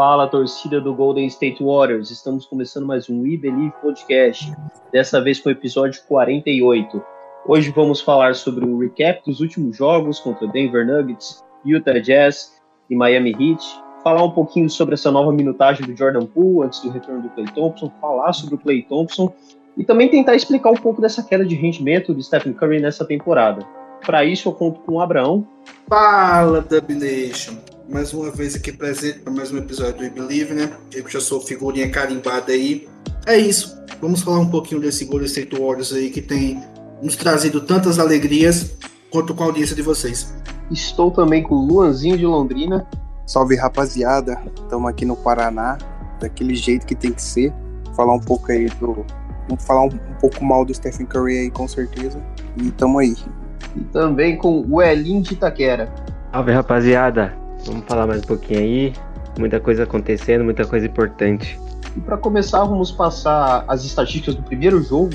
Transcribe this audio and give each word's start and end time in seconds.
Fala, 0.00 0.26
torcida 0.26 0.80
do 0.80 0.94
Golden 0.94 1.26
State 1.26 1.62
Warriors. 1.62 2.10
Estamos 2.10 2.46
começando 2.46 2.86
mais 2.86 3.10
um 3.10 3.20
We 3.20 3.36
Believe 3.36 3.74
Podcast, 3.82 4.50
dessa 4.90 5.20
vez 5.20 5.38
com 5.38 5.50
o 5.50 5.52
episódio 5.52 6.00
48. 6.08 7.02
Hoje 7.46 7.70
vamos 7.70 8.00
falar 8.00 8.34
sobre 8.34 8.64
o 8.64 8.78
recap 8.78 9.22
dos 9.26 9.40
últimos 9.40 9.76
jogos 9.76 10.18
contra 10.18 10.48
Denver 10.48 10.86
Nuggets, 10.86 11.44
Utah 11.66 11.98
Jazz 11.98 12.62
e 12.88 12.96
Miami 12.96 13.32
Heat, 13.32 13.62
falar 14.02 14.24
um 14.24 14.30
pouquinho 14.30 14.70
sobre 14.70 14.94
essa 14.94 15.10
nova 15.10 15.30
minutagem 15.34 15.86
do 15.86 15.94
Jordan 15.94 16.24
Poole 16.24 16.66
antes 16.66 16.80
do 16.80 16.88
retorno 16.88 17.20
do 17.20 17.28
Clay 17.28 17.48
Thompson, 17.54 17.92
falar 18.00 18.32
sobre 18.32 18.54
o 18.54 18.58
Clay 18.58 18.82
Thompson 18.84 19.30
e 19.76 19.84
também 19.84 20.08
tentar 20.08 20.34
explicar 20.34 20.70
um 20.70 20.76
pouco 20.76 21.02
dessa 21.02 21.22
queda 21.22 21.44
de 21.44 21.54
rendimento 21.56 22.14
do 22.14 22.22
Stephen 22.22 22.54
Curry 22.54 22.80
nessa 22.80 23.04
temporada. 23.04 23.66
Para 24.06 24.24
isso 24.24 24.48
eu 24.48 24.54
conto 24.54 24.80
com 24.80 24.94
o 24.94 25.00
Abraão. 25.02 25.46
Fala, 25.86 26.62
Dub 26.62 26.88
Nation! 26.88 27.79
Mais 27.90 28.12
uma 28.12 28.30
vez 28.30 28.54
aqui 28.54 28.70
presente 28.70 29.18
para 29.18 29.32
mais 29.32 29.50
um 29.50 29.58
episódio 29.58 29.94
do 29.96 30.02
We 30.04 30.10
Believe, 30.10 30.54
né? 30.54 30.70
Eu 30.94 31.08
já 31.08 31.20
sou 31.20 31.40
figurinha 31.40 31.90
carimbada 31.90 32.52
aí. 32.52 32.88
É 33.26 33.36
isso. 33.36 33.76
Vamos 34.00 34.22
falar 34.22 34.38
um 34.38 34.48
pouquinho 34.48 34.80
desse 34.80 35.04
Golden 35.06 35.26
State 35.26 35.58
Warriors 35.58 35.92
aí 35.92 36.08
que 36.08 36.22
tem 36.22 36.62
nos 37.02 37.16
trazido 37.16 37.60
tantas 37.60 37.98
alegrias 37.98 38.76
quanto 39.10 39.34
com 39.34 39.42
a 39.42 39.46
audiência 39.46 39.74
de 39.74 39.82
vocês. 39.82 40.32
Estou 40.70 41.10
também 41.10 41.42
com 41.42 41.56
o 41.56 41.66
Luanzinho 41.66 42.16
de 42.16 42.24
Londrina. 42.24 42.86
Salve 43.26 43.56
rapaziada, 43.56 44.40
estamos 44.54 44.88
aqui 44.88 45.04
no 45.04 45.16
Paraná, 45.16 45.76
daquele 46.20 46.54
jeito 46.54 46.86
que 46.86 46.94
tem 46.94 47.12
que 47.12 47.22
ser. 47.22 47.52
Falar 47.96 48.14
um 48.14 48.20
pouco 48.20 48.52
aí 48.52 48.66
do. 48.78 49.04
Vamos 49.48 49.64
falar 49.64 49.82
um, 49.82 49.88
um 49.88 50.18
pouco 50.20 50.44
mal 50.44 50.64
do 50.64 50.72
Stephen 50.72 51.06
Curry 51.06 51.38
aí, 51.40 51.50
com 51.50 51.66
certeza. 51.66 52.22
E 52.56 52.70
tamo 52.70 53.00
aí. 53.00 53.16
E 53.74 53.80
também 53.92 54.38
com 54.38 54.64
o 54.70 54.80
Elinho 54.80 55.22
de 55.22 55.34
Itaquera. 55.34 55.92
Salve 56.32 56.52
rapaziada, 56.52 57.36
vamos 57.66 57.84
falar 57.86 58.06
mais 58.06 58.22
um 58.22 58.26
pouquinho 58.26 58.60
aí. 58.60 58.92
Muita 59.38 59.60
coisa 59.60 59.84
acontecendo, 59.84 60.44
muita 60.44 60.66
coisa 60.66 60.86
importante. 60.86 61.58
E 61.96 62.00
para 62.00 62.16
começar, 62.16 62.64
vamos 62.64 62.90
passar 62.90 63.64
as 63.66 63.84
estatísticas 63.84 64.34
do 64.34 64.42
primeiro 64.42 64.82
jogo 64.82 65.10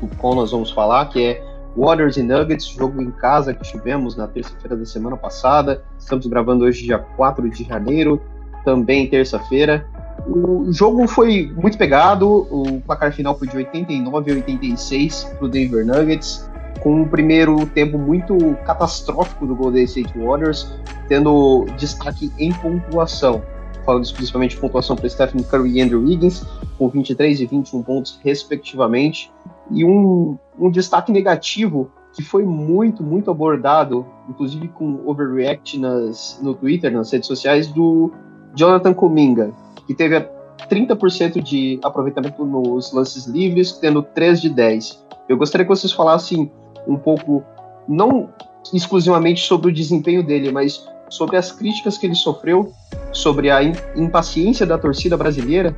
do 0.00 0.06
qual 0.16 0.34
nós 0.34 0.50
vamos 0.50 0.70
falar, 0.70 1.06
que 1.06 1.24
é 1.24 1.44
Warriors 1.76 2.16
e 2.16 2.22
Nuggets, 2.22 2.66
jogo 2.66 3.00
em 3.00 3.10
casa 3.10 3.54
que 3.54 3.62
tivemos 3.62 4.16
na 4.16 4.26
terça-feira 4.26 4.76
da 4.76 4.84
semana 4.84 5.16
passada. 5.16 5.82
Estamos 5.98 6.26
gravando 6.26 6.64
hoje, 6.64 6.84
dia 6.84 6.98
4 6.98 7.48
de 7.50 7.64
janeiro, 7.64 8.20
também 8.64 9.08
terça-feira. 9.08 9.86
O 10.26 10.72
jogo 10.72 11.06
foi 11.06 11.52
muito 11.56 11.78
pegado, 11.78 12.28
o 12.50 12.80
placar 12.82 13.12
final 13.12 13.38
foi 13.38 13.48
de 13.48 13.56
89 13.56 14.32
a 14.32 14.34
86 14.34 15.24
para 15.24 15.44
o 15.44 15.48
Denver 15.48 15.86
Nuggets, 15.86 16.48
com 16.80 17.02
um 17.02 17.08
primeiro 17.08 17.66
tempo 17.66 17.98
muito 17.98 18.36
catastrófico 18.64 19.46
do 19.46 19.54
Golden 19.54 19.84
State 19.84 20.16
Warriors, 20.18 20.72
tendo 21.08 21.66
destaque 21.76 22.32
em 22.38 22.52
pontuação. 22.52 23.42
Falando 23.84 24.12
principalmente 24.12 24.54
de 24.54 24.60
pontuação 24.60 24.96
para 24.96 25.08
Stephen 25.08 25.42
Curry 25.42 25.78
e 25.78 25.80
Andrew 25.80 26.02
Wiggins, 26.02 26.44
com 26.76 26.88
23 26.88 27.40
e 27.40 27.46
21 27.46 27.82
pontos, 27.82 28.20
respectivamente. 28.22 29.32
E 29.70 29.84
um, 29.84 30.36
um 30.58 30.70
destaque 30.70 31.10
negativo 31.10 31.90
que 32.14 32.22
foi 32.22 32.44
muito, 32.44 33.02
muito 33.02 33.30
abordado, 33.30 34.04
inclusive 34.28 34.68
com 34.68 35.02
overreact 35.06 35.78
nas, 35.78 36.38
no 36.42 36.54
Twitter, 36.54 36.92
nas 36.92 37.12
redes 37.12 37.26
sociais, 37.26 37.68
do 37.68 38.12
Jonathan 38.54 38.92
Kuminga, 38.92 39.52
que 39.86 39.94
teve 39.94 40.20
30% 40.68 41.40
de 41.42 41.78
aproveitamento 41.82 42.44
nos 42.44 42.92
lances 42.92 43.26
livres, 43.26 43.72
tendo 43.72 44.02
3 44.02 44.40
de 44.40 44.50
10. 44.50 45.06
Eu 45.28 45.36
gostaria 45.36 45.64
que 45.64 45.70
vocês 45.70 45.92
falassem 45.92 46.50
um 46.88 46.96
pouco, 46.96 47.44
não 47.86 48.30
exclusivamente 48.72 49.46
sobre 49.46 49.70
o 49.70 49.74
desempenho 49.74 50.24
dele, 50.24 50.50
mas 50.50 50.84
sobre 51.08 51.36
as 51.36 51.52
críticas 51.52 51.96
que 51.96 52.06
ele 52.06 52.14
sofreu, 52.14 52.72
sobre 53.12 53.50
a 53.50 53.62
impaciência 53.96 54.66
da 54.66 54.76
torcida 54.76 55.16
brasileira, 55.16 55.76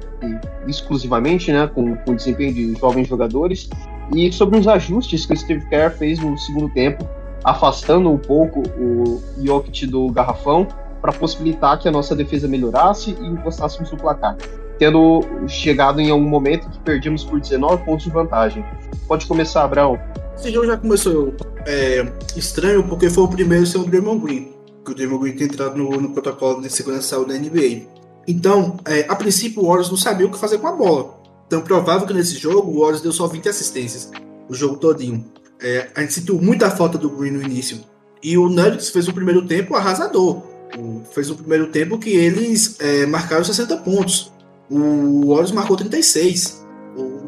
exclusivamente 0.66 1.53
né, 1.53 1.69
com, 1.72 1.97
com 1.97 2.12
o 2.12 2.16
desempenho 2.16 2.53
de 2.53 2.75
jovens 2.75 3.06
jogadores, 3.06 3.69
e 4.15 4.32
sobre 4.32 4.59
os 4.59 4.66
ajustes 4.66 5.25
que 5.26 5.32
o 5.32 5.37
Steve 5.37 5.69
Kerr 5.69 5.97
fez 5.97 6.19
no 6.19 6.37
segundo 6.37 6.69
tempo, 6.71 7.06
afastando 7.44 8.10
um 8.10 8.19
pouco 8.19 8.62
o 8.78 9.22
Jokic 9.38 9.87
do 9.87 10.09
garrafão 10.10 10.66
para 11.00 11.12
possibilitar 11.12 11.78
que 11.78 11.88
a 11.88 11.92
nossa 11.92 12.15
defesa 12.15 12.47
melhorasse 12.47 13.16
e 13.19 13.27
encostássemos 13.27 13.91
no 13.91 13.97
placar, 13.97 14.37
tendo 14.78 15.25
chegado 15.47 16.00
em 16.00 16.10
algum 16.10 16.28
momento 16.28 16.69
que 16.69 16.78
perdíamos 16.81 17.25
por 17.25 17.41
19 17.41 17.84
pontos 17.84 18.04
de 18.04 18.10
vantagem. 18.10 18.65
Pode 19.06 19.27
começar, 19.27 19.65
Abraão. 19.65 19.98
Esse 20.41 20.51
jogo 20.53 20.67
já 20.67 20.77
começou 20.78 21.34
é, 21.67 22.11
estranho 22.34 22.83
porque 22.89 23.11
foi 23.11 23.25
o 23.25 23.28
primeiro 23.28 23.67
sem 23.67 23.78
o 23.78 23.84
Draymond 23.84 24.25
Green, 24.25 24.49
que 24.83 24.91
o 24.91 24.95
Draymond 24.95 25.23
Green 25.23 25.37
tem 25.37 25.47
entrado 25.47 25.77
no, 25.77 25.91
no 26.01 26.15
protocolo 26.15 26.62
de 26.62 26.71
segurança 26.71 27.23
da 27.27 27.34
NBA. 27.34 27.83
Então, 28.27 28.78
é, 28.87 29.05
a 29.06 29.15
princípio, 29.15 29.62
o 29.62 29.67
Warriors 29.67 29.91
não 29.91 29.99
sabia 29.99 30.27
o 30.27 30.31
que 30.31 30.39
fazer 30.39 30.56
com 30.56 30.67
a 30.67 30.73
bola. 30.73 31.21
Então, 31.47 31.61
provável 31.61 32.06
que 32.06 32.15
nesse 32.15 32.39
jogo 32.39 32.71
o 32.71 32.81
Warriors 32.81 33.03
deu 33.03 33.12
só 33.12 33.27
20 33.27 33.51
assistências, 33.51 34.11
o 34.49 34.55
jogo 34.55 34.78
todinho. 34.78 35.27
É, 35.61 35.91
a 35.95 36.01
gente 36.01 36.15
sentiu 36.15 36.41
muita 36.41 36.71
falta 36.71 36.97
do 36.97 37.11
Green 37.11 37.33
no 37.33 37.43
início. 37.43 37.78
E 38.22 38.39
o 38.39 38.49
Nuggets 38.49 38.89
fez 38.89 39.09
um 39.09 39.12
primeiro 39.12 39.47
tempo 39.47 39.75
arrasador. 39.75 40.43
O, 40.78 41.03
fez 41.12 41.28
um 41.28 41.34
primeiro 41.34 41.67
tempo 41.67 41.99
que 41.99 42.17
eles 42.17 42.77
é, 42.81 43.05
marcaram 43.05 43.45
60 43.45 43.77
pontos. 43.78 44.33
O 44.71 45.27
Warriors 45.28 45.53
marcou 45.53 45.77
36. 45.77 46.59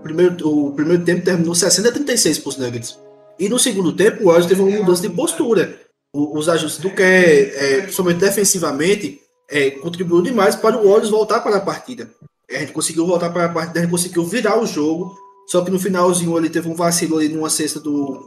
Primeiro, 0.03 0.49
o 0.49 0.73
primeiro 0.73 1.05
tempo 1.05 1.25
terminou 1.25 1.55
60 1.55 1.89
a 1.89 1.93
36 1.93 2.39
para 2.39 2.49
os 2.49 2.57
Nuggets. 2.57 2.99
E 3.39 3.49
no 3.49 3.59
segundo 3.59 3.93
tempo, 3.93 4.23
o 4.23 4.27
Warriors 4.27 4.47
teve 4.47 4.61
uma 4.61 4.79
mudança 4.79 5.03
de 5.03 5.15
postura. 5.15 5.81
O, 6.13 6.39
os 6.39 6.49
ajustes 6.49 6.81
do 6.81 6.91
que, 6.91 7.03
é, 7.03 7.81
principalmente 7.83 8.19
defensivamente, 8.19 9.21
é, 9.49 9.71
contribuiu 9.71 10.23
demais 10.23 10.55
para 10.55 10.77
o 10.77 10.89
Warriors 10.89 11.11
voltar 11.11 11.41
para 11.41 11.57
a 11.57 11.61
partida. 11.61 12.11
A 12.51 12.59
gente 12.59 12.73
conseguiu 12.73 13.07
voltar 13.07 13.31
para 13.31 13.47
a 13.47 13.49
partida, 13.49 13.79
a 13.79 13.83
gente 13.83 13.91
conseguiu 13.91 14.25
virar 14.25 14.61
o 14.61 14.67
jogo. 14.67 15.17
Só 15.47 15.63
que 15.63 15.71
no 15.71 15.79
finalzinho 15.79 16.37
ele 16.37 16.51
teve 16.51 16.69
um 16.69 16.75
vacilo 16.75 17.19
ali 17.19 17.29
numa 17.29 17.51
cesta 17.51 17.81
do, 17.81 18.27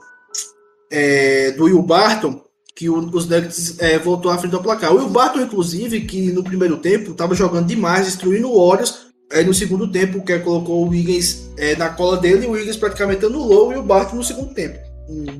é, 0.91 1.51
do 1.51 1.65
Will 1.65 1.81
Barton, 1.81 2.43
que 2.75 2.89
o, 2.89 2.97
os 2.97 3.27
Nuggets 3.27 3.79
é, 3.79 3.97
voltou 3.97 4.31
à 4.31 4.37
frente 4.37 4.51
do 4.51 4.61
placar. 4.61 4.93
O 4.93 4.97
Will 4.97 5.09
Barton, 5.09 5.41
inclusive, 5.41 6.01
que 6.01 6.31
no 6.31 6.43
primeiro 6.43 6.77
tempo 6.77 7.11
estava 7.11 7.33
jogando 7.33 7.67
demais, 7.67 8.05
destruindo 8.05 8.49
o 8.49 8.67
Warriors. 8.67 9.04
Aí 9.31 9.43
no 9.43 9.53
segundo 9.53 9.91
tempo, 9.91 10.23
que 10.23 10.37
colocou 10.39 10.85
o 10.85 10.89
Wiggins 10.89 11.49
é, 11.57 11.75
na 11.75 11.89
cola 11.89 12.17
dele, 12.17 12.45
e 12.45 12.47
o 12.47 12.51
Wiggins 12.51 12.77
praticamente 12.77 13.25
anulou 13.25 13.73
e 13.73 13.75
o 13.75 13.83
Barton 13.83 14.17
no 14.17 14.23
segundo 14.23 14.53
tempo. 14.53 14.77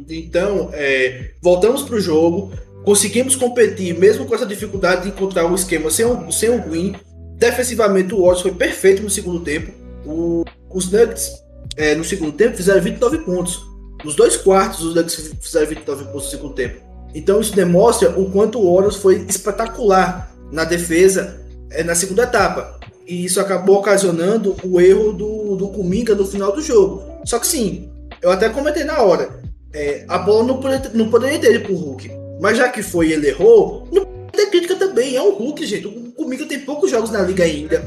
Então, 0.10 0.70
é, 0.74 1.32
voltamos 1.42 1.84
para 1.84 1.96
o 1.96 2.00
jogo, 2.00 2.52
conseguimos 2.84 3.36
competir, 3.36 3.98
mesmo 3.98 4.26
com 4.26 4.36
essa 4.36 4.46
dificuldade 4.46 5.04
de 5.04 5.10
encontrar 5.10 5.46
um 5.46 5.56
esquema 5.56 5.90
sem 5.90 6.06
o, 6.06 6.32
sem 6.32 6.50
o 6.50 6.62
Green. 6.62 6.96
Defensivamente, 7.38 8.14
o 8.14 8.20
Warriors 8.20 8.42
foi 8.42 8.54
perfeito 8.54 9.04
no 9.04 9.10
segundo 9.10 9.40
tempo. 9.42 9.72
O, 10.06 10.44
os 10.72 10.92
Nuggets, 10.92 11.32
é, 11.76 11.96
no 11.96 12.04
segundo 12.04 12.32
tempo, 12.32 12.58
fizeram 12.58 12.82
29 12.82 13.20
pontos. 13.20 13.62
Nos 14.04 14.16
dois 14.16 14.38
quartos, 14.38 14.82
os 14.84 14.96
Nuggets 14.96 15.32
fizeram 15.42 15.68
29 15.68 16.06
pontos 16.06 16.26
no 16.26 16.32
segundo 16.32 16.54
tempo. 16.54 16.80
Então, 17.14 17.40
isso 17.40 17.56
demonstra 17.56 18.10
o 18.20 18.30
quanto 18.30 18.60
o 18.60 18.74
Warriors 18.74 18.98
foi 18.98 19.26
espetacular 19.28 20.32
na 20.52 20.64
defesa 20.64 21.42
é, 21.72 21.84
na 21.84 21.96
segunda 21.96 22.24
etapa. 22.24 22.80
E 23.08 23.26
isso 23.26 23.40
acabou 23.40 23.78
ocasionando 23.78 24.56
o 24.64 24.82
erro 24.82 25.14
do, 25.14 25.56
do 25.56 25.70
Kuminga 25.70 26.16
no 26.16 26.26
final 26.26 26.52
do 26.52 26.62
jogo. 26.62 27.04
Só 27.24 27.38
que 27.40 27.48
sim, 27.48 27.90
eu 28.22 28.32
até 28.32 28.50
comentei 28.50 28.84
na 28.84 29.02
hora. 29.02 29.40
É, 29.74 30.06
a 30.08 30.18
bola 30.18 30.44
não 30.44 30.60
poderia, 30.60 30.92
não 30.94 31.10
poderia 31.10 31.40
ter 31.40 31.56
ido 31.56 31.66
pro 31.66 31.76
Hulk. 31.76 32.12
Mas 32.42 32.58
já 32.58 32.70
que 32.70 32.82
foi 32.82 33.12
ele 33.12 33.28
errou, 33.28 33.88
não 33.92 34.06
tem 34.32 34.50
crítica 34.50 34.76
também. 34.76 35.16
É 35.16 35.22
um 35.22 35.34
Hulk, 35.34 35.66
gente. 35.66 35.88
O 35.88 36.12
Kuminga 36.14 36.46
tem 36.46 36.60
poucos 36.60 36.90
jogos 36.90 37.12
na 37.12 37.22
liga 37.22 37.44
ainda. 37.44 37.84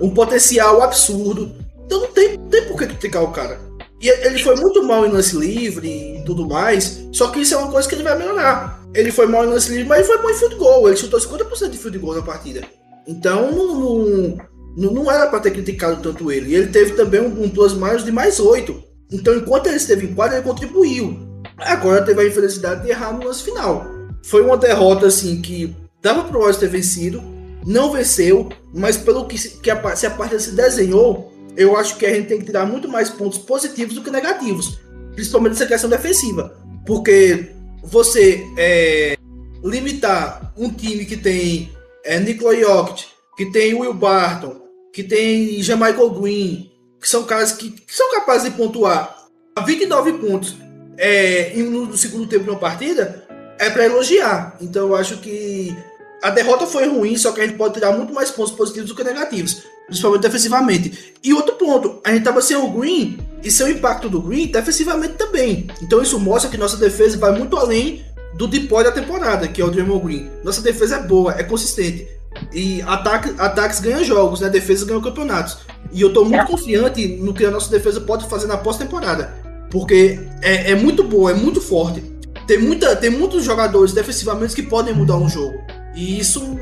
Um 0.00 0.10
potencial 0.10 0.82
absurdo. 0.82 1.50
Então 1.84 2.00
não 2.00 2.08
tem, 2.08 2.38
tem 2.38 2.66
por 2.66 2.78
que 2.78 2.86
criticar 2.86 3.24
o 3.24 3.32
cara. 3.32 3.58
E 4.00 4.08
ele 4.08 4.42
foi 4.42 4.56
muito 4.56 4.82
mal 4.82 5.06
em 5.06 5.10
lance 5.10 5.36
livre 5.36 5.88
e 5.88 6.22
tudo 6.24 6.46
mais. 6.46 7.06
Só 7.12 7.28
que 7.28 7.40
isso 7.40 7.54
é 7.54 7.56
uma 7.56 7.70
coisa 7.70 7.88
que 7.88 7.94
ele 7.94 8.02
vai 8.02 8.18
melhorar. 8.18 8.80
Ele 8.94 9.12
foi 9.12 9.26
mal 9.26 9.44
em 9.44 9.48
lance 9.48 9.70
livre, 9.70 9.86
mas 9.86 9.98
ele 9.98 10.08
foi 10.08 10.18
bom 10.18 10.30
em 10.30 10.34
field 10.34 10.56
goal. 10.56 10.88
Ele 10.88 10.96
chutou 10.96 11.20
50% 11.20 11.70
de 11.70 11.78
field 11.78 11.98
goal 11.98 12.16
na 12.16 12.22
partida. 12.22 12.62
Então 13.06 13.50
não, 13.52 13.74
não, 13.78 14.38
não, 14.76 14.92
não 14.92 15.10
era 15.10 15.26
para 15.26 15.40
ter 15.40 15.50
criticado 15.50 16.02
tanto 16.02 16.30
ele. 16.30 16.50
E 16.50 16.54
ele 16.54 16.68
teve 16.68 16.92
também 16.92 17.20
um, 17.20 17.44
um 17.44 17.48
plus 17.48 17.74
minus 17.74 18.04
de 18.04 18.12
mais 18.12 18.40
8. 18.40 18.82
Então, 19.12 19.34
enquanto 19.34 19.66
ele 19.66 19.76
esteve 19.76 20.06
em 20.06 20.14
quadra, 20.14 20.38
ele 20.38 20.46
contribuiu. 20.46 21.18
Agora 21.58 22.02
teve 22.02 22.20
a 22.20 22.26
infelicidade 22.26 22.82
de 22.82 22.90
errar 22.90 23.12
no 23.12 23.24
lance 23.24 23.42
final. 23.42 23.86
Foi 24.24 24.42
uma 24.42 24.56
derrota 24.56 25.06
assim 25.06 25.42
que 25.42 25.74
dava 26.00 26.24
pro 26.24 26.38
Warriors 26.38 26.56
ter 26.56 26.68
vencido, 26.68 27.22
não 27.64 27.92
venceu, 27.92 28.48
mas 28.72 28.96
pelo 28.96 29.26
que, 29.26 29.36
que 29.58 29.70
a, 29.70 29.96
se 29.96 30.06
a 30.06 30.10
partida 30.10 30.40
se 30.40 30.52
desenhou, 30.52 31.32
eu 31.56 31.76
acho 31.76 31.96
que 31.96 32.06
a 32.06 32.14
gente 32.14 32.28
tem 32.28 32.38
que 32.38 32.46
tirar 32.46 32.66
muito 32.66 32.88
mais 32.88 33.10
pontos 33.10 33.38
positivos 33.38 33.94
do 33.94 34.02
que 34.02 34.10
negativos, 34.10 34.80
principalmente 35.14 35.54
essa 35.54 35.66
questão 35.66 35.90
defensiva, 35.90 36.56
porque 36.86 37.50
você 37.82 38.44
é, 38.56 39.16
limitar 39.62 40.52
um 40.56 40.70
time 40.70 41.04
que 41.04 41.16
tem 41.16 41.70
é, 42.04 42.18
Nikola 42.18 42.56
Jokic, 42.56 43.06
que 43.36 43.46
tem 43.46 43.74
Will 43.74 43.94
Barton, 43.94 44.61
que 44.92 45.02
tem 45.02 45.62
Jamaica 45.62 46.06
Green, 46.08 46.70
que 47.00 47.08
são 47.08 47.24
caras 47.24 47.52
que, 47.52 47.70
que, 47.70 47.94
são 47.94 48.12
capazes 48.12 48.50
de 48.50 48.56
pontuar 48.56 49.26
a 49.56 49.60
29 49.62 50.12
pontos 50.14 50.56
é, 50.98 51.54
no 51.56 51.96
segundo 51.96 52.26
tempo 52.26 52.44
de 52.44 52.50
uma 52.50 52.58
partida, 52.58 53.26
é 53.58 53.70
para 53.70 53.86
elogiar. 53.86 54.56
Então 54.60 54.88
eu 54.88 54.94
acho 54.94 55.18
que 55.18 55.74
a 56.22 56.30
derrota 56.30 56.66
foi 56.66 56.86
ruim, 56.86 57.16
só 57.16 57.32
que 57.32 57.40
a 57.40 57.46
gente 57.46 57.56
pode 57.56 57.74
tirar 57.74 57.92
muito 57.92 58.12
mais 58.12 58.30
pontos 58.30 58.52
positivos 58.52 58.90
do 58.90 58.94
que 58.94 59.02
negativos, 59.02 59.62
principalmente 59.86 60.22
defensivamente. 60.22 61.14
E 61.24 61.32
outro 61.32 61.56
ponto, 61.56 62.00
a 62.04 62.12
gente 62.12 62.24
tava 62.24 62.42
sem 62.42 62.56
o 62.56 62.70
Green 62.70 63.18
e 63.42 63.50
seu 63.50 63.68
impacto 63.68 64.08
do 64.08 64.20
Green 64.20 64.46
defensivamente 64.46 65.14
também. 65.14 65.66
Então 65.82 66.02
isso 66.02 66.20
mostra 66.20 66.50
que 66.50 66.56
nossa 66.56 66.76
defesa 66.76 67.18
vai 67.18 67.32
muito 67.36 67.56
além 67.56 68.04
do 68.34 68.46
depois 68.46 68.84
da 68.84 68.92
temporada, 68.92 69.48
que 69.48 69.60
é 69.60 69.64
o 69.64 69.70
Draymond 69.70 70.04
Green. 70.04 70.30
Nossa 70.44 70.60
defesa 70.60 70.96
é 70.96 71.02
boa, 71.02 71.34
é 71.34 71.42
consistente. 71.42 72.06
E 72.52 72.82
ataque, 72.82 73.34
ataques 73.38 73.80
ganham 73.80 74.04
jogos, 74.04 74.40
né? 74.40 74.48
Defesa 74.48 74.84
ganha 74.84 75.00
campeonatos. 75.00 75.58
E 75.92 76.00
eu 76.00 76.12
tô 76.12 76.24
muito 76.24 76.46
confiante 76.46 77.06
no 77.16 77.34
que 77.34 77.44
a 77.44 77.50
nossa 77.50 77.70
defesa 77.70 78.00
pode 78.00 78.26
fazer 78.26 78.46
na 78.46 78.56
pós-temporada. 78.56 79.34
Porque 79.70 80.20
é, 80.42 80.72
é 80.72 80.74
muito 80.74 81.02
boa, 81.04 81.30
é 81.30 81.34
muito 81.34 81.60
forte. 81.60 82.02
Tem, 82.46 82.58
muita, 82.58 82.96
tem 82.96 83.10
muitos 83.10 83.44
jogadores 83.44 83.92
defensivamente 83.92 84.54
que 84.54 84.62
podem 84.62 84.94
mudar 84.94 85.16
um 85.16 85.28
jogo. 85.28 85.58
E 85.94 86.18
isso, 86.18 86.58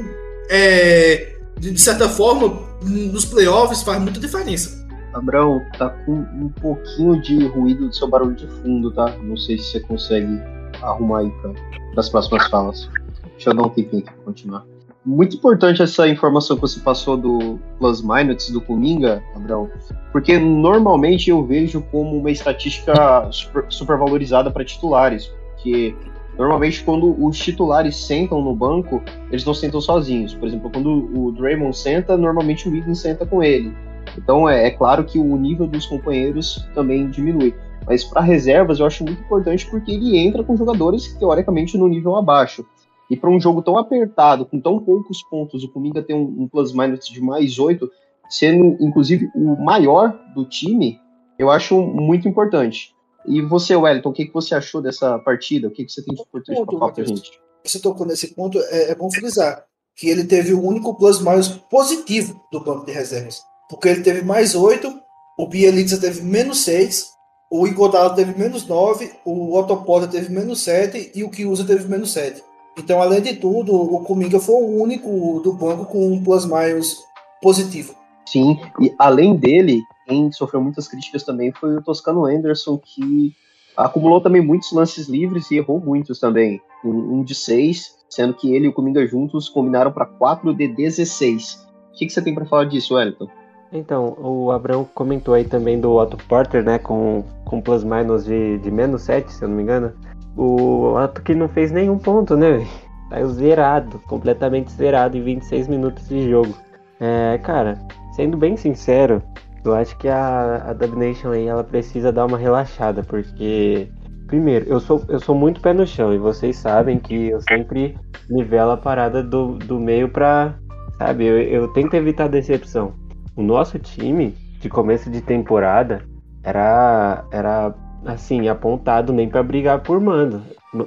é, 0.49 1.37
de 1.58 1.81
certa 1.81 2.08
forma, 2.08 2.62
nos 2.82 3.25
playoffs 3.25 3.82
faz 3.82 4.00
muita 4.00 4.20
diferença. 4.20 4.81
Abraão, 5.12 5.61
tá 5.76 5.90
com 5.90 6.12
um 6.12 6.49
pouquinho 6.61 7.20
de 7.20 7.46
ruído 7.49 7.88
do 7.88 7.94
seu 7.94 8.08
barulho 8.08 8.34
de 8.34 8.46
fundo, 8.46 8.93
tá? 8.93 9.16
Não 9.23 9.37
sei 9.37 9.58
se 9.58 9.73
você 9.73 9.81
consegue 9.81 10.40
arrumar 10.82 11.20
aí 11.20 11.31
para 11.43 11.52
as 11.96 12.08
próximas 12.08 12.46
falas. 12.49 12.88
Deixa 13.32 13.50
eu 13.50 13.55
dar 13.55 13.62
um 13.62 13.70
tempinho 13.70 14.02
aqui 14.02 14.12
para 14.12 14.25
continuar. 14.25 14.64
Muito 15.05 15.37
importante 15.37 15.82
essa 15.82 16.06
informação 16.06 16.56
que 16.56 16.62
você 16.62 16.79
passou 16.81 17.17
do 17.17 17.58
plus 17.79 18.02
minus 18.02 18.50
do 18.50 18.61
Cominga, 18.61 19.23
Abraão, 19.35 19.70
porque 20.12 20.38
normalmente 20.38 21.31
eu 21.31 21.43
vejo 21.43 21.81
como 21.91 22.19
uma 22.19 22.31
estatística 22.31 23.26
super, 23.32 23.64
super 23.70 23.97
valorizada 23.97 24.50
para 24.50 24.64
titulares, 24.64 25.26
porque 25.55 25.94
Normalmente, 26.41 26.82
quando 26.82 27.23
os 27.23 27.38
titulares 27.38 27.97
sentam 27.97 28.41
no 28.41 28.56
banco, 28.56 29.02
eles 29.31 29.44
não 29.44 29.52
sentam 29.52 29.79
sozinhos. 29.79 30.32
Por 30.32 30.49
exemplo, 30.49 30.70
quando 30.70 31.11
o 31.14 31.32
Draymond 31.32 31.76
senta, 31.76 32.17
normalmente 32.17 32.67
o 32.67 32.73
Wiggins 32.73 32.99
senta 32.99 33.26
com 33.26 33.43
ele. 33.43 33.75
Então, 34.17 34.49
é, 34.49 34.69
é 34.69 34.70
claro 34.70 35.05
que 35.05 35.19
o 35.19 35.37
nível 35.37 35.67
dos 35.67 35.85
companheiros 35.85 36.67
também 36.75 37.11
diminui. 37.11 37.55
Mas 37.87 38.05
para 38.05 38.23
reservas, 38.23 38.81
eu 38.81 38.87
acho 38.87 39.05
muito 39.05 39.20
importante 39.20 39.69
porque 39.69 39.93
ele 39.93 40.17
entra 40.17 40.43
com 40.43 40.56
jogadores 40.56 41.12
teoricamente 41.14 41.76
no 41.76 41.88
nível 41.88 42.17
abaixo. 42.17 42.64
E 43.10 43.16
para 43.16 43.28
um 43.28 43.40
jogo 43.40 43.60
tão 43.60 43.76
apertado, 43.76 44.46
com 44.46 44.60
tão 44.60 44.78
poucos 44.78 45.22
pontos, 45.24 45.64
o 45.64 45.68
Cominga 45.68 46.02
tem 46.02 46.14
um, 46.14 46.42
um 46.42 46.48
plus-minus 46.48 47.08
de 47.08 47.20
mais 47.20 47.58
8, 47.58 47.90
sendo 48.28 48.76
inclusive 48.80 49.28
o 49.34 49.56
maior 49.56 50.16
do 50.34 50.44
time, 50.44 51.00
eu 51.36 51.50
acho 51.50 51.80
muito 51.82 52.28
importante. 52.28 52.94
E 53.26 53.42
você, 53.42 53.74
Wellington, 53.74 54.10
o 54.10 54.12
que, 54.12 54.26
que 54.26 54.32
você 54.32 54.54
achou 54.54 54.80
dessa 54.80 55.18
partida? 55.18 55.68
O 55.68 55.70
que, 55.70 55.84
que 55.84 55.92
você 55.92 56.02
tem 56.02 56.14
de 56.14 56.22
importante 56.22 56.64
para 56.64 56.78
falar 56.78 56.92
para 56.92 57.04
gente? 57.04 57.32
Você 57.64 57.80
tocou 57.80 58.06
nesse 58.06 58.34
ponto, 58.34 58.58
é, 58.58 58.92
é, 58.92 58.94
bom 58.94 59.10
frisar 59.10 59.64
que 59.96 60.08
ele 60.08 60.24
teve 60.24 60.54
o 60.54 60.62
único 60.64 60.94
plus 60.94 61.20
mais 61.20 61.48
positivo 61.48 62.40
do 62.50 62.60
banco 62.60 62.86
de 62.86 62.92
reservas. 62.92 63.42
Porque 63.68 63.88
ele 63.88 64.02
teve 64.02 64.22
mais 64.22 64.54
8, 64.54 64.90
o 65.38 65.46
Bielitsa 65.46 66.00
teve 66.00 66.22
menos 66.22 66.64
6, 66.64 67.10
o 67.50 67.66
Igodalo 67.66 68.14
teve 68.14 68.38
menos 68.38 68.66
9, 68.66 69.12
o 69.24 69.54
Otto 69.58 70.08
teve 70.08 70.32
menos 70.32 70.62
7 70.62 71.12
e 71.14 71.22
o 71.22 71.30
Kiusa 71.30 71.64
teve 71.64 71.86
menos 71.86 72.12
7. 72.12 72.42
Então, 72.78 73.00
além 73.00 73.20
de 73.20 73.37
tudo, 73.37 73.75
o 73.75 74.05
Cominga 74.05 74.38
foi 74.38 74.55
o 74.55 74.82
único 74.82 75.40
do 75.40 75.52
banco 75.52 75.84
com 75.87 76.12
um 76.12 76.22
plus 76.22 76.46
mais 76.46 76.99
positivo. 77.43 77.94
Sim, 78.26 78.58
e 78.81 78.94
além 78.99 79.34
dele, 79.37 79.82
quem 80.06 80.31
sofreu 80.31 80.61
muitas 80.61 80.87
críticas 80.87 81.25
também 81.25 81.52
foi 81.52 81.76
o 81.76 81.82
Toscano 81.82 82.26
Anderson, 82.26 82.78
que 82.78 83.34
acumulou 83.76 84.20
também 84.20 84.40
muitos 84.40 84.72
lances 84.72 85.08
livres 85.08 85.50
e 85.50 85.56
errou 85.56 85.81
muitos 85.81 86.20
também. 86.20 86.61
Um, 86.84 87.19
um 87.19 87.25
de 87.25 87.34
seis, 87.34 87.96
sendo 88.08 88.34
que 88.34 88.55
ele 88.55 88.67
e 88.67 88.69
o 88.69 88.73
Cominga 88.73 89.06
juntos 89.06 89.49
combinaram 89.49 89.93
para 89.93 90.06
4 90.06 90.55
de 90.55 90.69
16. 90.69 91.66
O 91.93 91.99
que, 91.99 92.06
que 92.06 92.12
você 92.12 92.23
tem 92.23 92.34
para 92.34 92.46
falar 92.46 92.64
disso, 92.64 92.94
Wellington? 92.94 93.28
Então, 93.73 94.16
o 94.19 94.50
Abraão 94.50 94.88
comentou 94.94 95.34
aí 95.34 95.44
também 95.44 95.81
do 95.81 95.94
Otto 95.94 96.16
Porter, 96.28 96.64
né, 96.64 96.78
com, 96.78 97.25
com 97.44 97.61
plus 97.61 97.84
minus 97.84 98.25
de, 98.25 98.58
de 98.58 98.70
menos 98.70 99.02
7, 99.02 99.32
se 99.32 99.44
eu 99.44 99.49
não 99.49 99.56
me 99.56 99.62
engano. 99.62 99.93
O 100.36 100.94
Otto 100.94 101.22
que 101.22 101.34
não 101.34 101.48
fez 101.48 101.72
nenhum 101.72 101.98
ponto, 101.98 102.36
né, 102.36 102.66
Saiu 103.10 103.28
zerado, 103.28 103.98
completamente 104.06 104.70
zerado 104.70 105.16
em 105.16 105.22
26 105.22 105.66
minutos 105.66 106.08
de 106.08 106.30
jogo. 106.30 106.54
É, 107.00 107.38
cara, 107.38 107.76
sendo 108.14 108.36
bem 108.36 108.56
sincero, 108.56 109.20
eu 109.64 109.74
acho 109.74 109.96
que 109.98 110.06
a, 110.06 110.62
a 110.68 110.72
Dub 110.72 110.96
Nation 110.96 111.32
aí 111.32 111.46
ela 111.46 111.64
precisa 111.64 112.12
dar 112.12 112.26
uma 112.26 112.38
relaxada, 112.38 113.02
porque 113.02 113.88
primeiro, 114.28 114.64
eu 114.68 114.78
sou, 114.78 115.02
eu 115.08 115.18
sou 115.18 115.34
muito 115.34 115.60
pé 115.60 115.72
no 115.72 115.84
chão 115.84 116.14
e 116.14 116.18
vocês 116.18 116.56
sabem 116.56 117.00
que 117.00 117.30
eu 117.30 117.40
sempre 117.40 117.98
nivelo 118.28 118.70
a 118.70 118.76
parada 118.76 119.24
do, 119.24 119.56
do 119.56 119.80
meio 119.80 120.08
pra. 120.08 120.54
Sabe, 120.96 121.24
eu, 121.24 121.40
eu 121.40 121.68
tento 121.72 121.94
evitar 121.94 122.28
decepção. 122.28 122.94
O 123.34 123.42
nosso 123.42 123.76
time 123.78 124.36
de 124.60 124.68
começo 124.68 125.10
de 125.10 125.20
temporada 125.20 126.02
era, 126.44 127.24
era 127.32 127.74
assim, 128.05 128.49
apontado 128.49 129.12
nem 129.12 129.29
para 129.29 129.43
brigar 129.43 129.81
por 129.81 130.00
mando. 130.00 130.43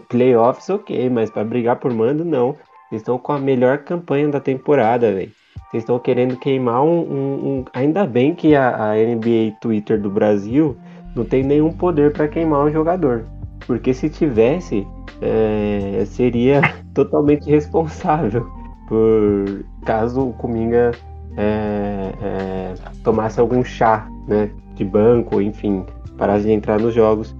Playoffs, 0.09 0.69
ok, 0.69 1.09
mas 1.09 1.29
para 1.29 1.43
brigar 1.43 1.77
por 1.77 1.93
mando, 1.93 2.23
não. 2.23 2.55
Eles 2.91 3.01
estão 3.01 3.17
com 3.17 3.33
a 3.33 3.39
melhor 3.39 3.79
campanha 3.79 4.29
da 4.29 4.39
temporada, 4.39 5.11
velho. 5.11 5.31
Vocês 5.69 5.83
estão 5.83 5.97
querendo 5.97 6.37
queimar 6.37 6.83
um, 6.83 6.99
um, 6.99 7.47
um, 7.47 7.65
Ainda 7.73 8.05
bem 8.05 8.35
que 8.35 8.55
a, 8.55 8.91
a, 8.91 8.93
NBA 8.93 9.57
Twitter 9.59 9.99
do 9.99 10.09
Brasil 10.09 10.77
não 11.15 11.25
tem 11.25 11.43
nenhum 11.43 11.71
poder 11.71 12.13
para 12.13 12.27
queimar 12.27 12.65
um 12.65 12.71
jogador. 12.71 13.25
Porque 13.65 13.93
se 13.93 14.09
tivesse, 14.09 14.85
é, 15.21 16.03
seria 16.05 16.61
totalmente 16.93 17.49
responsável 17.49 18.47
por 18.87 19.65
caso 19.85 20.29
o 20.29 20.33
Cominga 20.33 20.91
é, 21.35 22.13
é, 22.21 22.73
tomasse 23.03 23.39
algum 23.39 23.63
chá, 23.63 24.07
né? 24.27 24.51
De 24.75 24.83
banco, 24.83 25.41
enfim, 25.41 25.85
parasse 26.17 26.45
de 26.45 26.51
entrar 26.51 26.79
nos 26.79 26.93
jogos. 26.93 27.35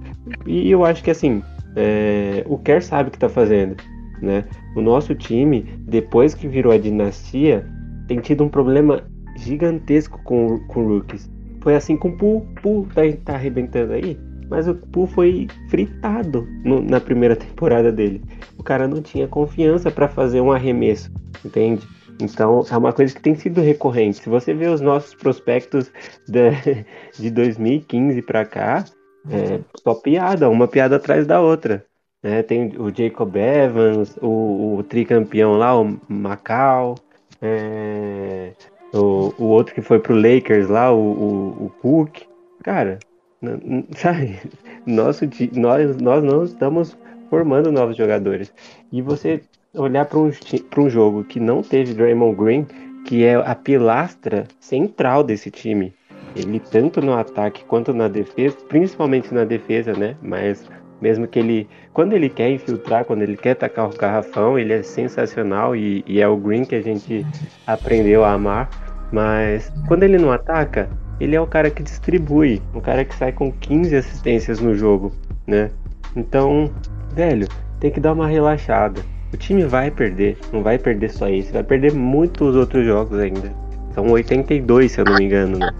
E 0.46 0.70
eu 0.70 0.84
acho 0.84 1.02
que 1.02 1.10
assim, 1.10 1.42
é, 1.76 2.44
o 2.46 2.58
Kerr 2.58 2.82
sabe 2.82 3.08
o 3.08 3.10
que 3.10 3.16
está 3.16 3.28
fazendo. 3.28 3.76
Né? 4.22 4.44
O 4.76 4.80
nosso 4.80 5.14
time, 5.14 5.62
depois 5.80 6.34
que 6.34 6.48
virou 6.48 6.72
a 6.72 6.78
dinastia, 6.78 7.66
tem 8.06 8.20
tido 8.20 8.44
um 8.44 8.48
problema 8.48 9.02
gigantesco 9.36 10.20
com, 10.24 10.58
com 10.68 10.86
rookies. 10.86 11.30
Foi 11.60 11.74
assim 11.74 11.96
com 11.96 12.08
o 12.08 12.16
Pool. 12.16 12.46
Pool 12.62 12.86
tá, 12.94 13.02
tá 13.24 13.34
arrebentando 13.34 13.92
aí. 13.92 14.18
Mas 14.48 14.68
o 14.68 14.74
Pool 14.74 15.06
foi 15.06 15.48
fritado 15.68 16.46
no, 16.64 16.80
na 16.80 17.00
primeira 17.00 17.34
temporada 17.36 17.90
dele. 17.90 18.22
O 18.58 18.62
cara 18.62 18.86
não 18.86 19.00
tinha 19.02 19.26
confiança 19.26 19.90
para 19.90 20.08
fazer 20.08 20.40
um 20.40 20.52
arremesso, 20.52 21.10
entende? 21.44 21.86
Então 22.20 22.64
é 22.70 22.76
uma 22.76 22.92
coisa 22.92 23.14
que 23.14 23.20
tem 23.20 23.34
sido 23.34 23.60
recorrente. 23.60 24.22
Se 24.22 24.28
você 24.28 24.54
vê 24.54 24.66
os 24.66 24.80
nossos 24.80 25.14
prospectos 25.14 25.90
de, 26.28 26.84
de 27.18 27.30
2015 27.30 28.22
para 28.22 28.44
cá, 28.44 28.84
é 29.30 29.60
só 29.82 29.94
piada, 29.94 30.48
uma 30.48 30.68
piada 30.68 30.96
atrás 30.96 31.26
da 31.26 31.40
outra. 31.40 31.84
Né? 32.22 32.42
Tem 32.42 32.74
o 32.78 32.94
Jacob 32.94 33.34
Evans, 33.36 34.16
o, 34.20 34.76
o 34.78 34.82
tricampeão 34.82 35.56
lá, 35.56 35.78
o 35.78 35.98
Macau, 36.08 36.94
é, 37.40 38.52
o, 38.92 39.34
o 39.38 39.44
outro 39.44 39.74
que 39.74 39.82
foi 39.82 39.98
pro 39.98 40.14
Lakers 40.14 40.68
lá, 40.68 40.92
o, 40.92 40.98
o, 40.98 41.66
o 41.66 41.70
Cook. 41.80 42.22
Cara, 42.62 42.98
sabe? 43.96 44.38
Nosso, 44.86 45.24
nós, 45.52 45.96
nós 45.96 46.22
não 46.22 46.44
estamos 46.44 46.96
formando 47.28 47.72
novos 47.72 47.96
jogadores. 47.96 48.52
E 48.92 49.02
você 49.02 49.42
olhar 49.74 50.04
para 50.04 50.18
um, 50.18 50.30
um 50.78 50.90
jogo 50.90 51.24
que 51.24 51.40
não 51.40 51.62
teve 51.62 51.94
Draymond 51.94 52.36
Green, 52.36 52.66
que 53.04 53.24
é 53.24 53.34
a 53.34 53.54
pilastra 53.54 54.44
central 54.58 55.22
desse 55.22 55.50
time. 55.50 55.92
Ele 56.34 56.58
tanto 56.58 57.00
no 57.00 57.14
ataque 57.14 57.64
quanto 57.64 57.92
na 57.92 58.08
defesa, 58.08 58.56
principalmente 58.68 59.32
na 59.32 59.44
defesa, 59.44 59.92
né? 59.92 60.16
Mas 60.20 60.68
mesmo 61.00 61.26
que 61.26 61.38
ele, 61.38 61.68
quando 61.92 62.14
ele 62.14 62.28
quer 62.28 62.50
infiltrar, 62.50 63.04
quando 63.04 63.22
ele 63.22 63.36
quer 63.36 63.54
tacar 63.54 63.88
o 63.88 63.96
garrafão, 63.96 64.58
ele 64.58 64.72
é 64.72 64.82
sensacional 64.82 65.76
e, 65.76 66.02
e 66.06 66.20
é 66.20 66.26
o 66.26 66.36
Green 66.36 66.64
que 66.64 66.74
a 66.74 66.82
gente 66.82 67.24
aprendeu 67.66 68.24
a 68.24 68.32
amar. 68.32 68.68
Mas 69.12 69.72
quando 69.86 70.02
ele 70.02 70.18
não 70.18 70.32
ataca, 70.32 70.88
ele 71.20 71.36
é 71.36 71.40
o 71.40 71.46
cara 71.46 71.70
que 71.70 71.82
distribui, 71.82 72.60
o 72.74 72.80
cara 72.80 73.04
que 73.04 73.14
sai 73.14 73.32
com 73.32 73.52
15 73.52 73.94
assistências 73.94 74.60
no 74.60 74.74
jogo, 74.74 75.12
né? 75.46 75.70
Então, 76.16 76.70
velho, 77.14 77.46
tem 77.78 77.90
que 77.90 78.00
dar 78.00 78.12
uma 78.12 78.26
relaxada. 78.26 79.00
O 79.34 79.36
time 79.36 79.64
vai 79.64 79.90
perder. 79.90 80.38
Não 80.52 80.62
vai 80.62 80.78
perder 80.78 81.10
só 81.10 81.28
esse, 81.28 81.52
vai 81.52 81.62
perder 81.62 81.92
muitos 81.92 82.54
outros 82.54 82.86
jogos 82.86 83.18
ainda. 83.18 83.52
São 83.92 84.08
82, 84.10 84.92
se 84.92 85.00
eu 85.00 85.04
não 85.04 85.16
me 85.16 85.24
engano, 85.24 85.58
né? 85.58 85.70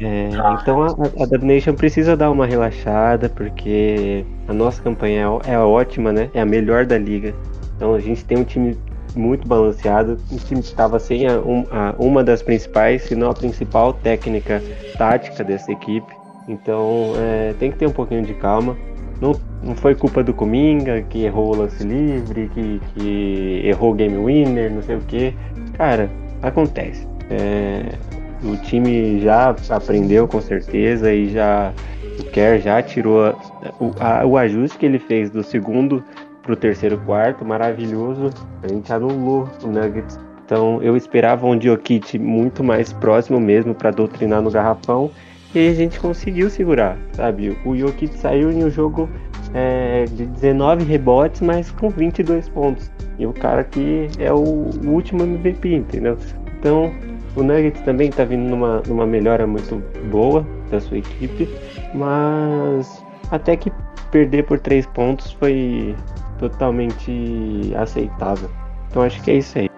É, 0.00 0.30
então 0.60 0.82
a, 0.82 0.86
a 1.22 1.26
Dub 1.26 1.42
Nation 1.42 1.74
precisa 1.74 2.16
dar 2.16 2.30
uma 2.30 2.46
relaxada, 2.46 3.28
porque 3.28 4.24
a 4.48 4.52
nossa 4.52 4.82
campanha 4.82 5.26
é, 5.44 5.52
é 5.52 5.58
ótima, 5.58 6.10
né? 6.10 6.30
É 6.34 6.40
a 6.40 6.46
melhor 6.46 6.86
da 6.86 6.98
liga. 6.98 7.34
Então 7.76 7.94
a 7.94 8.00
gente 8.00 8.24
tem 8.24 8.38
um 8.38 8.44
time 8.44 8.76
muito 9.14 9.46
balanceado, 9.46 10.18
um 10.32 10.36
time 10.36 10.60
estava 10.60 10.98
sem 10.98 11.26
a, 11.28 11.38
um, 11.38 11.66
a, 11.70 11.94
uma 11.98 12.24
das 12.24 12.42
principais, 12.42 13.02
se 13.02 13.14
não 13.14 13.30
a 13.30 13.34
principal 13.34 13.92
técnica 13.92 14.62
tática 14.96 15.44
dessa 15.44 15.70
equipe. 15.70 16.12
Então 16.48 17.12
é, 17.16 17.54
tem 17.58 17.70
que 17.70 17.78
ter 17.78 17.86
um 17.86 17.92
pouquinho 17.92 18.22
de 18.22 18.34
calma. 18.34 18.76
Não, 19.20 19.32
não 19.62 19.74
foi 19.74 19.94
culpa 19.94 20.22
do 20.22 20.34
Cominga, 20.34 21.02
que 21.02 21.24
errou 21.24 21.54
o 21.54 21.56
lance 21.56 21.82
livre, 21.84 22.50
que, 22.52 22.80
que 22.94 23.62
errou 23.64 23.92
o 23.92 23.94
game 23.94 24.16
winner, 24.16 24.72
não 24.72 24.82
sei 24.82 24.96
o 24.96 25.00
que. 25.00 25.34
Cara, 25.76 26.10
acontece. 26.42 27.06
É, 27.30 27.96
o 28.42 28.56
time 28.56 29.20
já 29.20 29.54
aprendeu 29.70 30.28
com 30.28 30.40
certeza 30.40 31.12
e 31.12 31.30
já 31.30 31.72
o 32.18 32.24
Kerr 32.24 32.60
já 32.60 32.82
tirou 32.82 33.34
o, 33.80 33.92
a, 33.98 34.26
o 34.26 34.36
ajuste 34.36 34.78
que 34.78 34.86
ele 34.86 34.98
fez 34.98 35.30
do 35.30 35.42
segundo 35.42 36.04
para 36.42 36.52
o 36.52 36.56
terceiro 36.56 36.98
quarto, 36.98 37.44
maravilhoso. 37.44 38.30
A 38.62 38.68
gente 38.68 38.92
anulou 38.92 39.48
o 39.62 39.66
Nuggets. 39.66 40.20
Então 40.44 40.82
eu 40.82 40.94
esperava 40.96 41.46
um 41.46 41.58
Jokic 41.58 42.18
muito 42.18 42.62
mais 42.62 42.92
próximo 42.92 43.40
mesmo 43.40 43.74
para 43.74 43.90
doutrinar 43.90 44.42
no 44.42 44.50
garrafão 44.50 45.10
e 45.54 45.68
a 45.68 45.74
gente 45.74 46.00
conseguiu 46.00 46.50
segurar, 46.50 46.98
sabe? 47.12 47.56
O 47.64 47.76
Jokic 47.76 48.16
saiu 48.18 48.50
em 48.50 48.64
um 48.64 48.70
jogo 48.70 49.08
é, 49.52 50.04
de 50.06 50.26
19 50.26 50.84
rebotes, 50.84 51.40
mas 51.40 51.70
com 51.70 51.88
22 51.88 52.48
pontos. 52.48 52.90
E 53.18 53.26
o 53.26 53.32
cara 53.32 53.62
que 53.62 54.08
é 54.18 54.32
o 54.32 54.68
último 54.84 55.22
MVP, 55.22 55.74
entendeu? 55.74 56.18
Então 56.58 56.92
o 57.36 57.42
Nuggets 57.42 57.80
também 57.82 58.08
está 58.08 58.24
vindo 58.24 58.48
numa, 58.48 58.82
numa 58.86 59.06
melhora 59.06 59.46
muito 59.46 59.82
boa 60.10 60.46
da 60.70 60.80
sua 60.80 60.98
equipe, 60.98 61.48
mas 61.94 63.04
até 63.30 63.56
que 63.56 63.72
perder 64.10 64.44
por 64.44 64.58
três 64.58 64.86
pontos 64.86 65.32
foi 65.32 65.94
totalmente 66.38 67.72
aceitável. 67.76 68.50
Então 68.90 69.02
acho 69.02 69.22
que 69.22 69.30
é 69.30 69.36
isso 69.36 69.58
aí. 69.58 69.70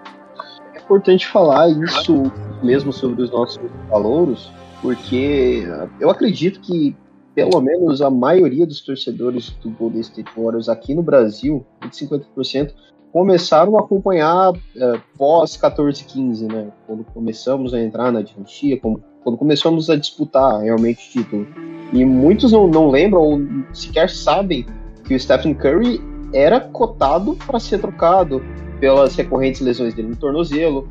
É 0.73 0.79
importante 0.79 1.27
falar 1.27 1.69
isso 1.69 2.31
mesmo 2.63 2.91
sobre 2.91 3.21
os 3.23 3.31
nossos 3.31 3.59
calouros, 3.89 4.51
porque 4.81 5.63
eu 5.99 6.09
acredito 6.09 6.59
que 6.61 6.95
pelo 7.33 7.61
menos 7.61 8.01
a 8.01 8.09
maioria 8.09 8.65
dos 8.65 8.81
torcedores 8.81 9.51
do 9.61 9.69
Golden 9.69 10.01
State 10.01 10.31
Warriors 10.35 10.67
aqui 10.67 10.95
no 10.95 11.03
Brasil, 11.03 11.63
50%, 11.83 12.73
começaram 13.11 13.77
a 13.77 13.81
acompanhar 13.81 14.53
é, 14.75 14.99
pós 15.17 15.55
14-15, 15.55 16.51
né? 16.51 16.71
Quando 16.87 17.03
começamos 17.03 17.73
a 17.75 17.79
entrar 17.79 18.11
na 18.11 18.23
dinastia, 18.23 18.79
quando 18.79 19.37
começamos 19.37 19.89
a 19.89 19.95
disputar 19.95 20.61
realmente 20.61 21.11
título. 21.11 21.45
E 21.93 22.03
muitos 22.03 22.51
não, 22.51 22.67
não 22.67 22.89
lembram 22.89 23.21
ou 23.21 23.39
sequer 23.73 24.09
sabem 24.09 24.65
que 25.03 25.13
o 25.13 25.19
Stephen 25.19 25.53
Curry 25.53 26.01
era 26.33 26.59
cotado 26.59 27.37
para 27.45 27.59
ser 27.59 27.79
trocado 27.79 28.41
pelas 28.79 29.15
recorrentes 29.15 29.61
lesões 29.61 29.93
dele 29.93 30.09
no 30.09 30.15
tornozelo. 30.15 30.87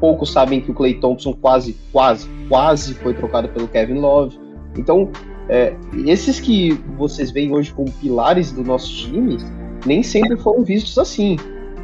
Poucos 0.00 0.32
sabem 0.32 0.60
que 0.60 0.70
o 0.70 0.74
Clay 0.74 0.94
Thompson 0.94 1.32
quase, 1.32 1.76
quase, 1.92 2.28
quase 2.48 2.94
foi 2.94 3.14
trocado 3.14 3.48
pelo 3.48 3.66
Kevin 3.68 3.98
Love. 3.98 4.38
Então, 4.76 5.10
é, 5.48 5.74
esses 6.06 6.40
que 6.40 6.72
vocês 6.96 7.30
veem 7.30 7.52
hoje 7.52 7.72
como 7.72 7.90
pilares 7.90 8.52
do 8.52 8.62
nosso 8.62 8.94
time, 8.94 9.38
nem 9.84 10.02
sempre 10.02 10.36
foram 10.36 10.64
vistos 10.64 10.98
assim. 10.98 11.36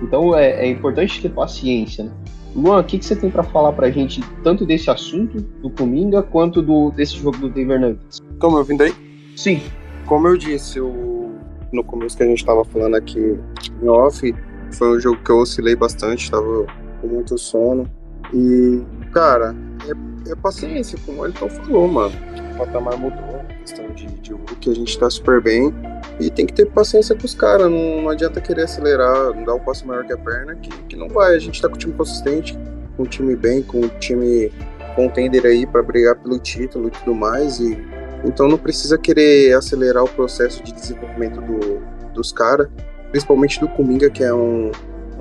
Então 0.03 0.37
é, 0.37 0.67
é 0.67 0.71
importante 0.71 1.23
ter 1.23 1.31
paciência. 1.31 2.05
Né? 2.05 2.13
Luan, 2.55 2.81
o 2.81 2.85
que, 2.85 2.99
que 2.99 3.05
você 3.05 3.17
tem 3.17 3.31
para 3.31 3.43
falar 3.43 3.73
para 3.73 3.87
a 3.87 3.91
gente 3.91 4.21
tanto 4.43 4.67
desse 4.67 4.91
assunto 4.91 5.41
do 5.41 5.71
Cominga 5.71 6.23
quanto 6.23 6.61
do, 6.61 6.91
desse 6.91 7.17
jogo 7.17 7.39
do 7.39 7.49
Denver 7.49 7.81
Nuggets? 7.81 8.21
Estão 8.33 8.51
me 8.51 8.57
ouvindo 8.57 8.83
aí? 8.83 8.93
Sim. 9.37 9.63
Como 10.07 10.29
eu 10.29 10.37
disse 10.37 10.81
o, 10.81 11.31
no 11.73 11.83
começo 11.83 12.17
que 12.17 12.23
a 12.23 12.27
gente 12.27 12.39
estava 12.39 12.65
falando 12.65 12.97
aqui 12.97 13.39
em 13.83 13.89
off, 13.89 14.35
foi 14.73 14.97
um 14.97 15.01
jogo 15.01 15.19
que 15.25 15.31
eu 15.31 15.39
oscilei 15.39 15.75
bastante, 15.75 16.25
estava 16.25 16.67
com 17.03 17.09
muito 17.09 17.37
sono. 17.37 17.91
E, 18.33 18.81
cara, 19.13 19.55
é, 19.87 20.31
é 20.31 20.37
paciência, 20.37 20.99
como 21.05 21.27
ele 21.27 21.35
falou, 21.35 21.89
mano. 21.89 22.15
O 22.55 22.59
patamar 22.59 22.97
mudou, 22.97 23.41
questão 23.61 23.91
de, 23.91 24.07
de 24.07 24.35
que 24.61 24.71
a 24.71 24.75
gente 24.75 24.99
tá 24.99 25.11
super 25.11 25.43
bem. 25.43 25.75
E 26.21 26.31
tem 26.31 26.47
que 26.47 26.53
ter 26.53 26.67
paciência 26.67 27.17
com 27.17 27.27
os 27.27 27.35
caras, 27.35 27.71
não, 27.71 28.03
não, 28.03 28.09
adianta 28.09 28.41
querer 28.41 28.63
acelerar, 28.63 29.35
não 29.35 29.45
dar 29.45 29.55
um 29.55 29.61
passo 29.61 29.87
maior 29.87 30.05
que 30.05 30.13
a 30.13 30.19
perna, 30.19 30.55
que, 30.55 30.71
que 30.85 30.97
não 30.97 31.09
vai. 31.09 31.35
A 31.35 31.39
gente 31.39 31.61
tá 31.61 31.69
com 31.69 31.75
um 31.75 31.79
time 31.79 31.95
consistente, 31.95 32.57
com 32.97 33.03
um 33.03 33.07
time 33.07 33.35
bem, 33.35 33.63
com 33.63 33.81
um 33.81 33.89
time 33.89 34.53
contender 34.95 35.45
aí 35.45 35.67
para 35.67 35.83
brigar 35.83 36.17
pelo 36.17 36.39
título 36.39 36.89
e 36.89 36.91
tudo 36.91 37.15
mais. 37.15 37.59
E, 37.59 37.77
então 38.25 38.47
não 38.47 38.59
precisa 38.59 38.97
querer 38.97 39.55
acelerar 39.55 40.05
o 40.05 40.09
processo 40.09 40.63
de 40.63 40.73
desenvolvimento 40.73 41.41
do, 41.41 41.83
dos 42.13 42.31
caras, 42.31 42.69
principalmente 43.11 43.59
do 43.59 43.69
Kuminga, 43.69 44.09
que 44.11 44.23
é 44.23 44.33
um, 44.33 44.71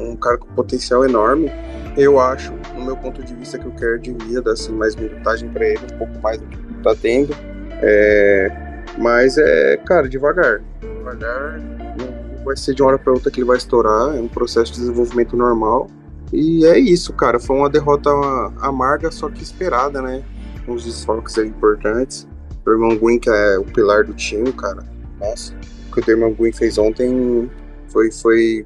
um 0.01 0.15
cara 0.15 0.38
com 0.38 0.48
potencial 0.53 1.05
enorme. 1.05 1.51
Eu 1.98 2.20
acho, 2.20 2.53
no 2.75 2.86
meu 2.86 2.98
ponto 2.98 3.24
de 3.24 3.34
vista, 3.36 3.58
que 3.58 3.67
o 3.67 3.72
Kerr 3.72 4.00
devia 4.00 4.41
dar 4.41 4.53
assim, 4.53 4.72
mais 4.72 4.96
minutagem 4.96 5.50
para 5.50 5.65
ele, 5.65 5.81
um 5.93 5.98
pouco 5.98 6.20
mais 6.22 6.39
do 6.39 6.48
que 6.48 6.58
tá 6.84 6.96
tendo. 6.96 7.36
É, 7.81 8.51
mas 8.98 9.38
é, 9.38 9.77
cara, 9.77 10.08
devagar. 10.08 10.62
Devagar. 10.81 11.60
Não 11.60 12.46
vai 12.46 12.55
ser 12.55 12.74
de 12.74 12.81
uma 12.81 12.89
hora 12.89 13.00
para 13.00 13.13
outra 13.13 13.29
que 13.31 13.39
ele 13.39 13.48
vai 13.48 13.58
estourar. 13.58 14.15
É 14.15 14.20
um 14.20 14.27
processo 14.27 14.74
de 14.74 14.79
desenvolvimento 14.79 15.36
normal. 15.36 15.88
E 16.31 16.65
é 16.65 16.79
isso, 16.79 17.13
cara. 17.13 17.39
Foi 17.39 17.55
uma 17.55 17.70
derrota 17.70 18.10
amarga, 18.62 19.12
só 19.12 19.29
que 19.29 19.43
esperada, 19.43 20.01
né? 20.01 20.24
Os 20.67 20.86
desfalques 20.86 21.38
aí 21.38 21.48
importantes. 21.48 22.27
O 22.65 22.72
irmão 22.72 22.96
Green, 22.98 23.20
que 23.20 23.29
é 23.29 23.58
o 23.58 23.63
pilar 23.63 24.03
do 24.03 24.13
time, 24.13 24.51
cara. 24.53 24.84
Nossa, 25.20 25.53
o 25.89 25.96
que 25.96 26.10
o 26.10 26.12
irmão 26.12 26.34
Green 26.34 26.51
fez 26.51 26.77
ontem 26.77 27.50
foi, 27.89 28.12
foi 28.12 28.65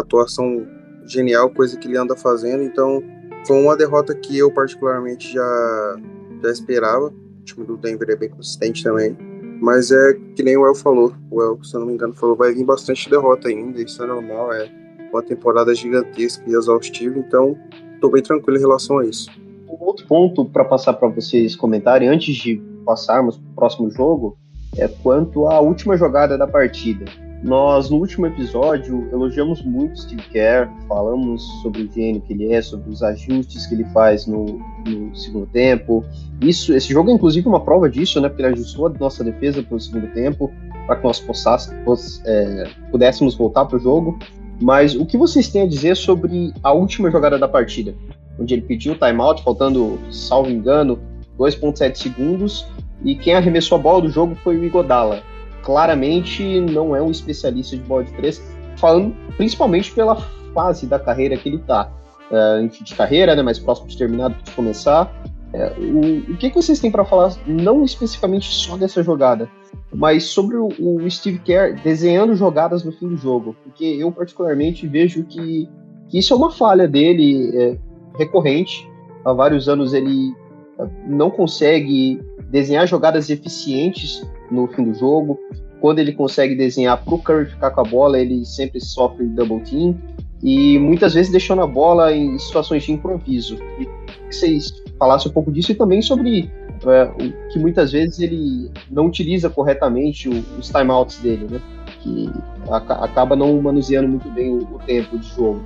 atuação 0.00 0.66
genial, 1.06 1.50
coisa 1.50 1.76
que 1.78 1.88
ele 1.88 1.96
anda 1.96 2.16
fazendo. 2.16 2.62
Então, 2.62 3.02
foi 3.46 3.56
uma 3.56 3.76
derrota 3.76 4.14
que 4.14 4.36
eu 4.36 4.50
particularmente 4.50 5.32
já, 5.32 5.96
já 6.42 6.50
esperava. 6.50 7.06
O 7.06 7.44
time 7.44 7.64
do 7.64 7.76
Denver 7.76 8.10
é 8.10 8.16
bem 8.16 8.28
consistente 8.28 8.82
também. 8.82 9.16
Mas 9.60 9.90
é 9.90 10.14
que 10.34 10.42
nem 10.42 10.56
o 10.56 10.66
El 10.66 10.74
falou. 10.74 11.14
O 11.30 11.42
El, 11.42 11.62
se 11.62 11.74
eu 11.74 11.80
não 11.80 11.86
me 11.86 11.94
engano, 11.94 12.14
falou 12.14 12.36
vai 12.36 12.52
vir 12.52 12.64
bastante 12.64 13.08
derrota 13.08 13.48
ainda. 13.48 13.80
Isso 13.80 14.02
é 14.02 14.06
normal. 14.06 14.52
É 14.52 14.70
uma 15.12 15.22
temporada 15.22 15.74
gigantesca 15.74 16.42
e 16.46 16.54
exaustiva. 16.54 17.18
Então, 17.18 17.56
estou 17.94 18.10
bem 18.10 18.22
tranquilo 18.22 18.58
em 18.58 18.60
relação 18.60 18.98
a 18.98 19.06
isso. 19.06 19.30
Um 19.68 19.84
outro 19.84 20.06
ponto 20.06 20.44
para 20.44 20.64
passar 20.64 20.94
para 20.94 21.08
vocês 21.08 21.56
comentarem 21.56 22.08
antes 22.08 22.34
de 22.34 22.60
passarmos 22.84 23.36
para 23.36 23.50
o 23.50 23.54
próximo 23.54 23.90
jogo 23.90 24.36
é 24.76 24.88
quanto 24.88 25.46
à 25.46 25.60
última 25.60 25.96
jogada 25.96 26.36
da 26.36 26.46
partida. 26.46 27.04
Nós, 27.42 27.90
no 27.90 27.98
último 27.98 28.26
episódio, 28.26 29.08
elogiamos 29.12 29.62
muito 29.62 30.00
Steve 30.00 30.22
Kerr, 30.30 30.68
falamos 30.88 31.42
sobre 31.62 31.82
o 31.82 31.92
gênio 31.92 32.20
que 32.22 32.32
ele 32.32 32.52
é, 32.52 32.62
sobre 32.62 32.90
os 32.90 33.02
ajustes 33.02 33.66
que 33.66 33.74
ele 33.74 33.84
faz 33.86 34.26
no, 34.26 34.58
no 34.86 35.14
segundo 35.14 35.46
tempo. 35.46 36.04
Isso, 36.40 36.74
esse 36.74 36.92
jogo 36.92 37.10
é 37.10 37.12
inclusive 37.12 37.46
uma 37.46 37.60
prova 37.60 37.90
disso, 37.90 38.20
né? 38.20 38.28
Porque 38.28 38.42
ele 38.42 38.54
ajustou 38.54 38.86
a 38.86 38.90
nossa 38.90 39.22
defesa 39.22 39.62
para 39.62 39.76
o 39.76 39.80
segundo 39.80 40.06
tempo, 40.14 40.50
para 40.86 40.96
que 40.96 41.04
nós 41.04 41.20
possássemos, 41.20 42.22
é, 42.24 42.68
pudéssemos 42.90 43.34
voltar 43.34 43.66
para 43.66 43.76
o 43.76 43.80
jogo. 43.80 44.18
Mas 44.60 44.96
o 44.96 45.04
que 45.04 45.18
vocês 45.18 45.48
têm 45.48 45.62
a 45.62 45.66
dizer 45.66 45.94
sobre 45.94 46.54
a 46.62 46.72
última 46.72 47.10
jogada 47.10 47.38
da 47.38 47.46
partida? 47.46 47.94
Onde 48.40 48.54
ele 48.54 48.62
pediu 48.62 48.94
o 48.94 48.96
timeout, 48.96 49.42
faltando, 49.42 49.98
salvo 50.10 50.50
engano, 50.50 50.98
2,7 51.38 51.96
segundos, 51.96 52.66
e 53.04 53.14
quem 53.14 53.34
arremessou 53.34 53.76
a 53.76 53.80
bola 53.80 54.02
do 54.02 54.08
jogo 54.08 54.34
foi 54.36 54.56
o 54.56 54.64
Igodala 54.64 55.22
claramente 55.66 56.60
não 56.60 56.94
é 56.94 57.02
um 57.02 57.10
especialista 57.10 57.76
de 57.76 57.82
bola 57.82 58.04
de 58.04 58.12
três, 58.12 58.40
falando 58.76 59.12
principalmente 59.36 59.92
pela 59.92 60.14
fase 60.54 60.86
da 60.86 60.96
carreira 60.96 61.36
que 61.36 61.48
ele 61.48 61.56
está. 61.56 61.90
É, 62.30 62.62
enfim, 62.62 62.84
de 62.84 62.94
carreira, 62.94 63.34
né, 63.34 63.42
mais 63.42 63.58
próximo 63.58 63.88
de 63.88 63.98
terminar 63.98 64.30
de 64.30 64.52
começar. 64.52 65.12
É, 65.52 65.72
o, 65.76 66.32
o 66.32 66.36
que, 66.36 66.50
que 66.50 66.54
vocês 66.54 66.78
têm 66.78 66.90
para 66.90 67.04
falar, 67.04 67.34
não 67.44 67.84
especificamente 67.84 68.48
só 68.48 68.76
dessa 68.76 69.02
jogada, 69.02 69.50
mas 69.92 70.24
sobre 70.24 70.56
o, 70.56 70.68
o, 70.78 71.10
Steve 71.10 71.40
Kerr 71.40 71.80
desenhando 71.82 72.36
jogadas 72.36 72.84
no 72.84 72.92
fim 72.92 73.08
do 73.08 73.16
jogo? 73.16 73.56
Porque 73.64 73.84
eu, 73.84 74.12
particularmente, 74.12 74.86
vejo 74.86 75.24
que, 75.24 75.68
que 76.08 76.18
isso 76.18 76.32
é 76.32 76.36
uma 76.36 76.52
falha 76.52 76.86
dele 76.86 77.50
é, 77.56 77.78
recorrente. 78.16 78.88
Há 79.24 79.32
vários 79.32 79.68
anos 79.68 79.92
ele 79.92 80.32
é, 80.78 80.86
não 81.08 81.28
consegue 81.28 82.20
desenhar 82.50 82.86
jogadas 82.86 83.30
eficientes 83.30 84.24
no 84.50 84.66
fim 84.68 84.84
do 84.84 84.94
jogo. 84.94 85.38
Quando 85.80 85.98
ele 85.98 86.12
consegue 86.12 86.54
desenhar 86.54 87.02
para 87.02 87.14
o 87.14 87.18
Curry 87.18 87.46
ficar 87.46 87.70
com 87.70 87.80
a 87.80 87.84
bola, 87.84 88.18
ele 88.18 88.44
sempre 88.44 88.80
sofre 88.80 89.26
double 89.26 89.60
team 89.60 89.96
e 90.42 90.78
muitas 90.78 91.14
vezes 91.14 91.30
deixando 91.30 91.62
a 91.62 91.66
bola 91.66 92.12
em 92.12 92.38
situações 92.38 92.84
de 92.84 92.92
improviso. 92.92 93.58
E 93.78 93.84
que 93.84 94.34
vocês 94.34 94.82
falassem 94.98 95.30
um 95.30 95.34
pouco 95.34 95.52
disso 95.52 95.72
e 95.72 95.74
também 95.74 96.00
sobre 96.02 96.50
é, 96.86 97.10
que 97.52 97.58
muitas 97.58 97.92
vezes 97.92 98.20
ele 98.20 98.70
não 98.90 99.06
utiliza 99.06 99.48
corretamente 99.48 100.28
os 100.28 100.68
timeouts 100.68 101.18
dele, 101.18 101.46
né? 101.50 101.60
que 102.00 102.30
aca- 102.70 103.04
acaba 103.04 103.34
não 103.34 103.60
manuseando 103.60 104.08
muito 104.08 104.28
bem 104.30 104.54
o, 104.54 104.78
tempo 104.86 105.18
de 105.18 105.26
jogo. 105.28 105.60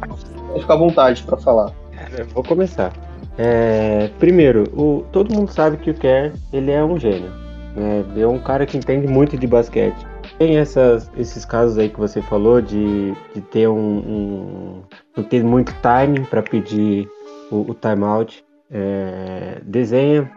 Pode 0.49 0.61
ficar 0.61 0.75
à 0.75 0.77
vontade 0.77 1.23
para 1.23 1.37
falar. 1.37 1.73
Eu 2.17 2.27
vou 2.29 2.43
começar. 2.43 2.93
É, 3.37 4.11
primeiro, 4.19 4.65
o, 4.75 5.05
todo 5.13 5.35
mundo 5.35 5.51
sabe 5.51 5.77
que 5.77 5.91
o 5.91 5.95
Kerr 5.95 6.33
ele 6.53 6.71
é 6.71 6.83
um 6.83 6.99
gênio. 6.99 7.31
Né? 7.77 8.05
É 8.17 8.27
um 8.27 8.39
cara 8.39 8.67
que 8.67 8.77
entende 8.77 9.07
muito 9.07 9.37
de 9.37 9.47
basquete. 9.47 10.07
Tem 10.39 10.57
essas, 10.57 11.11
esses 11.17 11.45
casos 11.45 11.79
aí 11.79 11.89
que 11.89 11.99
você 11.99 12.21
falou 12.23 12.61
de, 12.61 13.13
de 13.35 13.41
ter 13.43 13.69
um, 13.69 14.83
não 15.17 15.25
ter 15.25 15.45
muito 15.45 15.75
timing 15.83 16.25
para 16.25 16.43
pedir 16.43 17.09
o, 17.51 17.71
o 17.71 17.75
timeout. 17.75 18.45
É, 18.71 19.61
desenha. 19.65 20.31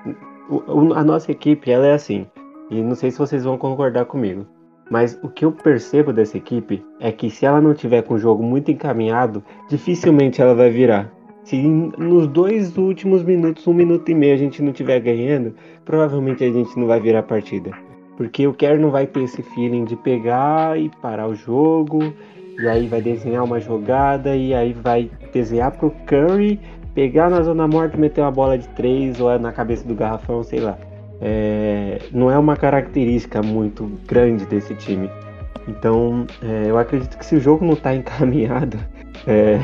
o- 0.49 0.93
a 0.93 1.03
nossa 1.03 1.31
equipe 1.31 1.69
ela 1.71 1.85
é 1.87 1.93
assim. 1.93 2.25
E 2.69 2.81
não 2.81 2.95
sei 2.95 3.11
se 3.11 3.17
vocês 3.19 3.43
vão 3.43 3.57
concordar 3.57 4.05
comigo. 4.05 4.45
Mas 4.89 5.17
o 5.23 5.29
que 5.29 5.45
eu 5.45 5.51
percebo 5.51 6.11
dessa 6.11 6.37
equipe 6.37 6.83
é 6.99 7.11
que 7.11 7.29
se 7.29 7.45
ela 7.45 7.61
não 7.61 7.73
tiver 7.73 8.01
com 8.03 8.15
o 8.15 8.19
jogo 8.19 8.43
muito 8.43 8.69
encaminhado, 8.69 9.43
dificilmente 9.69 10.41
ela 10.41 10.53
vai 10.53 10.69
virar. 10.69 11.11
Se 11.43 11.61
nos 11.61 12.27
dois 12.27 12.77
últimos 12.77 13.21
minutos, 13.21 13.67
um 13.67 13.73
minuto 13.73 14.09
e 14.09 14.15
meio, 14.15 14.33
a 14.33 14.37
gente 14.37 14.61
não 14.61 14.71
estiver 14.71 14.99
ganhando, 15.01 15.53
provavelmente 15.83 16.43
a 16.43 16.51
gente 16.51 16.77
não 16.79 16.87
vai 16.87 16.99
virar 16.99 17.19
a 17.19 17.23
partida. 17.23 17.71
Porque 18.15 18.47
o 18.47 18.53
Kerr 18.53 18.79
não 18.79 18.91
vai 18.91 19.05
ter 19.05 19.23
esse 19.23 19.41
feeling 19.41 19.83
de 19.83 19.95
pegar 19.97 20.79
e 20.79 20.89
parar 21.01 21.27
o 21.27 21.35
jogo, 21.35 22.13
e 22.57 22.67
aí 22.67 22.87
vai 22.87 23.01
desenhar 23.01 23.43
uma 23.43 23.59
jogada, 23.59 24.35
e 24.35 24.53
aí 24.53 24.71
vai 24.71 25.09
desenhar 25.33 25.71
pro 25.71 25.91
Curry, 26.05 26.59
pegar 26.93 27.29
na 27.29 27.41
zona 27.41 27.67
morta, 27.67 27.97
meter 27.97 28.21
uma 28.21 28.31
bola 28.31 28.57
de 28.57 28.67
três 28.69 29.19
ou 29.19 29.29
é 29.29 29.37
na 29.37 29.51
cabeça 29.51 29.85
do 29.85 29.95
garrafão, 29.95 30.43
sei 30.43 30.59
lá. 30.59 30.77
É, 31.19 31.99
não 32.11 32.31
é 32.31 32.37
uma 32.37 32.55
característica 32.55 33.41
muito 33.41 33.91
grande 34.07 34.45
desse 34.45 34.75
time. 34.75 35.09
Então, 35.67 36.25
é, 36.41 36.69
eu 36.69 36.77
acredito 36.77 37.17
que 37.17 37.25
se 37.25 37.35
o 37.35 37.39
jogo 37.39 37.65
não 37.65 37.73
está 37.73 37.93
encaminhado, 37.95 38.77
é, 39.27 39.59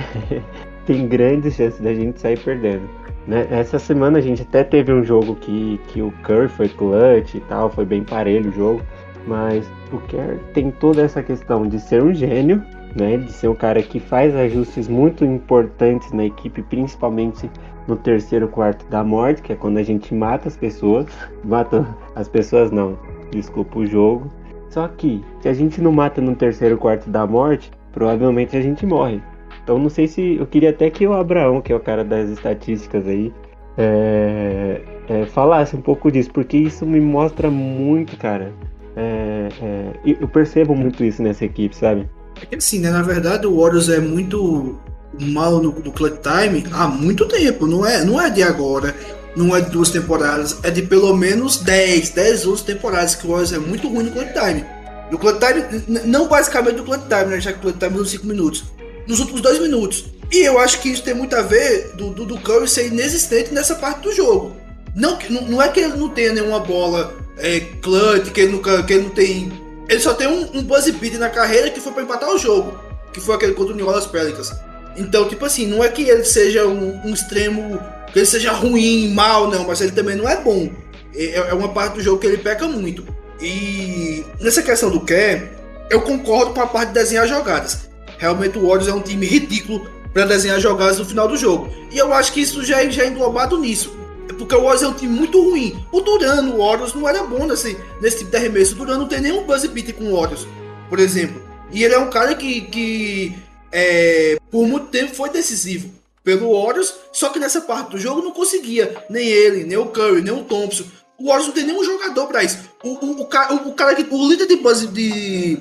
tem 0.85 1.07
grandes 1.07 1.55
chances 1.55 1.79
da 1.79 1.93
gente 1.93 2.19
sair 2.19 2.39
perdendo. 2.39 2.89
Né? 3.27 3.47
Essa 3.51 3.77
semana 3.77 4.17
a 4.17 4.21
gente 4.21 4.41
até 4.41 4.63
teve 4.63 4.91
um 4.91 5.03
jogo 5.03 5.35
que, 5.35 5.79
que 5.87 6.01
o 6.01 6.11
Curry 6.23 6.47
foi 6.47 6.69
clutch 6.69 7.35
e 7.35 7.39
tal, 7.41 7.69
foi 7.69 7.85
bem 7.85 8.03
parelho 8.03 8.49
o 8.49 8.53
jogo, 8.53 8.81
mas 9.27 9.69
o 9.91 9.97
Kerr 9.99 10.39
tem 10.53 10.71
toda 10.71 11.01
essa 11.01 11.21
questão 11.21 11.67
de 11.67 11.79
ser 11.79 12.01
um 12.01 12.13
gênio, 12.13 12.63
né? 12.95 13.17
de 13.17 13.31
ser 13.31 13.47
um 13.47 13.55
cara 13.55 13.81
que 13.83 13.99
faz 13.99 14.35
ajustes 14.35 14.87
muito 14.87 15.23
importantes 15.23 16.11
na 16.11 16.25
equipe, 16.25 16.61
principalmente 16.63 17.49
no 17.87 17.95
terceiro 17.95 18.47
quarto 18.47 18.85
da 18.87 19.03
morte, 19.03 19.41
que 19.41 19.53
é 19.53 19.55
quando 19.55 19.77
a 19.77 19.83
gente 19.83 20.13
mata 20.13 20.47
as 20.47 20.55
pessoas. 20.55 21.07
Mata 21.43 21.85
as 22.15 22.27
pessoas 22.27 22.71
não, 22.71 22.97
desculpa 23.31 23.79
o 23.79 23.85
jogo. 23.85 24.31
Só 24.69 24.87
que 24.87 25.23
se 25.41 25.49
a 25.49 25.53
gente 25.53 25.81
não 25.81 25.91
mata 25.91 26.21
no 26.21 26.35
terceiro 26.35 26.77
quarto 26.77 27.09
da 27.09 27.25
morte, 27.25 27.71
provavelmente 27.91 28.55
a 28.55 28.61
gente 28.61 28.85
morre. 28.85 29.21
Então 29.69 29.77
não 29.77 29.89
sei 29.89 30.07
se. 30.07 30.37
Eu 30.37 30.47
queria 30.47 30.71
até 30.71 30.89
que 30.89 31.05
o 31.05 31.13
Abraão, 31.13 31.61
que 31.61 31.71
é 31.71 31.75
o 31.75 31.79
cara 31.79 32.03
das 32.03 32.27
estatísticas 32.27 33.05
aí, 33.05 33.31
é, 33.77 34.81
é, 35.07 35.25
falasse 35.27 35.75
um 35.75 35.81
pouco 35.81 36.11
disso, 36.11 36.31
porque 36.33 36.57
isso 36.57 36.87
me 36.87 36.99
mostra 36.99 37.51
muito, 37.51 38.17
cara. 38.17 38.51
É, 38.95 39.49
é, 39.61 40.15
eu 40.19 40.27
percebo 40.27 40.73
muito 40.73 41.03
isso 41.03 41.21
nessa 41.21 41.45
equipe, 41.45 41.75
sabe? 41.75 42.09
É 42.41 42.47
que 42.47 42.55
assim, 42.55 42.79
né? 42.79 42.89
Na 42.89 43.03
verdade, 43.03 43.45
o 43.45 43.61
Warriors 43.61 43.89
é 43.89 43.99
muito 43.99 44.79
mal 45.21 45.61
no, 45.61 45.71
no 45.71 45.91
clutch 45.91 46.17
time 46.19 46.65
há 46.73 46.87
muito 46.87 47.27
tempo. 47.27 47.67
Não 47.67 47.85
é, 47.85 48.03
não 48.03 48.19
é 48.19 48.27
de 48.31 48.41
agora, 48.41 48.95
não 49.35 49.55
é 49.55 49.61
de 49.61 49.69
duas 49.69 49.91
temporadas, 49.91 50.59
é 50.63 50.71
de 50.71 50.81
pelo 50.81 51.15
menos 51.15 51.57
10, 51.57 52.09
10 52.09 52.47
outras 52.47 52.65
temporadas 52.65 53.13
que 53.13 53.27
o 53.27 53.29
Warriors 53.29 53.53
é 53.53 53.59
muito 53.59 53.87
ruim 53.87 54.05
no 54.05 54.11
clutch 54.13 54.33
time. 54.33 54.65
No 55.11 55.19
clutch 55.19 55.37
time, 55.37 56.01
não 56.05 56.27
basicamente 56.27 56.77
no 56.77 56.83
clutch 56.85 57.03
time, 57.03 57.25
né? 57.25 57.39
Já 57.39 57.53
que 57.53 57.59
o 57.59 57.61
clutch 57.61 57.77
time 57.77 57.93
é 57.93 57.97
nos 57.99 58.09
5 58.09 58.25
minutos. 58.25 58.78
Nos 59.09 59.19
últimos 59.19 59.41
dois 59.41 59.57
minutos. 59.57 60.05
E 60.31 60.45
eu 60.45 60.59
acho 60.59 60.79
que 60.81 60.89
isso 60.89 61.01
tem 61.01 61.15
muito 61.15 61.35
a 61.35 61.41
ver 61.41 61.93
do, 61.95 62.11
do, 62.11 62.25
do 62.25 62.37
Curry 62.37 62.67
ser 62.67 62.85
inexistente 62.85 63.51
nessa 63.51 63.73
parte 63.73 64.01
do 64.01 64.13
jogo. 64.13 64.55
Não, 64.95 65.17
não, 65.47 65.59
é 65.59 65.67
que 65.67 65.79
ele 65.79 65.95
não 65.95 66.09
tenha 66.09 66.31
nenhuma 66.31 66.59
bola 66.59 67.17
é, 67.35 67.59
clutch, 67.81 68.31
que 68.31 68.41
ele, 68.41 68.51
nunca, 68.51 68.83
que 68.83 68.93
ele 68.93 69.05
não 69.05 69.09
tem. 69.09 69.51
Ele 69.89 69.99
só 69.99 70.13
tem 70.13 70.27
um, 70.27 70.59
um 70.59 70.61
buzz 70.61 70.87
beat 70.91 71.15
na 71.15 71.27
carreira 71.27 71.71
que 71.71 71.81
foi 71.81 71.91
pra 71.91 72.03
empatar 72.03 72.29
o 72.29 72.37
jogo. 72.37 72.79
Que 73.11 73.19
foi 73.19 73.33
aquele 73.33 73.53
contra 73.53 73.73
o 73.73 73.75
New 73.75 73.87
Orleans 73.87 74.05
Pelicans. 74.05 74.53
Então, 74.95 75.27
tipo 75.27 75.43
assim, 75.43 75.65
não 75.65 75.83
é 75.83 75.89
que 75.89 76.03
ele 76.03 76.23
seja 76.23 76.67
um, 76.67 77.01
um 77.03 77.11
extremo. 77.11 77.79
Que 78.13 78.19
ele 78.19 78.27
seja 78.27 78.51
ruim, 78.51 79.11
mal, 79.11 79.49
não, 79.49 79.65
mas 79.65 79.81
ele 79.81 79.91
também 79.91 80.15
não 80.15 80.29
é 80.29 80.39
bom. 80.39 80.69
É, 81.15 81.35
é 81.35 81.53
uma 81.55 81.69
parte 81.69 81.95
do 81.95 82.01
jogo 82.03 82.19
que 82.19 82.27
ele 82.27 82.37
peca 82.37 82.67
muito. 82.67 83.03
E 83.41 84.23
nessa 84.39 84.61
questão 84.61 84.91
do 84.91 84.99
Kerr, 84.99 85.49
eu 85.89 86.01
concordo 86.01 86.53
com 86.53 86.61
a 86.61 86.67
parte 86.67 86.89
de 86.89 86.93
desenhar 86.93 87.27
jogadas. 87.27 87.88
Realmente 88.19 88.57
o 88.57 88.67
Warriors 88.67 88.89
é 88.89 88.93
um 88.93 89.01
time 89.01 89.25
ridículo 89.25 89.89
para 90.13 90.25
desenhar 90.25 90.59
jogadas 90.59 90.99
no 90.99 91.05
final 91.05 91.27
do 91.27 91.37
jogo. 91.37 91.69
E 91.89 91.97
eu 91.97 92.13
acho 92.13 92.33
que 92.33 92.41
isso 92.41 92.63
já 92.63 92.83
é, 92.83 92.91
já 92.91 93.03
é 93.03 93.07
englobado 93.07 93.57
nisso. 93.57 93.97
É 94.29 94.33
Porque 94.33 94.53
o 94.53 94.59
Warriors 94.59 94.83
é 94.83 94.87
um 94.87 94.93
time 94.93 95.13
muito 95.17 95.41
ruim. 95.41 95.83
O 95.91 96.01
Duran 96.01 96.41
no 96.41 96.57
Warriors 96.57 96.93
não 96.93 97.07
era 97.07 97.23
bom 97.23 97.47
nesse, 97.47 97.77
nesse 98.01 98.19
tipo 98.19 98.31
de 98.31 98.37
arremesso. 98.37 98.73
O 98.73 98.77
Duran 98.77 98.97
não 98.97 99.07
tem 99.07 99.21
nenhum 99.21 99.45
buzz 99.45 99.65
beat 99.65 99.93
com 99.93 100.03
o 100.03 100.15
Warriors, 100.19 100.45
por 100.89 100.99
exemplo. 100.99 101.41
E 101.71 101.83
ele 101.83 101.93
é 101.93 101.99
um 101.99 102.09
cara 102.09 102.35
que, 102.35 102.61
que 102.61 103.35
é, 103.71 104.37
por 104.51 104.67
muito 104.67 104.87
tempo 104.87 105.15
foi 105.15 105.29
decisivo 105.29 105.89
pelo 106.23 106.51
Warriors, 106.51 106.93
só 107.13 107.29
que 107.29 107.39
nessa 107.39 107.61
parte 107.61 107.91
do 107.91 107.97
jogo 107.97 108.21
não 108.21 108.31
conseguia. 108.31 109.03
Nem 109.09 109.25
ele, 109.25 109.63
nem 109.63 109.77
o 109.77 109.85
Curry, 109.85 110.21
nem 110.21 110.33
o 110.33 110.43
Thompson. 110.43 110.83
O 111.17 111.27
Warriors 111.27 111.47
não 111.47 111.53
tem 111.53 111.65
nenhum 111.65 111.83
jogador 111.83 112.27
para 112.27 112.43
isso. 112.43 112.59
O, 112.83 112.89
o, 112.89 113.11
o, 113.11 113.21
o, 113.21 113.69
o 113.69 113.73
cara 113.73 113.95
que. 113.95 114.05
O 114.09 114.29
líder 114.29 114.47
de 114.47 114.57
buzz, 114.57 114.85
de, 114.91 115.59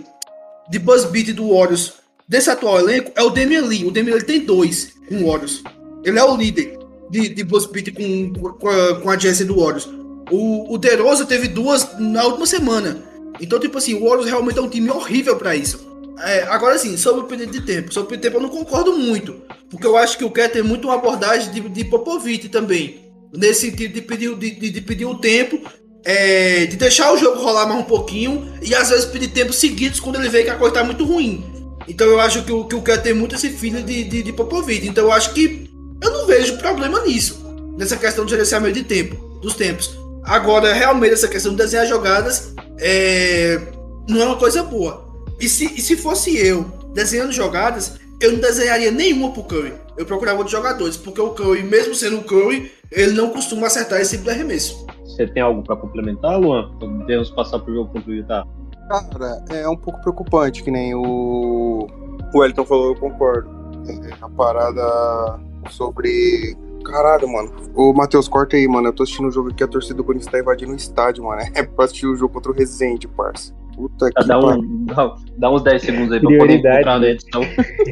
de 0.68 0.78
buzz 0.78 1.04
beat 1.04 1.32
do 1.32 1.54
Warriors 1.54 1.97
desse 2.28 2.50
atual 2.50 2.78
elenco 2.80 3.12
é 3.14 3.22
o 3.22 3.30
Damian 3.30 3.62
Lee. 3.62 3.84
O 3.86 3.90
Damian 3.90 4.14
Lee 4.16 4.24
tem 4.24 4.40
dois 4.40 4.92
com 5.08 5.16
o 5.22 5.26
Warriors. 5.30 5.62
Ele 6.04 6.18
é 6.18 6.24
o 6.24 6.36
líder 6.36 6.78
de, 7.10 7.28
de 7.30 7.44
buzz 7.44 7.66
com, 7.66 8.32
com, 8.52 8.68
a, 8.68 9.00
com 9.00 9.10
a 9.10 9.18
Jesse 9.18 9.44
do 9.44 9.56
Warriors. 9.60 9.88
O, 10.30 10.74
o 10.74 10.78
DeRozan 10.78 11.24
teve 11.24 11.48
duas 11.48 11.98
na 11.98 12.24
última 12.24 12.46
semana. 12.46 13.02
Então, 13.40 13.58
tipo 13.58 13.78
assim, 13.78 13.94
o 13.94 14.04
Warriors 14.04 14.26
realmente 14.26 14.58
é 14.58 14.62
um 14.62 14.68
time 14.68 14.90
horrível 14.90 15.36
para 15.36 15.56
isso. 15.56 15.86
É, 16.20 16.42
agora 16.44 16.76
sim, 16.78 16.96
sobre 16.96 17.22
o 17.22 17.24
pedido 17.24 17.52
de 17.52 17.60
tempo. 17.62 17.94
Sobre 17.94 18.16
o 18.16 18.18
tempo 18.20 18.36
eu 18.36 18.42
não 18.42 18.48
concordo 18.48 18.92
muito. 18.96 19.36
Porque 19.70 19.86
eu 19.86 19.96
acho 19.96 20.18
que 20.18 20.24
o 20.24 20.30
Kerr 20.30 20.50
tem 20.50 20.62
muito 20.62 20.86
uma 20.88 20.94
abordagem 20.96 21.50
de, 21.52 21.60
de 21.60 21.84
Popovich 21.84 22.48
também. 22.48 23.00
Nesse 23.32 23.70
sentido 23.70 23.94
de 23.94 24.02
pedir, 24.02 24.34
de, 24.34 24.50
de- 24.50 24.70
de 24.70 24.80
pedir 24.80 25.04
o 25.06 25.14
tempo, 25.16 25.60
é, 26.04 26.66
de 26.66 26.76
deixar 26.76 27.12
o 27.12 27.16
jogo 27.16 27.40
rolar 27.40 27.66
mais 27.66 27.80
um 27.80 27.84
pouquinho 27.84 28.52
e 28.62 28.74
às 28.74 28.88
vezes 28.90 29.04
pedir 29.04 29.28
tempos 29.28 29.56
seguidos 29.56 30.00
quando 30.00 30.16
ele 30.16 30.28
vê 30.28 30.42
que 30.44 30.50
a 30.50 30.56
coisa 30.56 30.74
tá 30.74 30.84
muito 30.84 31.04
ruim. 31.04 31.44
Então 31.88 32.06
eu 32.06 32.20
acho 32.20 32.44
que 32.44 32.52
o, 32.52 32.64
que 32.64 32.80
Kerr 32.82 33.02
tem 33.02 33.14
muito 33.14 33.34
esse 33.34 33.48
filho 33.50 33.82
de, 33.82 34.04
de, 34.04 34.22
de 34.22 34.32
Popovich. 34.32 34.86
Então 34.86 35.04
eu 35.04 35.12
acho 35.12 35.32
que 35.32 35.70
eu 36.02 36.12
não 36.12 36.26
vejo 36.26 36.58
problema 36.58 37.00
nisso. 37.02 37.44
Nessa 37.76 37.96
questão 37.96 38.24
de 38.24 38.32
gerenciamento 38.32 38.74
de 38.74 38.84
tempo, 38.84 39.16
dos 39.40 39.54
tempos. 39.54 39.96
Agora, 40.24 40.72
realmente, 40.72 41.14
essa 41.14 41.28
questão 41.28 41.52
de 41.52 41.58
desenhar 41.58 41.86
jogadas 41.86 42.54
é, 42.78 43.60
não 44.08 44.20
é 44.20 44.24
uma 44.26 44.36
coisa 44.36 44.62
boa. 44.62 45.08
E 45.40 45.48
se, 45.48 45.64
e 45.64 45.80
se 45.80 45.96
fosse 45.96 46.36
eu 46.36 46.64
desenhando 46.92 47.32
jogadas, 47.32 47.98
eu 48.20 48.32
não 48.32 48.40
desenharia 48.40 48.90
nenhuma 48.90 49.32
pro 49.32 49.44
Curry. 49.44 49.72
Eu 49.96 50.04
procurava 50.04 50.38
outros 50.38 50.52
jogadores, 50.52 50.96
porque 50.96 51.20
o 51.20 51.30
Curry, 51.30 51.62
mesmo 51.62 51.94
sendo 51.94 52.18
o 52.18 52.24
Curry, 52.24 52.70
ele 52.90 53.12
não 53.12 53.30
costuma 53.30 53.68
acertar 53.68 54.00
esse 54.00 54.12
tipo 54.12 54.24
de 54.24 54.30
arremesso. 54.30 54.86
Você 55.04 55.26
tem 55.26 55.42
algo 55.42 55.62
pra 55.62 55.76
complementar, 55.76 56.38
Luan? 56.38 56.70
Podemos 56.78 57.30
passar 57.30 57.58
pro 57.60 57.74
jogo 57.74 57.92
contra 57.92 58.10
o? 58.10 58.67
Cara, 58.88 59.42
é 59.50 59.68
um 59.68 59.76
pouco 59.76 60.00
preocupante, 60.00 60.62
que 60.62 60.70
nem 60.70 60.94
o, 60.94 61.86
o 62.34 62.44
Elton 62.44 62.64
falou, 62.64 62.88
eu 62.88 62.96
concordo. 62.96 63.50
É, 63.88 64.14
a 64.20 64.28
parada 64.28 65.38
sobre. 65.70 66.56
Caralho, 66.84 67.28
mano. 67.30 67.50
Ô, 67.74 67.92
Matheus, 67.92 68.28
corta 68.28 68.56
aí, 68.56 68.66
mano. 68.66 68.88
Eu 68.88 68.92
tô 68.92 69.02
assistindo 69.02 69.28
o 69.28 69.30
jogo 69.32 69.50
aqui, 69.50 69.62
a 69.62 69.68
torcida 69.68 69.94
do 69.94 70.04
Corinthians 70.04 70.30
tá 70.30 70.38
invadindo 70.38 70.72
o 70.72 70.76
estádio, 70.76 71.24
mano. 71.24 71.42
É 71.54 71.62
pra 71.62 71.84
assistir 71.84 72.06
o 72.06 72.16
jogo 72.16 72.32
contra 72.34 72.50
o 72.50 72.54
Resende, 72.54 73.06
parça. 73.08 73.52
Puta 73.76 74.10
que 74.10 74.26
dá, 74.26 74.40
pariu. 74.40 74.60
um, 74.62 74.84
dá, 74.86 75.16
dá 75.36 75.50
uns 75.52 75.62
10 75.62 75.82
segundos 75.82 76.12
aí 76.12 76.18
pra 76.20 76.28
poder 76.28 76.38
Prioridade. 76.44 76.74
encontrar 76.76 76.98
na 76.98 77.06
edição. 77.06 77.42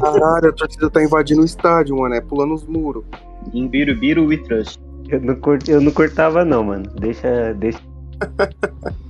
Caralho, 0.01 0.49
a 0.49 0.53
torcida 0.53 0.89
tá 0.89 1.03
invadindo 1.03 1.41
o 1.41 1.45
estádio, 1.45 1.95
mano. 1.97 2.15
É 2.15 2.21
pulando 2.21 2.53
os 2.53 2.65
muros. 2.65 3.03
Em 3.53 3.67
Birubiru 3.67 4.25
we 4.25 4.37
trust. 4.37 4.79
Eu 5.09 5.21
não, 5.21 5.35
cur- 5.35 5.59
eu 5.67 5.79
não 5.79 5.91
curtava 5.91 6.43
não, 6.43 6.63
mano. 6.65 6.83
Deixa, 6.99 7.53
deixa. 7.53 7.79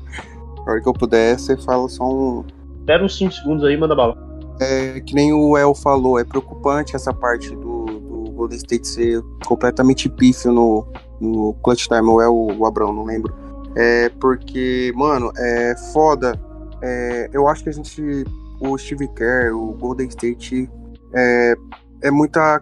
A 0.67 0.71
hora 0.71 0.82
que 0.82 0.88
eu 0.88 0.93
puder, 0.93 1.39
você 1.39 1.56
fala 1.56 1.88
só 1.88 2.03
um. 2.03 2.43
Espera 2.80 3.03
uns 3.03 3.17
5 3.17 3.32
segundos 3.32 3.63
aí, 3.63 3.77
manda 3.77 3.95
bala. 3.95 4.17
É 4.60 4.99
que 4.99 5.15
nem 5.15 5.32
o 5.32 5.58
El 5.58 5.73
falou, 5.73 6.19
é 6.19 6.25
preocupante 6.25 6.93
essa 6.93 7.13
parte 7.13 7.56
do, 7.56 7.86
do 7.86 8.32
Golden 8.32 8.58
State 8.58 8.86
ser 8.86 9.23
completamente 9.45 10.10
pífio 10.10 10.51
no, 10.51 10.86
no 11.21 11.53
clutch 11.63 11.88
time, 11.88 12.10
ou 12.10 12.21
é 12.21 12.27
o, 12.27 12.51
o 12.58 12.65
Abrão, 12.65 12.91
não 12.91 13.06
lembro. 13.06 13.34
É 13.75 14.10
porque, 14.19 14.91
mano, 14.93 15.32
é 15.38 15.73
foda. 15.93 16.38
É, 16.82 17.30
eu 17.32 17.47
acho 17.47 17.63
que 17.63 17.69
a 17.69 17.73
gente, 17.73 18.25
o 18.60 18.77
Steve 18.77 19.08
Kerr, 19.10 19.56
o 19.56 19.71
Golden 19.73 20.08
State, 20.10 20.69
é, 21.13 21.56
é 22.01 22.12
muita, 22.12 22.60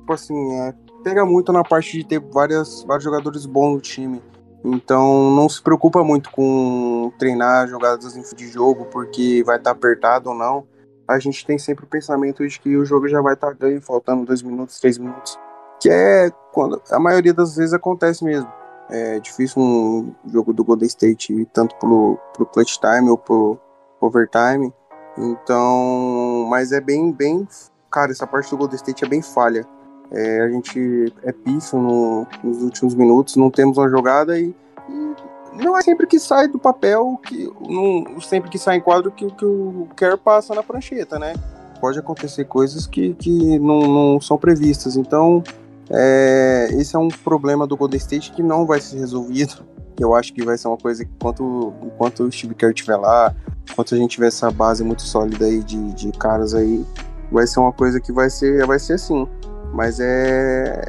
tipo 0.00 0.12
assim, 0.12 0.54
é, 0.54 0.74
pega 1.04 1.26
muito 1.26 1.52
na 1.52 1.62
parte 1.62 1.98
de 1.98 2.04
ter 2.06 2.18
várias, 2.18 2.82
vários 2.84 3.04
jogadores 3.04 3.44
bons 3.44 3.74
no 3.74 3.80
time. 3.80 4.22
Então 4.64 5.30
não 5.32 5.48
se 5.48 5.60
preocupa 5.60 6.04
muito 6.04 6.30
com 6.30 7.12
treinar 7.18 7.66
jogadas 7.66 8.14
de 8.14 8.48
jogo 8.48 8.86
porque 8.86 9.42
vai 9.44 9.56
estar 9.56 9.70
tá 9.70 9.76
apertado 9.76 10.30
ou 10.30 10.36
não. 10.36 10.66
A 11.06 11.18
gente 11.18 11.44
tem 11.44 11.58
sempre 11.58 11.84
o 11.84 11.88
pensamento 11.88 12.46
de 12.46 12.60
que 12.60 12.76
o 12.76 12.84
jogo 12.84 13.08
já 13.08 13.20
vai 13.20 13.34
estar 13.34 13.48
tá 13.48 13.52
ganho, 13.52 13.82
faltando 13.82 14.24
dois 14.24 14.40
minutos, 14.40 14.78
três 14.78 14.98
minutos. 14.98 15.38
Que 15.80 15.90
é 15.90 16.30
quando 16.52 16.80
a 16.90 16.98
maioria 16.98 17.34
das 17.34 17.56
vezes 17.56 17.74
acontece 17.74 18.24
mesmo. 18.24 18.50
É 18.88 19.18
difícil 19.18 19.60
um 19.60 20.14
jogo 20.26 20.52
do 20.52 20.64
Golden 20.64 20.86
State, 20.86 21.48
tanto 21.52 21.74
pro, 21.76 22.18
pro 22.34 22.46
clutch 22.46 22.76
time 22.78 23.10
ou 23.10 23.18
pro 23.18 23.58
overtime. 24.00 24.72
Então, 25.18 26.46
mas 26.48 26.72
é 26.72 26.80
bem, 26.80 27.10
bem. 27.10 27.46
Cara, 27.90 28.12
essa 28.12 28.26
parte 28.26 28.50
do 28.50 28.56
Golden 28.56 28.76
State 28.76 29.04
é 29.04 29.08
bem 29.08 29.22
falha. 29.22 29.66
É, 30.12 30.42
a 30.42 30.50
gente 30.50 31.12
é 31.22 31.32
pífio 31.32 31.78
no, 31.78 32.26
nos 32.44 32.62
últimos 32.62 32.94
minutos, 32.94 33.36
não 33.36 33.50
temos 33.50 33.78
uma 33.78 33.88
jogada 33.88 34.38
e, 34.38 34.54
e, 34.88 35.64
não 35.64 35.76
é 35.76 35.80
sempre 35.80 36.06
que 36.06 36.18
sai 36.18 36.48
do 36.48 36.58
papel, 36.58 37.18
que 37.26 37.50
não, 37.66 38.20
sempre 38.20 38.50
que 38.50 38.58
sai 38.58 38.76
em 38.76 38.80
quadro 38.80 39.10
que, 39.10 39.30
que 39.30 39.44
o 39.44 39.88
Kerr 39.96 40.18
passa 40.18 40.54
na 40.54 40.62
prancheta, 40.62 41.18
né? 41.18 41.32
Pode 41.80 41.98
acontecer 41.98 42.44
coisas 42.44 42.86
que, 42.86 43.14
que 43.14 43.58
não, 43.58 43.80
não 43.80 44.20
são 44.20 44.36
previstas. 44.36 44.96
Então, 44.96 45.42
é, 45.90 46.68
esse 46.72 46.94
é 46.94 46.98
um 46.98 47.08
problema 47.08 47.66
do 47.66 47.76
Golden 47.76 47.98
State 47.98 48.32
que 48.32 48.42
não 48.42 48.66
vai 48.66 48.80
ser 48.80 48.98
resolvido. 48.98 49.64
Eu 49.98 50.14
acho 50.14 50.32
que 50.32 50.44
vai 50.44 50.56
ser 50.56 50.68
uma 50.68 50.76
coisa 50.78 51.04
que 51.04 51.10
enquanto, 51.14 51.72
enquanto 51.82 52.24
o 52.24 52.32
Steve 52.32 52.54
Kerr 52.54 52.72
estiver 52.72 52.96
lá, 52.96 53.34
enquanto 53.70 53.94
a 53.94 53.98
gente 53.98 54.12
tiver 54.12 54.28
essa 54.28 54.50
base 54.50 54.84
muito 54.84 55.02
sólida 55.02 55.46
aí 55.46 55.62
de, 55.62 55.92
de 55.92 56.12
caras 56.12 56.54
aí, 56.54 56.84
vai 57.30 57.46
ser 57.46 57.60
uma 57.60 57.72
coisa 57.72 58.00
que 58.00 58.12
vai 58.12 58.30
ser, 58.30 58.66
vai 58.66 58.78
ser 58.78 58.94
assim. 58.94 59.26
Mas 59.72 59.98
é. 60.00 60.84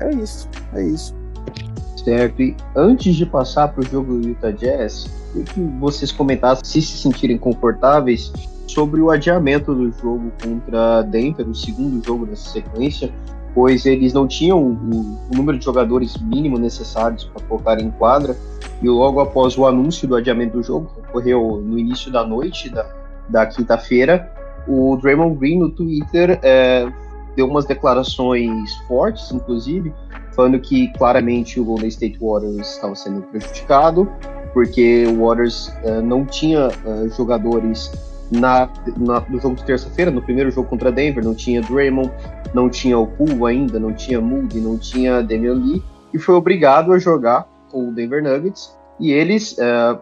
É 0.00 0.10
isso. 0.12 0.48
É 0.74 0.82
isso. 0.82 1.14
Certo. 1.96 2.40
E 2.40 2.56
antes 2.74 3.16
de 3.16 3.26
passar 3.26 3.68
para 3.68 3.80
o 3.80 3.84
jogo 3.84 4.18
do 4.18 4.28
Utah 4.28 4.50
Jazz, 4.50 5.10
queria 5.32 5.44
que 5.44 5.60
vocês 5.80 6.12
comentassem 6.12 6.64
se 6.64 6.82
se 6.82 6.98
sentirem 6.98 7.36
confortáveis 7.36 8.32
sobre 8.66 9.00
o 9.00 9.10
adiamento 9.10 9.74
do 9.74 9.90
jogo 9.92 10.30
contra 10.42 11.02
Denver, 11.02 11.48
o 11.48 11.54
segundo 11.54 12.04
jogo 12.04 12.26
dessa 12.26 12.50
sequência, 12.50 13.10
pois 13.54 13.86
eles 13.86 14.12
não 14.12 14.28
tinham 14.28 14.62
o, 14.62 14.72
o 15.32 15.34
número 15.34 15.58
de 15.58 15.64
jogadores 15.64 16.16
mínimo 16.18 16.58
necessários 16.58 17.24
para 17.24 17.42
colocar 17.46 17.80
em 17.80 17.90
quadra. 17.90 18.36
E 18.82 18.88
logo 18.88 19.20
após 19.20 19.56
o 19.56 19.66
anúncio 19.66 20.06
do 20.06 20.14
adiamento 20.14 20.58
do 20.58 20.62
jogo, 20.62 20.90
que 20.94 21.00
ocorreu 21.00 21.62
no 21.64 21.78
início 21.78 22.12
da 22.12 22.24
noite 22.24 22.68
da, 22.68 22.86
da 23.28 23.46
quinta-feira, 23.46 24.30
o 24.68 24.96
Draymond 24.96 25.36
Green 25.36 25.58
no 25.58 25.70
Twitter 25.70 26.38
é, 26.42 26.86
deu 27.36 27.46
umas 27.46 27.66
declarações 27.66 28.74
fortes, 28.88 29.30
inclusive, 29.30 29.94
falando 30.34 30.58
que 30.58 30.88
claramente 30.94 31.60
o 31.60 31.64
Golden 31.64 31.88
State 31.88 32.18
Warriors 32.20 32.74
estava 32.74 32.94
sendo 32.94 33.22
prejudicado, 33.22 34.10
porque 34.52 35.06
o 35.06 35.26
Warriors 35.26 35.68
uh, 35.84 36.00
não 36.02 36.24
tinha 36.24 36.68
uh, 36.68 37.08
jogadores 37.10 37.92
na, 38.30 38.68
na, 38.96 39.20
no 39.28 39.38
jogo 39.38 39.54
de 39.54 39.64
terça-feira, 39.64 40.10
no 40.10 40.22
primeiro 40.22 40.50
jogo 40.50 40.68
contra 40.68 40.90
Denver, 40.90 41.22
não 41.22 41.34
tinha 41.34 41.60
Draymond, 41.60 42.10
não 42.54 42.68
tinha 42.68 42.98
o 42.98 43.06
Poole 43.06 43.44
ainda, 43.46 43.78
não 43.78 43.92
tinha 43.92 44.20
Moody, 44.20 44.60
não 44.60 44.78
tinha 44.78 45.22
Damian 45.22 45.54
Lee, 45.54 45.82
e 46.12 46.18
foi 46.18 46.34
obrigado 46.34 46.92
a 46.92 46.98
jogar 46.98 47.46
com 47.70 47.90
o 47.90 47.92
Denver 47.92 48.22
Nuggets, 48.22 48.76
e 48.98 49.12
eles 49.12 49.56
uh, 49.58 50.00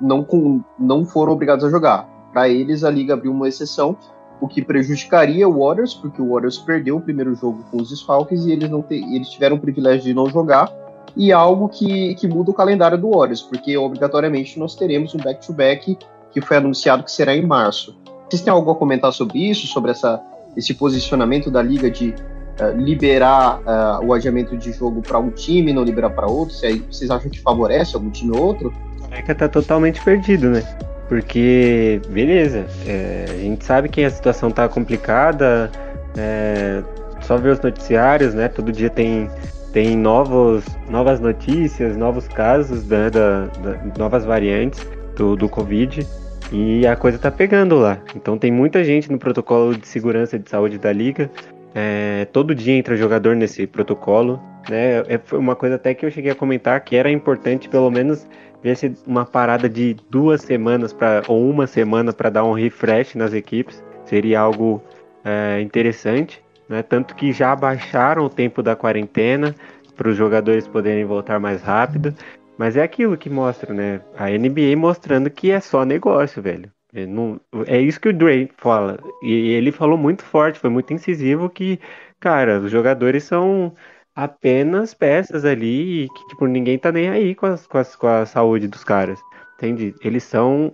não, 0.00 0.24
com, 0.24 0.60
não 0.78 1.04
foram 1.06 1.32
obrigados 1.32 1.64
a 1.64 1.70
jogar. 1.70 2.08
Para 2.32 2.48
eles, 2.48 2.84
a 2.84 2.90
liga 2.90 3.14
abriu 3.14 3.32
uma 3.32 3.48
exceção 3.48 3.96
o 4.40 4.46
que 4.46 4.62
prejudicaria 4.62 5.48
o 5.48 5.64
Warriors, 5.64 5.94
porque 5.94 6.20
o 6.20 6.32
Warriors 6.32 6.58
perdeu 6.58 6.96
o 6.96 7.00
primeiro 7.00 7.34
jogo 7.34 7.64
com 7.70 7.78
os 7.78 7.90
desfalques 7.90 8.44
e 8.44 8.52
eles, 8.52 8.68
não 8.68 8.82
te, 8.82 8.94
eles 8.94 9.28
tiveram 9.30 9.56
o 9.56 9.60
privilégio 9.60 10.02
de 10.02 10.14
não 10.14 10.28
jogar, 10.28 10.70
e 11.16 11.32
algo 11.32 11.68
que, 11.68 12.14
que 12.16 12.28
muda 12.28 12.50
o 12.50 12.54
calendário 12.54 12.98
do 12.98 13.10
Warriors, 13.10 13.40
porque 13.40 13.76
obrigatoriamente 13.76 14.58
nós 14.58 14.74
teremos 14.74 15.14
um 15.14 15.18
back-to-back 15.18 15.92
-back 15.92 16.06
que 16.32 16.40
foi 16.42 16.58
anunciado 16.58 17.02
que 17.02 17.10
será 17.10 17.34
em 17.34 17.44
março. 17.46 17.96
Vocês 18.28 18.42
têm 18.42 18.52
algo 18.52 18.70
a 18.70 18.74
comentar 18.74 19.12
sobre 19.12 19.38
isso, 19.38 19.66
sobre 19.66 19.92
essa, 19.92 20.20
esse 20.54 20.74
posicionamento 20.74 21.50
da 21.50 21.62
liga 21.62 21.90
de 21.90 22.10
uh, 22.10 22.76
liberar 22.76 23.60
uh, 23.60 24.04
o 24.04 24.12
adiamento 24.12 24.56
de 24.56 24.72
jogo 24.72 25.00
para 25.00 25.18
um 25.18 25.30
time, 25.30 25.72
não 25.72 25.82
liberar 25.82 26.10
para 26.10 26.26
outro? 26.26 26.54
Se 26.54 26.66
aí 26.66 26.84
vocês 26.90 27.10
acham 27.10 27.30
que 27.30 27.40
favorece 27.40 27.96
algum 27.96 28.10
time 28.10 28.36
ou 28.36 28.44
outro? 28.44 28.74
É 29.10 29.22
que 29.22 29.34
tá 29.34 29.48
totalmente 29.48 30.02
perdido, 30.04 30.50
né? 30.50 30.62
Porque, 31.08 32.00
beleza, 32.08 32.66
é, 32.86 33.26
a 33.28 33.34
gente 33.34 33.64
sabe 33.64 33.88
que 33.88 34.02
a 34.04 34.10
situação 34.10 34.50
tá 34.50 34.68
complicada, 34.68 35.70
é, 36.16 36.82
só 37.20 37.36
ver 37.36 37.50
os 37.50 37.60
noticiários, 37.60 38.34
né? 38.34 38.48
Todo 38.48 38.72
dia 38.72 38.90
tem, 38.90 39.30
tem 39.72 39.96
novos, 39.96 40.64
novas 40.88 41.20
notícias, 41.20 41.96
novos 41.96 42.26
casos, 42.28 42.84
né, 42.86 43.10
da, 43.10 43.46
da, 43.46 43.78
novas 43.98 44.24
variantes 44.24 44.84
do, 45.16 45.36
do 45.36 45.48
Covid. 45.48 46.06
E 46.52 46.86
a 46.86 46.94
coisa 46.94 47.18
tá 47.18 47.30
pegando 47.30 47.76
lá. 47.76 47.98
Então 48.14 48.38
tem 48.38 48.52
muita 48.52 48.84
gente 48.84 49.10
no 49.10 49.18
protocolo 49.18 49.76
de 49.76 49.86
segurança 49.86 50.38
de 50.38 50.48
saúde 50.48 50.78
da 50.78 50.92
liga. 50.92 51.30
É, 51.74 52.26
todo 52.32 52.54
dia 52.54 52.74
entra 52.74 52.96
jogador 52.96 53.34
nesse 53.34 53.66
protocolo. 53.66 54.40
Né? 54.70 55.02
É, 55.08 55.18
foi 55.18 55.38
uma 55.38 55.56
coisa 55.56 55.74
até 55.74 55.92
que 55.92 56.06
eu 56.06 56.10
cheguei 56.10 56.30
a 56.30 56.34
comentar 56.34 56.80
que 56.80 56.96
era 56.96 57.10
importante 57.10 57.68
pelo 57.68 57.90
menos 57.90 58.26
ver 58.74 58.96
uma 59.06 59.24
parada 59.24 59.68
de 59.68 59.94
duas 60.10 60.42
semanas 60.42 60.92
para 60.92 61.22
ou 61.28 61.48
uma 61.48 61.66
semana 61.66 62.12
para 62.12 62.30
dar 62.30 62.44
um 62.44 62.52
refresh 62.52 63.14
nas 63.14 63.32
equipes 63.32 63.82
seria 64.04 64.40
algo 64.40 64.82
é, 65.24 65.60
interessante, 65.60 66.42
né? 66.68 66.82
Tanto 66.82 67.14
que 67.14 67.32
já 67.32 67.52
abaixaram 67.52 68.24
o 68.24 68.30
tempo 68.30 68.62
da 68.62 68.74
quarentena 68.74 69.54
para 69.94 70.08
os 70.08 70.16
jogadores 70.16 70.66
poderem 70.66 71.04
voltar 71.04 71.38
mais 71.38 71.62
rápido. 71.62 72.14
Mas 72.58 72.76
é 72.76 72.82
aquilo 72.82 73.16
que 73.16 73.28
mostra, 73.28 73.72
né? 73.74 74.00
A 74.16 74.30
NBA 74.30 74.76
mostrando 74.76 75.30
que 75.30 75.50
é 75.50 75.60
só 75.60 75.84
negócio, 75.84 76.42
velho. 76.42 76.70
É, 76.94 77.04
não, 77.04 77.38
é 77.66 77.78
isso 77.78 78.00
que 78.00 78.08
o 78.08 78.12
Dre 78.12 78.50
fala. 78.56 78.98
E 79.22 79.50
ele 79.50 79.70
falou 79.70 79.98
muito 79.98 80.24
forte, 80.24 80.58
foi 80.58 80.70
muito 80.70 80.92
incisivo 80.92 81.50
que, 81.50 81.78
cara, 82.18 82.58
os 82.60 82.70
jogadores 82.70 83.24
são 83.24 83.74
apenas 84.16 84.94
peças 84.94 85.44
ali 85.44 86.04
e 86.04 86.08
que, 86.08 86.28
tipo, 86.28 86.46
ninguém 86.46 86.78
tá 86.78 86.90
nem 86.90 87.10
aí 87.10 87.34
com, 87.34 87.46
as, 87.46 87.66
com, 87.66 87.76
as, 87.76 87.94
com 87.94 88.06
a 88.06 88.24
saúde 88.24 88.66
dos 88.66 88.82
caras. 88.82 89.20
Entende? 89.56 89.94
Eles 90.02 90.24
são 90.24 90.72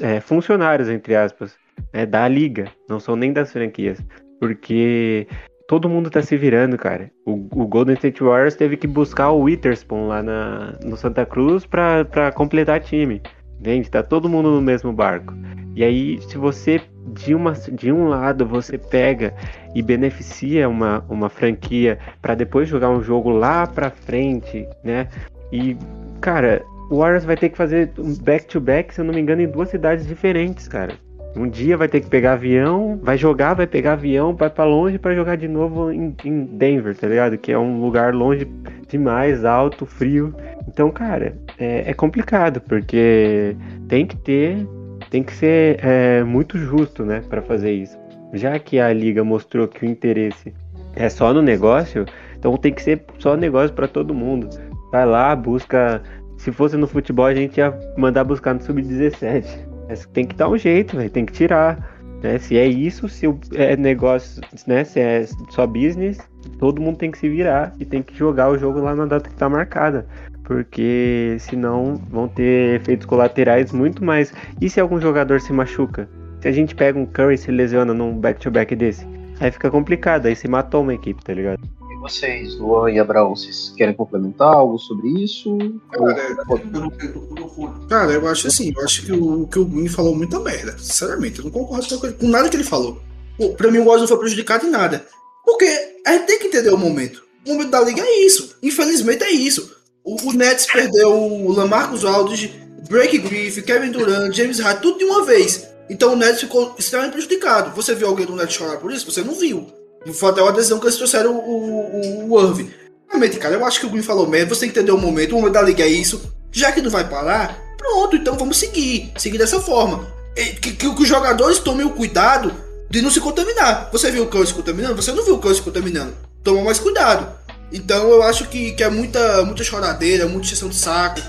é, 0.00 0.20
funcionários, 0.20 0.88
entre 0.88 1.16
aspas, 1.16 1.56
né, 1.92 2.06
da 2.06 2.26
liga, 2.28 2.70
não 2.88 3.00
são 3.00 3.16
nem 3.16 3.32
das 3.32 3.52
franquias. 3.52 3.98
Porque 4.40 5.26
todo 5.66 5.88
mundo 5.88 6.08
tá 6.08 6.22
se 6.22 6.36
virando, 6.36 6.78
cara. 6.78 7.10
O, 7.26 7.32
o 7.32 7.66
Golden 7.66 7.94
State 7.94 8.22
Warriors 8.22 8.54
teve 8.54 8.76
que 8.76 8.86
buscar 8.86 9.30
o 9.30 9.40
Witherspoon 9.40 10.06
lá 10.06 10.22
na, 10.22 10.78
no 10.84 10.96
Santa 10.96 11.26
Cruz 11.26 11.66
pra, 11.66 12.04
pra 12.04 12.30
completar 12.30 12.80
time. 12.80 13.20
Entende? 13.60 13.90
Tá 13.90 14.02
todo 14.02 14.28
mundo 14.28 14.50
no 14.50 14.60
mesmo 14.60 14.92
barco. 14.92 15.34
E 15.74 15.84
aí, 15.84 16.20
se 16.22 16.36
você 16.36 16.80
de, 17.14 17.34
uma, 17.34 17.52
de 17.52 17.92
um 17.92 18.08
lado 18.08 18.46
você 18.46 18.76
pega 18.76 19.34
e 19.74 19.82
beneficia 19.82 20.68
uma, 20.68 21.04
uma 21.08 21.28
franquia 21.28 21.98
para 22.20 22.34
depois 22.34 22.68
jogar 22.68 22.90
um 22.90 23.02
jogo 23.02 23.30
lá 23.30 23.66
pra 23.66 23.90
frente, 23.90 24.66
né? 24.82 25.08
E, 25.52 25.76
cara, 26.20 26.64
o 26.90 26.98
Warriors 26.98 27.24
vai 27.24 27.36
ter 27.36 27.50
que 27.50 27.56
fazer 27.56 27.90
um 27.98 28.14
back-to-back, 28.14 28.94
se 28.94 29.00
eu 29.00 29.04
não 29.04 29.14
me 29.14 29.20
engano, 29.20 29.42
em 29.42 29.48
duas 29.48 29.68
cidades 29.68 30.06
diferentes, 30.06 30.66
cara. 30.68 30.94
Um 31.36 31.48
dia 31.48 31.76
vai 31.76 31.86
ter 31.86 32.00
que 32.00 32.08
pegar 32.08 32.32
avião, 32.32 32.98
vai 33.02 33.16
jogar, 33.16 33.54
vai 33.54 33.66
pegar 33.66 33.92
avião, 33.92 34.34
vai 34.34 34.50
para 34.50 34.64
longe 34.64 34.98
para 34.98 35.14
jogar 35.14 35.36
de 35.36 35.46
novo 35.46 35.92
em, 35.92 36.14
em, 36.24 36.44
Denver, 36.44 36.96
tá 36.96 37.06
ligado? 37.06 37.38
Que 37.38 37.52
é 37.52 37.58
um 37.58 37.80
lugar 37.80 38.14
longe 38.14 38.46
demais, 38.88 39.44
alto, 39.44 39.84
frio. 39.84 40.34
Então, 40.68 40.90
cara, 40.90 41.34
é, 41.58 41.90
é 41.90 41.94
complicado, 41.94 42.60
porque 42.60 43.56
tem 43.88 44.06
que 44.06 44.16
ter 44.16 44.66
tem 45.10 45.22
que 45.22 45.32
ser 45.32 45.78
é, 45.82 46.22
muito 46.22 46.58
justo, 46.58 47.04
né, 47.04 47.22
para 47.28 47.40
fazer 47.40 47.72
isso. 47.72 47.96
Já 48.34 48.58
que 48.58 48.78
a 48.78 48.92
liga 48.92 49.24
mostrou 49.24 49.66
que 49.66 49.86
o 49.86 49.88
interesse 49.88 50.52
é 50.94 51.08
só 51.08 51.32
no 51.32 51.40
negócio, 51.40 52.04
então 52.38 52.54
tem 52.58 52.74
que 52.74 52.82
ser 52.82 53.02
só 53.18 53.34
negócio 53.34 53.74
para 53.74 53.88
todo 53.88 54.12
mundo. 54.12 54.48
Vai 54.92 55.06
lá, 55.06 55.34
busca. 55.34 56.02
Se 56.36 56.52
fosse 56.52 56.76
no 56.76 56.86
futebol, 56.86 57.24
a 57.24 57.34
gente 57.34 57.56
ia 57.56 57.74
mandar 57.96 58.24
buscar 58.24 58.54
no 58.54 58.60
sub-17. 58.60 59.44
Mas 59.88 60.04
tem 60.06 60.26
que 60.26 60.36
dar 60.36 60.50
um 60.50 60.58
jeito, 60.58 60.96
véio, 60.96 61.10
tem 61.10 61.24
que 61.24 61.32
tirar. 61.32 61.96
Né? 62.22 62.38
Se 62.38 62.58
é 62.58 62.66
isso, 62.66 63.08
se 63.08 63.26
é 63.54 63.76
negócio, 63.76 64.42
né? 64.66 64.84
Se 64.84 65.00
é 65.00 65.24
só 65.50 65.66
business, 65.66 66.18
todo 66.58 66.82
mundo 66.82 66.98
tem 66.98 67.10
que 67.10 67.18
se 67.18 67.28
virar 67.28 67.72
e 67.80 67.84
tem 67.84 68.02
que 68.02 68.14
jogar 68.14 68.50
o 68.50 68.58
jogo 68.58 68.80
lá 68.80 68.94
na 68.94 69.06
data 69.06 69.28
que 69.28 69.36
tá 69.36 69.48
marcada 69.48 70.06
porque 70.48 71.36
senão 71.38 71.96
vão 72.10 72.26
ter 72.26 72.80
efeitos 72.80 73.06
colaterais 73.06 73.70
muito 73.70 74.02
mais. 74.02 74.32
E 74.58 74.70
se 74.70 74.80
algum 74.80 74.98
jogador 74.98 75.42
se 75.42 75.52
machuca? 75.52 76.08
Se 76.40 76.48
a 76.48 76.52
gente 76.52 76.74
pega 76.74 76.98
um 76.98 77.04
Curry 77.04 77.34
e 77.34 77.38
se 77.38 77.50
lesiona 77.50 77.92
num 77.92 78.18
back-to-back 78.18 78.74
desse, 78.74 79.06
aí 79.38 79.52
fica 79.52 79.70
complicado, 79.70 80.24
aí 80.24 80.34
se 80.34 80.48
matou 80.48 80.80
uma 80.80 80.94
equipe, 80.94 81.22
tá 81.22 81.34
ligado? 81.34 81.60
E 81.90 82.00
vocês, 82.00 82.58
Luan 82.58 82.90
e 82.90 82.98
Abraão, 82.98 83.36
vocês 83.36 83.74
querem 83.76 83.92
complementar 83.92 84.54
algo 84.54 84.78
sobre 84.78 85.22
isso? 85.22 85.54
Cara, 85.92 86.36
Ou... 86.48 87.70
cara 87.86 88.12
eu 88.12 88.26
acho 88.26 88.48
assim, 88.48 88.72
eu 88.74 88.82
acho 88.82 89.04
que 89.04 89.12
o 89.12 89.46
que 89.46 89.58
o 89.58 89.66
Green 89.66 89.88
falou 89.88 90.16
muita 90.16 90.40
merda. 90.40 90.78
Sinceramente, 90.78 91.40
eu 91.40 91.44
não 91.44 91.50
concordo 91.50 91.86
com 92.16 92.26
nada 92.26 92.48
que 92.48 92.56
ele 92.56 92.64
falou. 92.64 93.02
Pô, 93.36 93.50
pra 93.50 93.70
mim 93.70 93.78
o 93.78 93.84
Warriors 93.84 94.00
não 94.00 94.08
foi 94.08 94.18
prejudicado 94.18 94.66
em 94.66 94.70
nada. 94.70 95.04
Porque 95.44 95.66
a 96.06 96.12
gente 96.12 96.26
tem 96.26 96.38
que 96.38 96.46
entender 96.46 96.70
o 96.70 96.78
momento. 96.78 97.22
O 97.46 97.52
momento 97.52 97.70
da 97.70 97.80
liga 97.82 98.00
é 98.00 98.24
isso. 98.24 98.56
Infelizmente 98.62 99.24
é 99.24 99.30
isso 99.30 99.77
O, 100.08 100.30
o 100.30 100.32
Nets 100.32 100.64
perdeu 100.64 101.12
o 101.12 101.52
Lamarcus 101.52 102.02
Aldridge, 102.02 102.58
Drake 102.88 103.18
Griffin, 103.18 103.60
Kevin 103.60 103.90
Durant, 103.90 104.34
James 104.34 104.58
Harden, 104.58 104.80
tudo 104.80 104.98
de 104.98 105.04
uma 105.04 105.22
vez. 105.26 105.68
Então 105.90 106.14
o 106.14 106.16
Nets 106.16 106.40
ficou 106.40 106.74
extremamente 106.78 107.12
prejudicado. 107.12 107.76
Você 107.76 107.94
viu 107.94 108.08
alguém 108.08 108.24
do 108.24 108.34
Nets 108.34 108.54
chorar 108.54 108.78
por 108.78 108.90
isso? 108.90 109.10
Você 109.10 109.22
não 109.22 109.34
viu. 109.34 109.66
Foi 110.14 110.30
até 110.30 110.40
uma 110.40 110.52
decisão 110.52 110.78
que 110.78 110.86
eles 110.86 110.96
trouxeram 110.96 111.36
o, 111.36 112.26
o, 112.26 112.32
o 112.32 112.40
Irving. 112.40 112.70
Realmente, 113.06 113.36
cara, 113.36 113.54
eu 113.54 113.64
acho 113.66 113.80
que 113.80 113.86
o 113.86 113.90
Green 113.90 114.02
falou 114.02 114.26
mesmo. 114.26 114.54
Você 114.54 114.64
entender 114.64 114.92
o 114.92 114.96
momento. 114.96 115.32
O 115.32 115.36
momento 115.36 115.52
da 115.52 115.62
liga 115.62 115.84
é 115.84 115.88
isso. 115.88 116.32
Já 116.50 116.72
que 116.72 116.80
não 116.80 116.90
vai 116.90 117.06
parar, 117.06 117.60
pronto, 117.76 118.16
então 118.16 118.34
vamos 118.34 118.56
seguir. 118.56 119.12
Seguir 119.18 119.36
dessa 119.36 119.60
forma. 119.60 120.06
Que, 120.34 120.72
que, 120.72 120.94
que 120.94 121.02
os 121.02 121.08
jogadores 121.08 121.58
tomem 121.58 121.84
o 121.84 121.90
cuidado 121.90 122.54
de 122.88 123.02
não 123.02 123.10
se 123.10 123.20
contaminar. 123.20 123.90
Você 123.92 124.10
viu 124.10 124.22
o 124.22 124.28
Curry 124.28 124.46
se 124.46 124.54
contaminando? 124.54 124.96
Você 124.96 125.12
não 125.12 125.22
viu 125.22 125.34
o 125.34 125.38
Curry 125.38 125.56
se 125.56 125.62
contaminando. 125.62 126.14
Toma 126.42 126.64
mais 126.64 126.78
cuidado. 126.78 127.30
Então 127.72 128.08
eu 128.10 128.22
acho 128.22 128.48
que, 128.48 128.72
que 128.72 128.82
é 128.82 128.88
muita, 128.88 129.44
muita 129.44 129.62
choradeira, 129.62 130.26
muita 130.26 130.46
extensão 130.46 130.68
de 130.68 130.76
saco. 130.76 131.20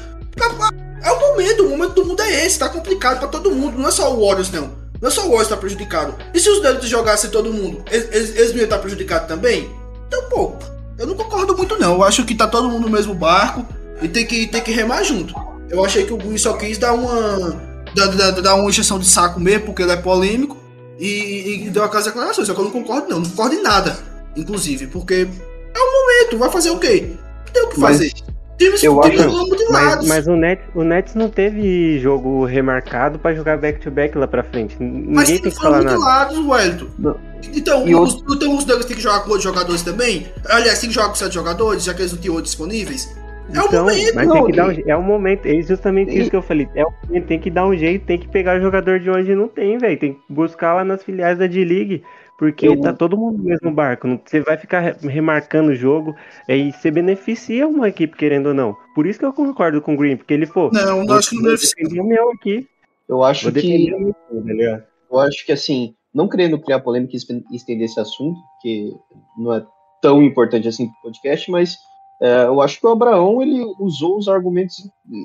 É 1.01 1.11
o 1.11 1.19
momento, 1.19 1.65
o 1.65 1.69
momento 1.69 1.93
do 1.93 2.05
mundo 2.05 2.21
é 2.21 2.45
esse, 2.45 2.59
tá 2.59 2.69
complicado 2.69 3.19
para 3.19 3.27
todo 3.27 3.51
mundo, 3.51 3.77
não 3.77 3.87
é 3.87 3.91
só 3.91 4.13
o 4.13 4.25
Warriors 4.25 4.51
não. 4.51 4.71
Não 5.01 5.07
é 5.07 5.11
só 5.11 5.21
o 5.21 5.29
Warriors 5.29 5.47
tá 5.47 5.57
prejudicado. 5.57 6.15
E 6.33 6.39
se 6.39 6.49
os 6.49 6.61
Nuggets 6.61 6.89
jogassem 6.89 7.29
todo 7.29 7.53
mundo, 7.53 7.83
eles, 7.89 8.09
eles, 8.11 8.35
eles 8.35 8.51
iam 8.51 8.63
estar 8.63 8.79
prejudicados 8.79 9.27
também? 9.27 9.69
Então, 10.07 10.23
pô, 10.29 10.53
eu 10.97 11.07
não 11.07 11.15
concordo 11.15 11.55
muito 11.55 11.77
não. 11.79 11.93
Eu 11.93 12.03
acho 12.03 12.25
que 12.25 12.35
tá 12.35 12.47
todo 12.47 12.69
mundo 12.69 12.83
no 12.83 12.89
mesmo 12.89 13.13
barco 13.13 13.65
e 14.01 14.07
tem 14.07 14.25
que, 14.25 14.47
tem 14.47 14.61
que 14.61 14.71
remar 14.71 15.03
junto. 15.03 15.33
Eu 15.69 15.85
achei 15.85 16.05
que 16.05 16.11
o 16.11 16.17
Gui 16.17 16.37
só 16.37 16.53
quis 16.53 16.77
dar 16.77 16.93
uma. 16.93 17.69
Dar, 17.95 18.07
dar, 18.07 18.31
dar 18.31 18.55
uma 18.55 18.69
injeção 18.69 18.99
de 18.99 19.07
saco 19.07 19.39
mesmo, 19.39 19.67
porque 19.67 19.81
ele 19.81 19.91
é 19.91 19.97
polêmico. 19.97 20.57
E, 20.99 21.63
e 21.65 21.69
deu 21.69 21.83
aquelas 21.83 22.05
declarações. 22.05 22.47
Só 22.47 22.53
que 22.53 22.59
eu 22.59 22.65
não 22.65 22.71
concordo, 22.71 23.07
não. 23.07 23.19
Não 23.19 23.29
concordo 23.29 23.55
em 23.55 23.61
nada. 23.61 23.97
Inclusive, 24.35 24.87
porque 24.87 25.27
é 25.73 25.79
o 25.79 25.91
momento. 25.91 26.37
Vai 26.37 26.51
fazer 26.51 26.69
o 26.71 26.79
quê? 26.79 27.11
Tem 27.53 27.63
o 27.63 27.69
que 27.69 27.79
fazer. 27.79 28.11
Times, 28.57 28.83
eu 28.83 28.99
times 28.99 29.21
acho, 29.21 29.55
de 29.55 29.65
Mas, 29.71 30.05
mas 30.07 30.27
o, 30.27 30.35
Nets, 30.35 30.65
o 30.75 30.83
Nets 30.83 31.15
não 31.15 31.29
teve 31.29 31.97
jogo 31.99 32.43
remarcado 32.43 33.17
pra 33.17 33.33
jogar 33.33 33.57
back-to-back 33.57 34.17
lá 34.17 34.27
pra 34.27 34.43
frente. 34.43 34.75
Ninguém 34.77 35.05
mas 35.13 35.29
tem 35.29 35.39
que 35.39 35.51
falar 35.51 35.81
nada. 35.81 35.97
lados, 35.97 36.37
Wellington. 36.45 37.15
Então, 37.55 37.87
E 37.87 37.95
os, 37.95 38.15
então 38.29 38.53
os 38.57 38.65
Nuggets 38.65 38.85
têm 38.85 38.97
que 38.97 39.01
jogar 39.01 39.19
com 39.21 39.27
outros 39.29 39.43
jogadores 39.45 39.81
também? 39.81 40.27
Aliás, 40.49 40.77
tem 40.79 40.89
que 40.89 40.95
jogar 40.95 41.07
com 41.07 41.15
sete 41.15 41.33
jogadores, 41.35 41.85
já 41.85 41.93
que 41.93 42.01
eles 42.01 42.11
não 42.11 42.19
tinham 42.19 42.35
outros 42.35 42.51
disponíveis? 42.51 43.15
É 43.53 43.61
o 43.61 43.65
Então, 43.65 43.85
momento. 43.85 44.13
mas 44.15 44.27
não, 44.27 44.33
tem 44.35 44.45
que 44.47 44.51
dar 44.51 44.67
um, 44.67 44.83
é 44.85 44.95
o 44.97 45.01
momento, 45.01 45.45
é 45.45 45.61
justamente 45.61 46.11
e- 46.11 46.19
isso 46.19 46.29
que 46.29 46.35
eu 46.35 46.41
falei. 46.41 46.67
É 46.75 46.83
o 46.83 46.91
momento, 47.07 47.27
tem 47.27 47.39
que 47.39 47.49
dar 47.49 47.65
um 47.65 47.75
jeito, 47.77 48.05
tem 48.05 48.19
que 48.19 48.27
pegar 48.27 48.59
jogador 48.59 48.99
de 48.99 49.09
onde 49.09 49.33
não 49.33 49.47
tem, 49.47 49.77
velho. 49.77 49.97
Tem 49.97 50.13
que 50.15 50.19
buscar 50.29 50.73
lá 50.73 50.83
nas 50.83 51.01
filiais 51.01 51.37
da 51.39 51.47
D-League. 51.47 52.03
Porque 52.39 52.65
Eu- 52.67 52.79
tá 52.79 52.93
todo 52.93 53.17
mundo 53.17 53.37
no 53.37 53.43
mesmo 53.43 53.69
barco. 53.69 54.07
Você 54.25 54.39
vai 54.39 54.57
ficar 54.57 54.79
re- 54.79 54.95
remarcando 55.07 55.71
o 55.71 55.75
jogo 55.75 56.15
e 56.47 56.71
você 56.71 56.89
beneficia 56.89 57.67
uma 57.67 57.89
equipe, 57.89 58.15
querendo 58.15 58.47
ou 58.47 58.53
não. 58.53 58.73
Por 58.95 59.05
isso 59.05 59.19
que 59.19 59.25
eu 59.25 59.33
concordo 59.33 59.81
com 59.81 59.93
o 59.93 59.97
Green, 59.97 60.15
porque 60.15 60.33
ele 60.33 60.45
falou. 60.45 60.71
Não, 60.71 61.03
não 61.03 61.15
acho 61.15 61.31
que 61.31 61.35
não 61.35 61.41
vou 61.43 61.51
deve 61.51 61.61
ser. 61.65 61.75
defender 61.75 61.99
o 62.01 62.07
meu 62.07 62.31
aqui. 62.31 62.65
Eu 63.09 63.23
acho 63.23 63.51
Vou 63.51 63.61
que 63.61 63.89
meu, 63.89 64.13
tá 64.13 64.53
ligado? 64.53 64.83
eu 65.11 65.19
acho 65.19 65.45
que 65.45 65.51
assim, 65.51 65.93
não 66.15 66.29
querendo 66.29 66.57
criar 66.59 66.79
polêmica 66.79 67.13
e 67.13 67.55
estender 67.55 67.85
esse 67.85 67.99
assunto, 67.99 68.39
que 68.61 68.89
não 69.37 69.53
é 69.53 69.65
tão 70.01 70.23
importante 70.23 70.65
assim 70.67 70.87
pro 70.87 71.01
podcast, 71.11 71.51
mas 71.51 71.75
é, 72.21 72.43
eu 72.45 72.61
acho 72.61 72.79
que 72.79 72.85
o 72.87 72.91
Abraão 72.91 73.41
ele 73.41 73.61
usou 73.79 74.17
os 74.17 74.27
argumentos 74.29 74.75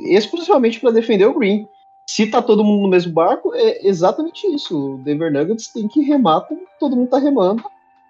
exclusivamente 0.09 0.81
para 0.81 0.91
defender 0.91 1.27
o 1.27 1.39
Green. 1.39 1.67
Se 2.07 2.27
tá 2.27 2.43
todo 2.43 2.63
mundo 2.63 2.83
no 2.83 2.89
mesmo 2.89 3.13
barco, 3.13 3.53
é 3.55 3.87
exatamente 3.87 4.47
isso. 4.47 4.95
O 4.95 4.99
Denver 4.99 5.33
Nuggets 5.33 5.69
tem 5.69 5.89
que 5.89 6.01
remar 6.03 6.43
como 6.43 6.61
todo 6.79 6.97
mundo 6.97 7.09
tá 7.09 7.19
remando. 7.19 7.63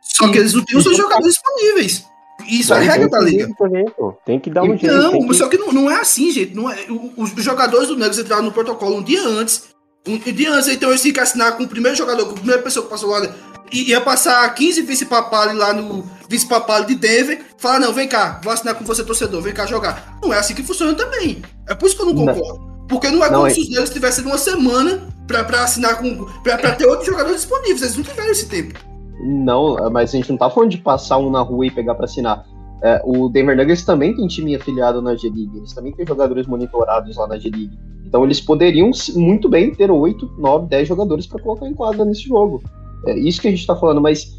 Só 0.02 0.30
que 0.30 0.38
eles 0.38 0.52
não 0.52 0.64
têm 0.64 0.76
os 0.76 0.84
seus 0.84 0.96
jogadores 0.96 1.34
disponíveis. 1.34 2.06
Isso 2.48 2.74
é 2.74 2.76
a 2.76 2.80
Tem 2.80 2.88
regra 2.88 3.08
da 3.08 3.20
liga. 3.20 3.48
pô. 3.96 4.12
Tem 4.24 4.40
que 4.40 4.50
dar 4.50 4.64
um 4.64 4.76
jeito. 4.76 4.94
Não, 4.94 5.32
só 5.32 5.48
que 5.48 5.56
não, 5.56 5.72
não 5.72 5.90
é 5.90 6.00
assim, 6.00 6.30
gente. 6.30 6.54
Não 6.54 6.68
é, 6.70 6.76
os 7.16 7.30
jogadores 7.42 7.88
do 7.88 7.96
Nuggets 7.96 8.18
entraram 8.18 8.42
no 8.42 8.52
protocolo 8.52 8.96
um 8.96 9.02
dia 9.02 9.22
antes. 9.26 9.74
Um 10.06 10.18
dia 10.18 10.52
antes, 10.52 10.68
então 10.68 10.90
eles 10.90 11.00
tinham 11.00 11.14
que 11.14 11.20
assinar 11.20 11.56
com 11.56 11.62
o 11.62 11.68
primeiro 11.68 11.96
jogador, 11.96 12.26
com 12.26 12.32
a 12.32 12.34
primeira 12.34 12.60
pessoa 12.60 12.84
que 12.84 12.90
passou 12.90 13.08
lá. 13.08 13.34
E 13.72 13.90
ia 13.90 14.00
passar 14.00 14.52
15 14.54 14.82
vice-papali 14.82 15.56
lá 15.56 15.72
no 15.72 16.04
vice-papali 16.28 16.86
de 16.86 16.94
Denver. 16.96 17.42
Falar, 17.56 17.80
não, 17.80 17.92
vem 17.92 18.06
cá, 18.06 18.40
vou 18.44 18.52
assinar 18.52 18.74
com 18.74 18.84
você, 18.84 19.02
torcedor, 19.02 19.40
vem 19.40 19.54
cá 19.54 19.64
jogar. 19.64 20.18
Não 20.22 20.34
é 20.34 20.38
assim 20.38 20.54
que 20.54 20.62
funciona 20.62 20.92
também. 20.94 21.42
É 21.66 21.74
por 21.74 21.86
isso 21.86 21.96
que 21.96 22.02
eu 22.02 22.12
não 22.12 22.26
Não. 22.26 22.73
Porque 22.94 23.10
não 23.10 23.24
é 23.24 23.30
Não, 23.30 23.36
como 23.36 23.46
é- 23.46 23.50
se 23.50 23.60
os 23.60 23.68
Nuggets 23.68 23.90
tivessem 23.90 24.24
uma 24.24 24.38
semana 24.38 25.02
pra 25.26 25.42
assinar 25.62 25.98
com. 25.98 26.24
Pra 26.42 26.56
ter 26.56 26.86
outros 26.86 27.06
jogadores 27.06 27.40
disponíveis. 27.42 27.82
Eles 27.82 27.96
não 27.96 28.04
tiveram 28.04 28.30
esse 28.30 28.48
tempo. 28.48 28.78
Não, 29.20 29.76
mas 29.90 30.10
a 30.10 30.16
gente 30.16 30.30
não 30.30 30.36
tá 30.36 30.50
falando 30.50 30.70
de 30.70 30.78
passar 30.78 31.18
um 31.18 31.30
na 31.30 31.40
rua 31.40 31.66
e 31.66 31.70
pegar 31.70 31.94
para 31.94 32.04
assinar. 32.04 32.44
É, 32.82 33.00
o 33.04 33.28
Denver 33.28 33.56
Nuggets 33.56 33.84
também 33.84 34.14
tem 34.14 34.26
time 34.26 34.54
afiliado 34.54 35.00
na 35.00 35.14
G-League, 35.14 35.56
eles 35.56 35.72
também 35.72 35.92
têm 35.92 36.06
jogadores 36.06 36.46
monitorados 36.46 37.16
lá 37.16 37.26
na 37.26 37.38
G-League. 37.38 37.78
Então 38.04 38.22
eles 38.24 38.40
poderiam 38.40 38.90
muito 39.14 39.48
bem 39.48 39.74
ter 39.74 39.90
8, 39.90 40.30
9, 40.38 40.66
10 40.66 40.86
jogadores 40.86 41.26
para 41.26 41.42
colocar 41.42 41.66
em 41.66 41.72
quadra 41.72 42.04
nesse 42.04 42.28
jogo. 42.28 42.62
É 43.06 43.18
isso 43.18 43.40
que 43.40 43.48
a 43.48 43.50
gente 43.50 43.66
tá 43.66 43.74
falando, 43.74 44.02
mas 44.02 44.38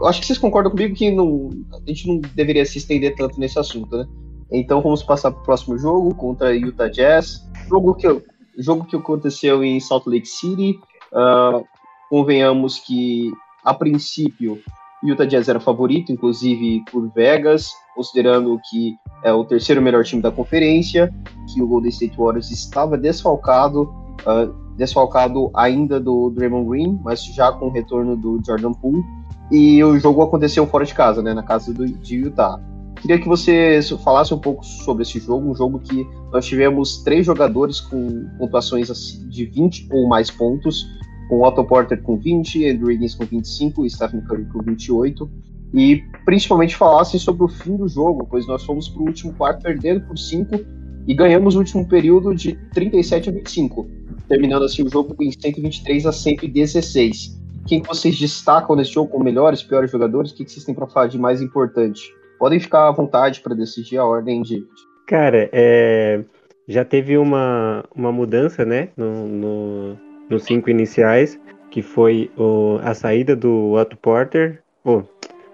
eu 0.00 0.06
acho 0.06 0.20
que 0.20 0.26
vocês 0.26 0.38
concordam 0.38 0.70
comigo 0.72 0.94
que 0.94 1.10
não, 1.10 1.50
a 1.72 1.88
gente 1.88 2.08
não 2.08 2.20
deveria 2.34 2.64
se 2.64 2.78
estender 2.78 3.14
tanto 3.14 3.38
nesse 3.38 3.58
assunto, 3.58 3.96
né? 3.96 4.06
Então 4.52 4.80
vamos 4.80 5.02
passar 5.02 5.30
pro 5.30 5.42
próximo 5.42 5.78
jogo 5.78 6.14
contra 6.14 6.54
Utah 6.54 6.88
Jazz. 6.88 7.48
Jogo 7.68 7.94
que, 7.94 8.22
jogo 8.58 8.84
que 8.84 8.96
aconteceu 8.96 9.62
em 9.62 9.78
Salt 9.78 10.06
Lake 10.06 10.26
City. 10.26 10.78
Ah, 11.12 11.62
convenhamos 12.08 12.78
que, 12.78 13.30
a 13.64 13.72
princípio, 13.72 14.60
Utah 15.02 15.24
Jazz 15.24 15.48
era 15.48 15.60
favorito, 15.60 16.12
inclusive 16.12 16.82
por 16.90 17.08
Vegas, 17.14 17.70
considerando 17.94 18.60
que 18.68 18.94
é 19.24 19.32
o 19.32 19.44
terceiro 19.44 19.80
melhor 19.80 20.04
time 20.04 20.20
da 20.20 20.30
conferência, 20.30 21.12
que 21.52 21.62
o 21.62 21.66
Golden 21.66 21.90
State 21.90 22.16
Warriors 22.16 22.50
estava 22.50 22.98
desfalcado, 22.98 23.92
ah, 24.26 24.50
desfalcado 24.76 25.50
ainda 25.54 26.00
do 26.00 26.30
Draymond 26.30 26.68
Green, 26.68 27.00
mas 27.04 27.24
já 27.24 27.52
com 27.52 27.66
o 27.66 27.70
retorno 27.70 28.16
do 28.16 28.40
Jordan 28.44 28.72
Poole. 28.72 29.02
E 29.50 29.82
o 29.82 29.98
jogo 29.98 30.22
aconteceu 30.22 30.66
fora 30.66 30.84
de 30.84 30.94
casa, 30.94 31.22
né, 31.22 31.34
na 31.34 31.42
casa 31.42 31.74
do, 31.74 31.86
de 31.86 32.16
Utah. 32.16 32.60
Queria 33.00 33.18
que 33.18 33.26
você 33.26 33.80
falasse 34.04 34.34
um 34.34 34.38
pouco 34.38 34.64
sobre 34.64 35.02
esse 35.02 35.18
jogo, 35.18 35.50
um 35.50 35.54
jogo 35.54 35.80
que 35.80 36.06
nós 36.30 36.44
tivemos 36.44 37.02
três 37.02 37.24
jogadores 37.24 37.80
com 37.80 38.28
pontuações 38.38 38.90
assim, 38.90 39.26
de 39.28 39.46
20 39.46 39.88
ou 39.90 40.06
mais 40.06 40.30
pontos, 40.30 40.86
com 41.28 41.42
Otto 41.42 41.64
Porter 41.64 42.02
com 42.02 42.18
20, 42.18 42.68
Andrew 42.68 42.88
Wiggins 42.88 43.14
com 43.14 43.24
25 43.24 43.86
e 43.86 43.90
Stephen 43.90 44.20
Curry 44.22 44.44
com 44.46 44.60
28. 44.62 45.30
E 45.72 46.02
principalmente 46.26 46.76
falassem 46.76 47.18
sobre 47.18 47.44
o 47.44 47.48
fim 47.48 47.76
do 47.76 47.88
jogo, 47.88 48.26
pois 48.28 48.46
nós 48.46 48.64
fomos 48.64 48.88
para 48.88 49.00
o 49.00 49.06
último 49.06 49.32
quarto 49.32 49.62
perdendo 49.62 50.02
por 50.06 50.18
5 50.18 50.60
e 51.06 51.14
ganhamos 51.14 51.54
o 51.54 51.58
último 51.58 51.88
período 51.88 52.34
de 52.34 52.58
37 52.74 53.30
a 53.30 53.32
25, 53.32 53.88
terminando 54.28 54.64
assim 54.64 54.82
o 54.82 54.90
jogo 54.90 55.16
em 55.22 55.30
123 55.32 56.06
a 56.06 56.12
116. 56.12 57.40
Quem 57.66 57.80
que 57.80 57.88
vocês 57.88 58.18
destacam 58.18 58.76
nesse 58.76 58.92
jogo 58.92 59.10
como 59.10 59.24
melhores, 59.24 59.62
piores 59.62 59.90
jogadores? 59.90 60.32
O 60.32 60.34
que, 60.34 60.44
que 60.44 60.52
vocês 60.52 60.64
têm 60.64 60.74
para 60.74 60.86
falar 60.86 61.06
de 61.06 61.18
mais 61.18 61.40
importante? 61.40 62.12
Podem 62.40 62.58
ficar 62.58 62.88
à 62.88 62.90
vontade 62.90 63.40
para 63.42 63.54
decidir 63.54 63.98
a 63.98 64.04
ordem 64.06 64.40
de. 64.40 64.66
Cara, 65.06 65.50
é, 65.52 66.24
já 66.66 66.84
teve 66.86 67.18
uma, 67.18 67.84
uma 67.94 68.10
mudança, 68.10 68.64
né, 68.64 68.88
no, 68.96 69.28
no- 69.28 69.98
nos 70.30 70.44
cinco 70.44 70.70
iniciais, 70.70 71.38
que 71.70 71.82
foi 71.82 72.30
o, 72.38 72.78
a 72.82 72.94
saída 72.94 73.36
do 73.36 73.72
Otto 73.72 73.96
Porter, 73.98 74.62
oh, 74.84 75.02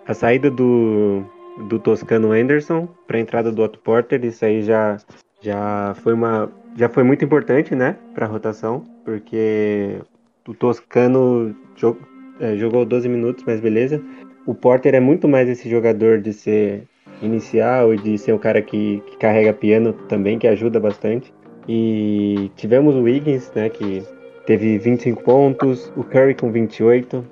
a 0.06 0.14
saída 0.14 0.48
do, 0.48 1.24
do 1.68 1.78
Toscano 1.80 2.30
Anderson 2.30 2.86
para 3.08 3.16
a 3.16 3.20
entrada 3.20 3.50
do 3.50 3.62
Otto 3.62 3.80
Porter, 3.80 4.24
isso 4.24 4.44
aí 4.44 4.62
já, 4.62 4.96
já 5.42 5.94
foi 6.02 6.12
uma 6.12 6.48
já 6.76 6.88
foi 6.90 7.02
muito 7.02 7.24
importante, 7.24 7.74
né, 7.74 7.96
para 8.14 8.26
a 8.26 8.28
rotação, 8.28 8.84
porque 9.04 9.98
o 10.46 10.52
Toscano 10.54 11.56
é, 12.38 12.54
jogou 12.56 12.84
12 12.84 13.08
minutos, 13.08 13.42
mas 13.46 13.58
beleza. 13.60 14.00
O 14.46 14.54
Porter 14.54 14.94
é 14.94 15.00
muito 15.00 15.26
mais 15.26 15.48
esse 15.48 15.68
jogador 15.68 16.20
de 16.20 16.32
ser 16.32 16.84
inicial 17.22 17.92
e 17.94 17.98
de 17.98 18.16
ser 18.18 18.32
um 18.32 18.38
cara 18.38 18.62
que, 18.62 19.02
que 19.06 19.16
carrega 19.16 19.52
piano 19.52 19.92
também, 20.08 20.38
que 20.38 20.46
ajuda 20.46 20.78
bastante. 20.78 21.32
E 21.68 22.50
tivemos 22.56 22.94
o 22.94 23.02
Wiggins, 23.02 23.50
né, 23.54 23.68
que 23.68 24.02
teve 24.46 24.78
25 24.78 25.22
pontos, 25.22 25.92
o 25.96 26.04
Curry 26.04 26.34
com 26.34 26.52
28, 26.52 27.24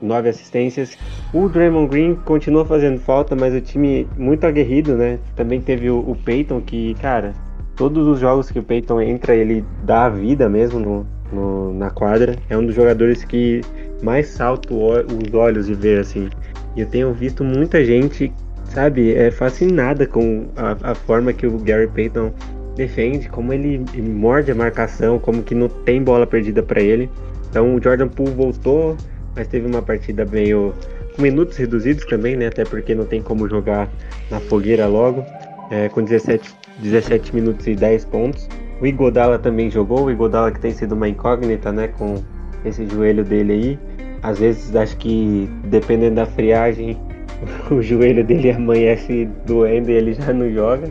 9 0.00 0.28
assistências. 0.28 0.96
O 1.34 1.48
Draymond 1.48 1.88
Green 1.90 2.14
continua 2.14 2.64
fazendo 2.64 3.00
falta, 3.00 3.34
mas 3.34 3.52
o 3.52 3.60
time 3.60 4.06
muito 4.16 4.44
aguerrido, 4.46 4.94
né? 4.96 5.18
Também 5.34 5.60
teve 5.60 5.90
o, 5.90 5.98
o 5.98 6.14
Peyton, 6.14 6.60
que, 6.60 6.94
cara, 6.94 7.32
todos 7.76 8.06
os 8.06 8.20
jogos 8.20 8.48
que 8.50 8.58
o 8.60 8.62
Peyton 8.62 9.00
entra, 9.00 9.34
ele 9.34 9.64
dá 9.82 10.04
a 10.04 10.08
vida 10.10 10.48
mesmo 10.48 10.78
no, 10.78 11.06
no- 11.32 11.74
na 11.74 11.90
quadra. 11.90 12.36
É 12.48 12.56
um 12.56 12.64
dos 12.64 12.74
jogadores 12.76 13.24
que 13.24 13.60
mais 14.02 14.28
salta 14.28 14.72
o 14.72 14.80
ó- 14.80 15.02
os 15.02 15.34
olhos 15.34 15.66
de 15.66 15.74
ver, 15.74 15.98
assim. 15.98 16.28
E 16.76 16.80
eu 16.80 16.86
tenho 16.86 17.12
visto 17.12 17.42
muita 17.44 17.84
gente, 17.84 18.32
sabe, 18.64 19.14
é 19.14 19.30
fascinada 19.30 20.06
com 20.06 20.46
a, 20.56 20.92
a 20.92 20.94
forma 20.94 21.32
que 21.32 21.46
o 21.46 21.58
Gary 21.58 21.88
Payton 21.88 22.32
defende, 22.76 23.28
como 23.28 23.52
ele 23.52 23.84
morde 24.00 24.50
a 24.50 24.54
marcação, 24.54 25.18
como 25.18 25.42
que 25.42 25.54
não 25.54 25.68
tem 25.68 26.02
bola 26.02 26.26
perdida 26.26 26.62
para 26.62 26.80
ele. 26.80 27.10
Então 27.50 27.74
o 27.74 27.82
Jordan 27.82 28.08
Poole 28.08 28.32
voltou, 28.32 28.96
mas 29.34 29.48
teve 29.48 29.66
uma 29.66 29.82
partida 29.82 30.24
meio 30.24 30.72
com 31.16 31.22
minutos 31.22 31.56
reduzidos 31.56 32.04
também, 32.06 32.36
né? 32.36 32.46
Até 32.46 32.64
porque 32.64 32.94
não 32.94 33.04
tem 33.04 33.20
como 33.20 33.48
jogar 33.48 33.88
na 34.30 34.38
fogueira 34.40 34.86
logo. 34.86 35.24
é, 35.70 35.88
com 35.88 36.02
17, 36.02 36.52
17 36.80 37.34
minutos 37.34 37.66
e 37.66 37.74
10 37.74 38.04
pontos. 38.06 38.48
O 38.80 38.86
Igodala 38.86 39.38
também 39.38 39.70
jogou, 39.70 40.04
o 40.04 40.10
Igodala 40.10 40.50
que 40.50 40.60
tem 40.60 40.72
sido 40.72 40.92
uma 40.92 41.08
incógnita, 41.08 41.70
né, 41.70 41.88
com 41.88 42.22
esse 42.64 42.86
joelho 42.86 43.24
dele 43.24 43.52
aí. 43.52 43.78
Às 44.22 44.38
vezes 44.38 44.74
acho 44.74 44.96
que 44.98 45.48
dependendo 45.64 46.16
da 46.16 46.26
friagem, 46.26 46.96
o 47.70 47.80
joelho 47.80 48.24
dele 48.24 48.50
amanhece 48.50 49.28
doendo 49.46 49.90
e 49.90 49.94
ele 49.94 50.14
já 50.14 50.32
não 50.32 50.50
joga. 50.50 50.88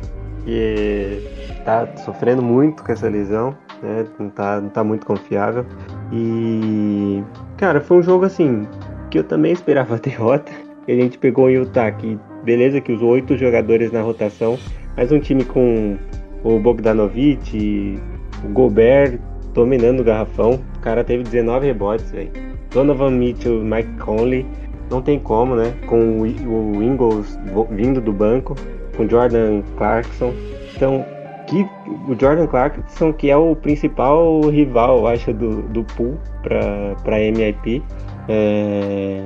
E 0.47 1.21
tá 1.63 1.87
sofrendo 1.97 2.41
muito 2.41 2.83
com 2.83 2.91
essa 2.91 3.07
lesão, 3.07 3.55
né? 3.83 4.05
Não 4.17 4.29
tá, 4.29 4.59
não 4.61 4.69
tá 4.69 4.83
muito 4.83 5.05
confiável. 5.05 5.65
E 6.11 7.23
cara, 7.57 7.81
foi 7.81 7.97
um 7.97 8.03
jogo 8.03 8.25
assim 8.25 8.67
que 9.11 9.19
eu 9.19 9.23
também 9.23 9.51
esperava 9.51 9.97
derrota. 9.99 10.51
A 10.87 10.91
gente 10.91 11.19
pegou 11.19 11.45
o 11.45 11.49
Utah 11.49 11.91
que 11.91 12.17
beleza 12.43 12.81
que 12.81 12.91
usou 12.91 13.11
oito 13.11 13.37
jogadores 13.37 13.91
na 13.91 14.01
rotação, 14.01 14.57
mas 14.97 15.11
um 15.11 15.19
time 15.19 15.43
com 15.43 15.97
o 16.43 16.57
Bogdanovic, 16.59 17.99
o 18.43 18.47
Gobert 18.49 19.19
dominando 19.53 19.99
o 19.99 20.03
garrafão. 20.03 20.59
O 20.77 20.79
cara 20.79 21.03
teve 21.03 21.23
19 21.23 21.67
rebotes, 21.67 22.09
velho. 22.09 22.48
Donovan 22.71 23.12
Mitchell, 23.12 23.63
Mike 23.63 23.97
Conley, 23.99 24.45
não 24.89 25.01
tem 25.01 25.19
como, 25.19 25.55
né? 25.55 25.73
Com 25.88 26.21
o 26.21 26.84
Ingles 26.84 27.38
vindo 27.71 28.01
do 28.01 28.12
banco, 28.12 28.55
com 28.95 29.08
Jordan 29.08 29.62
Clarkson. 29.77 30.34
Então, 30.75 31.05
que 31.47 31.67
o 32.08 32.19
Jordan 32.19 32.47
Clarkson, 32.47 33.12
que 33.13 33.29
é 33.29 33.38
o 33.38 33.55
principal 33.55 34.41
rival, 34.41 34.99
eu 34.99 35.08
acho, 35.08 35.34
do, 35.34 35.63
do 35.63 35.84
pool 35.84 36.17
para 36.43 37.17
MIP. 37.17 37.84
É... 38.27 39.21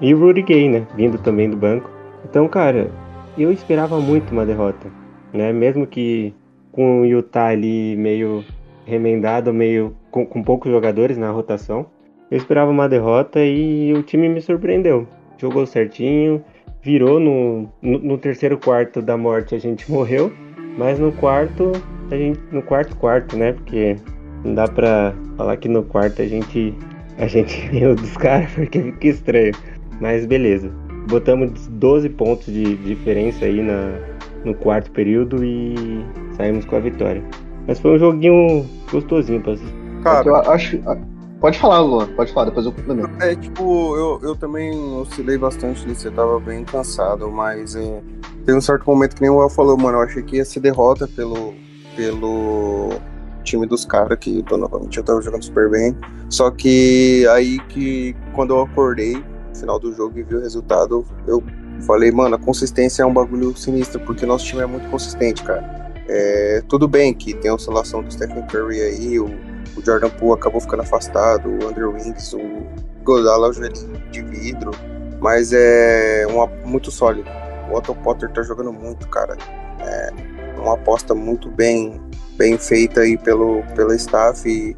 E 0.00 0.14
o 0.14 0.18
Rudy 0.18 0.42
Gay, 0.42 0.68
né? 0.68 0.86
Vindo 0.94 1.18
também 1.18 1.50
do 1.50 1.56
banco. 1.56 1.90
Então, 2.24 2.48
cara, 2.48 2.90
eu 3.36 3.52
esperava 3.52 4.00
muito 4.00 4.32
uma 4.32 4.46
derrota, 4.46 4.88
né? 5.32 5.52
Mesmo 5.52 5.86
que 5.86 6.34
com 6.70 7.00
o 7.00 7.04
Utah 7.04 7.48
ali 7.48 7.96
meio 7.96 8.44
remendado, 8.84 9.52
meio 9.52 9.94
com, 10.10 10.26
com 10.26 10.42
poucos 10.42 10.70
jogadores 10.70 11.16
na 11.16 11.30
rotação. 11.30 11.86
Eu 12.30 12.38
esperava 12.38 12.70
uma 12.70 12.88
derrota 12.88 13.44
e 13.44 13.92
o 13.92 14.02
time 14.02 14.28
me 14.28 14.40
surpreendeu. 14.40 15.06
Jogou 15.38 15.66
certinho, 15.66 16.42
virou 16.82 17.20
no, 17.20 17.68
no, 17.82 17.98
no, 17.98 18.18
terceiro 18.18 18.58
quarto 18.58 19.02
da 19.02 19.16
morte 19.16 19.54
a 19.54 19.58
gente 19.58 19.88
morreu, 19.90 20.32
mas 20.78 20.98
no 20.98 21.12
quarto 21.12 21.72
a 22.10 22.16
gente 22.16 22.40
no 22.52 22.62
quarto 22.62 22.96
quarto, 22.96 23.36
né? 23.36 23.52
Porque 23.52 23.96
não 24.44 24.54
dá 24.54 24.68
pra 24.68 25.14
falar 25.36 25.56
que 25.56 25.68
no 25.68 25.82
quarto 25.82 26.22
a 26.22 26.26
gente 26.26 26.74
a 27.18 27.26
gente 27.26 27.66
ganhou 27.68 27.94
dos 27.94 28.16
caras 28.16 28.50
porque 28.52 28.80
fica 28.80 29.08
estranho. 29.08 29.52
Mas 30.00 30.26
beleza. 30.26 30.70
Botamos 31.08 31.68
12 31.68 32.08
pontos 32.10 32.46
de 32.46 32.76
diferença 32.76 33.44
aí 33.44 33.62
na, 33.62 33.92
no 34.44 34.54
quarto 34.54 34.90
período 34.90 35.44
e 35.44 35.74
saímos 36.36 36.64
com 36.64 36.76
a 36.76 36.80
vitória. 36.80 37.22
Mas 37.66 37.78
foi 37.78 37.92
um 37.92 37.98
joguinho 37.98 38.66
gostosinho 38.90 39.40
pra 39.40 39.52
assistir. 39.52 39.74
Cara, 40.02 40.28
eu 40.28 40.36
acho. 40.36 40.80
Pode 41.44 41.58
falar, 41.58 41.80
Luan, 41.80 42.06
pode 42.06 42.32
falar, 42.32 42.46
depois 42.46 42.64
eu 42.64 42.72
complemento. 42.72 43.22
É, 43.22 43.36
tipo, 43.36 43.94
eu, 43.96 44.18
eu 44.22 44.34
também 44.34 44.72
oscilei 44.94 45.36
bastante 45.36 45.86
nisso, 45.86 46.08
eu 46.08 46.12
tava 46.12 46.40
bem 46.40 46.64
cansado, 46.64 47.30
mas 47.30 47.76
é, 47.76 48.00
tem 48.46 48.56
um 48.56 48.62
certo 48.62 48.86
momento 48.86 49.14
que 49.14 49.20
nem 49.20 49.28
o 49.28 49.42
El 49.42 49.50
falou, 49.50 49.76
mano, 49.76 49.98
eu 49.98 50.02
achei 50.04 50.22
que 50.22 50.36
ia 50.36 50.44
ser 50.46 50.60
derrota 50.60 51.06
pelo, 51.06 51.52
pelo 51.94 52.94
time 53.42 53.66
dos 53.66 53.84
caras, 53.84 54.18
que 54.18 54.42
novamente 54.50 54.96
eu 54.96 55.04
tava 55.04 55.20
jogando 55.20 55.42
super 55.42 55.68
bem. 55.68 55.94
Só 56.30 56.50
que 56.50 57.26
aí 57.30 57.60
que 57.68 58.16
quando 58.32 58.54
eu 58.54 58.62
acordei, 58.62 59.12
no 59.12 59.54
final 59.54 59.78
do 59.78 59.92
jogo 59.92 60.18
e 60.18 60.22
vi 60.22 60.36
o 60.36 60.40
resultado, 60.40 61.04
eu 61.26 61.44
falei, 61.86 62.10
mano, 62.10 62.36
a 62.36 62.38
consistência 62.38 63.02
é 63.02 63.06
um 63.06 63.12
bagulho 63.12 63.54
sinistro, 63.54 64.00
porque 64.00 64.24
nosso 64.24 64.46
time 64.46 64.62
é 64.62 64.66
muito 64.66 64.88
consistente, 64.88 65.42
cara. 65.42 65.92
É, 66.08 66.62
tudo 66.66 66.88
bem 66.88 67.12
que 67.12 67.34
tem 67.34 67.50
a 67.50 67.54
oscilação 67.54 68.02
do 68.02 68.10
Stephen 68.10 68.46
Curry 68.46 68.80
aí, 68.80 69.20
o 69.20 69.28
Jordan 69.84 70.10
Poole 70.10 70.38
acabou 70.38 70.60
ficando 70.60 70.82
afastado, 70.82 71.48
o 71.48 71.68
Andrew 71.68 71.92
Wiggins, 71.92 72.32
o 72.32 72.40
Godala, 73.02 73.48
o 73.48 73.52
joelhinho 73.52 73.98
de 74.10 74.22
vidro, 74.22 74.70
mas 75.20 75.52
é 75.52 76.26
uma, 76.28 76.46
muito 76.64 76.90
sólido. 76.90 77.28
O 77.70 77.76
Otto 77.76 77.94
Potter 77.94 78.30
tá 78.30 78.42
jogando 78.42 78.72
muito, 78.72 79.08
cara. 79.08 79.36
É 79.80 80.12
uma 80.58 80.74
aposta 80.74 81.14
muito 81.14 81.50
bem, 81.50 82.00
bem 82.36 82.56
feita 82.56 83.00
aí 83.00 83.16
pelo, 83.16 83.62
pela 83.74 83.94
staff 83.94 84.48
e, 84.48 84.76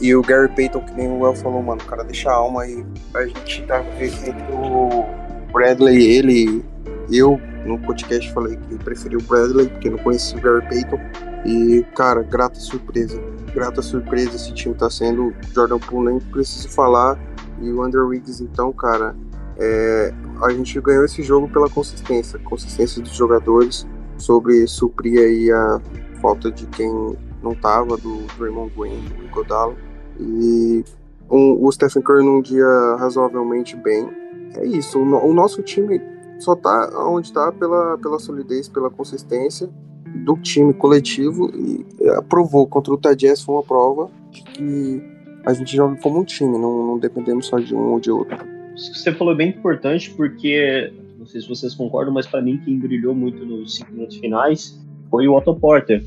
e 0.00 0.14
o 0.14 0.22
Gary 0.22 0.48
Payton, 0.54 0.80
que 0.80 0.94
nem 0.94 1.08
o 1.08 1.20
Well 1.20 1.34
falou, 1.34 1.62
mano, 1.62 1.80
o 1.82 1.86
cara 1.86 2.04
deixa 2.04 2.30
a 2.30 2.34
alma 2.34 2.66
e 2.66 2.84
a 3.14 3.26
gente 3.26 3.62
tá 3.66 3.82
entre 4.00 4.32
o 4.52 5.04
Bradley 5.52 6.16
ele, 6.16 6.64
eu 7.10 7.40
no 7.64 7.78
podcast 7.78 8.32
falei 8.32 8.56
que 8.56 8.76
preferi 8.76 9.16
o 9.16 9.22
Bradley, 9.22 9.68
porque 9.68 9.90
não 9.90 9.98
conhecia 9.98 10.36
o 10.36 10.40
Gary 10.40 10.66
Payton. 10.68 11.00
E, 11.46 11.84
cara, 11.94 12.22
grata 12.22 12.58
surpresa. 12.58 13.20
Grata 13.54 13.80
surpresa 13.80 14.34
esse 14.34 14.52
time 14.52 14.74
tá 14.74 14.90
sendo. 14.90 15.32
Jordan 15.54 15.78
Poole 15.78 16.12
nem 16.12 16.20
preciso 16.20 16.68
falar. 16.68 17.18
E 17.60 17.70
o 17.70 17.82
Andrew 17.82 18.12
então, 18.12 18.72
cara, 18.72 19.14
é, 19.56 20.12
a 20.42 20.50
gente 20.50 20.80
ganhou 20.80 21.04
esse 21.04 21.22
jogo 21.22 21.48
pela 21.48 21.70
consistência. 21.70 22.38
Consistência 22.40 23.00
dos 23.00 23.12
jogadores 23.12 23.86
sobre 24.18 24.66
suprir 24.66 25.20
aí 25.20 25.52
a 25.52 25.80
falta 26.20 26.50
de 26.50 26.66
quem 26.66 27.16
não 27.42 27.54
tava, 27.54 27.96
do 27.96 28.26
Draymond 28.36 28.72
Green, 28.76 29.00
do 29.00 29.30
Godalo. 29.30 29.76
E 30.18 30.84
um, 31.30 31.64
o 31.64 31.70
Stephen 31.70 32.02
Curry 32.02 32.24
num 32.24 32.42
dia 32.42 32.66
razoavelmente 32.98 33.76
bem. 33.76 34.08
É 34.56 34.64
isso, 34.64 34.98
o, 34.98 35.30
o 35.30 35.32
nosso 35.32 35.62
time 35.62 36.00
só 36.38 36.56
tá 36.56 36.90
onde 37.06 37.32
tá 37.32 37.52
pela, 37.52 37.98
pela 37.98 38.18
solidez, 38.18 38.68
pela 38.68 38.90
consistência 38.90 39.68
do 40.14 40.36
time 40.36 40.72
coletivo 40.72 41.50
e 41.54 41.84
aprovou 42.10 42.66
contra 42.66 42.92
o 42.92 42.98
Tadjess 42.98 43.42
foi 43.42 43.56
uma 43.56 43.62
prova 43.62 44.10
de 44.30 44.42
que 44.42 45.02
a 45.44 45.52
gente 45.52 45.76
joga 45.76 45.96
como 45.96 46.20
um 46.20 46.24
time, 46.24 46.56
não, 46.56 46.86
não 46.86 46.98
dependemos 46.98 47.46
só 47.46 47.58
de 47.58 47.74
um 47.74 47.92
ou 47.92 48.00
de 48.00 48.10
outro. 48.10 48.36
Isso 48.74 48.92
que 48.92 48.98
você 48.98 49.12
falou 49.12 49.34
é 49.34 49.36
bem 49.36 49.48
importante 49.50 50.10
porque 50.10 50.92
não 51.18 51.26
sei 51.26 51.40
se 51.40 51.48
vocês 51.48 51.74
concordam, 51.74 52.12
mas 52.12 52.26
para 52.26 52.40
mim 52.40 52.60
quem 52.64 52.78
brilhou 52.78 53.14
muito 53.14 53.44
nos 53.44 53.76
cinco 53.76 53.92
minutos 53.92 54.16
finais 54.16 54.80
foi 55.10 55.28
o 55.28 55.34
Otto 55.34 55.54
Porter. 55.54 56.04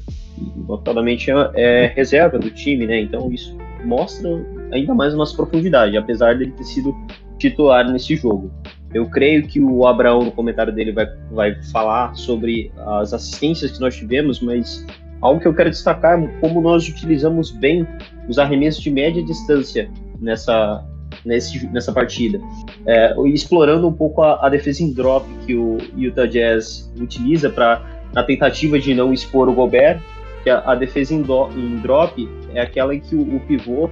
Notadamente 0.67 1.31
é, 1.31 1.51
é 1.55 1.87
reserva 1.87 2.37
do 2.37 2.51
time, 2.51 2.85
né? 2.85 3.01
Então 3.01 3.31
isso 3.31 3.55
mostra 3.83 4.29
ainda 4.71 4.93
mais 4.93 5.13
a 5.13 5.17
nossa 5.17 5.35
profundidade, 5.35 5.95
apesar 5.97 6.37
dele 6.37 6.51
ter 6.51 6.63
sido 6.63 6.93
titular 7.37 7.89
nesse 7.89 8.15
jogo. 8.15 8.51
Eu 8.93 9.05
creio 9.09 9.45
que 9.47 9.61
o 9.61 9.85
Abraão, 9.85 10.23
no 10.23 10.31
comentário 10.31 10.73
dele, 10.73 10.91
vai, 10.91 11.07
vai 11.31 11.63
falar 11.71 12.15
sobre 12.15 12.71
as 12.77 13.13
assistências 13.13 13.71
que 13.71 13.79
nós 13.79 13.95
tivemos, 13.95 14.39
mas 14.39 14.85
algo 15.21 15.39
que 15.39 15.47
eu 15.47 15.53
quero 15.53 15.69
destacar 15.69 16.21
é 16.21 16.27
como 16.39 16.61
nós 16.61 16.87
utilizamos 16.87 17.51
bem 17.51 17.85
os 18.27 18.39
arremessos 18.39 18.81
de 18.81 18.89
média 18.89 19.23
distância 19.23 19.89
nessa, 20.19 20.85
nesse, 21.25 21.67
nessa 21.67 21.91
partida. 21.91 22.39
É, 22.85 23.13
explorando 23.25 23.87
um 23.87 23.93
pouco 23.93 24.21
a, 24.21 24.45
a, 24.45 24.49
defesa 24.49 24.83
em 24.83 24.93
drop 24.93 25.25
que 25.45 25.55
o 25.55 25.77
Utah 25.95 26.25
Jazz 26.25 26.91
utiliza 26.99 27.49
para 27.49 27.81
na 28.13 28.23
tentativa 28.23 28.79
de 28.79 28.93
não 28.93 29.13
expor 29.13 29.49
o 29.49 29.53
Gobert, 29.53 29.99
que 30.43 30.49
a, 30.49 30.59
a 30.59 30.75
defesa 30.75 31.13
em, 31.13 31.21
do, 31.21 31.49
em, 31.49 31.77
drop 31.77 32.27
é 32.53 32.61
aquela 32.61 32.95
em 32.95 33.01
que 33.01 33.15
o, 33.15 33.35
o 33.35 33.39
pivô 33.41 33.89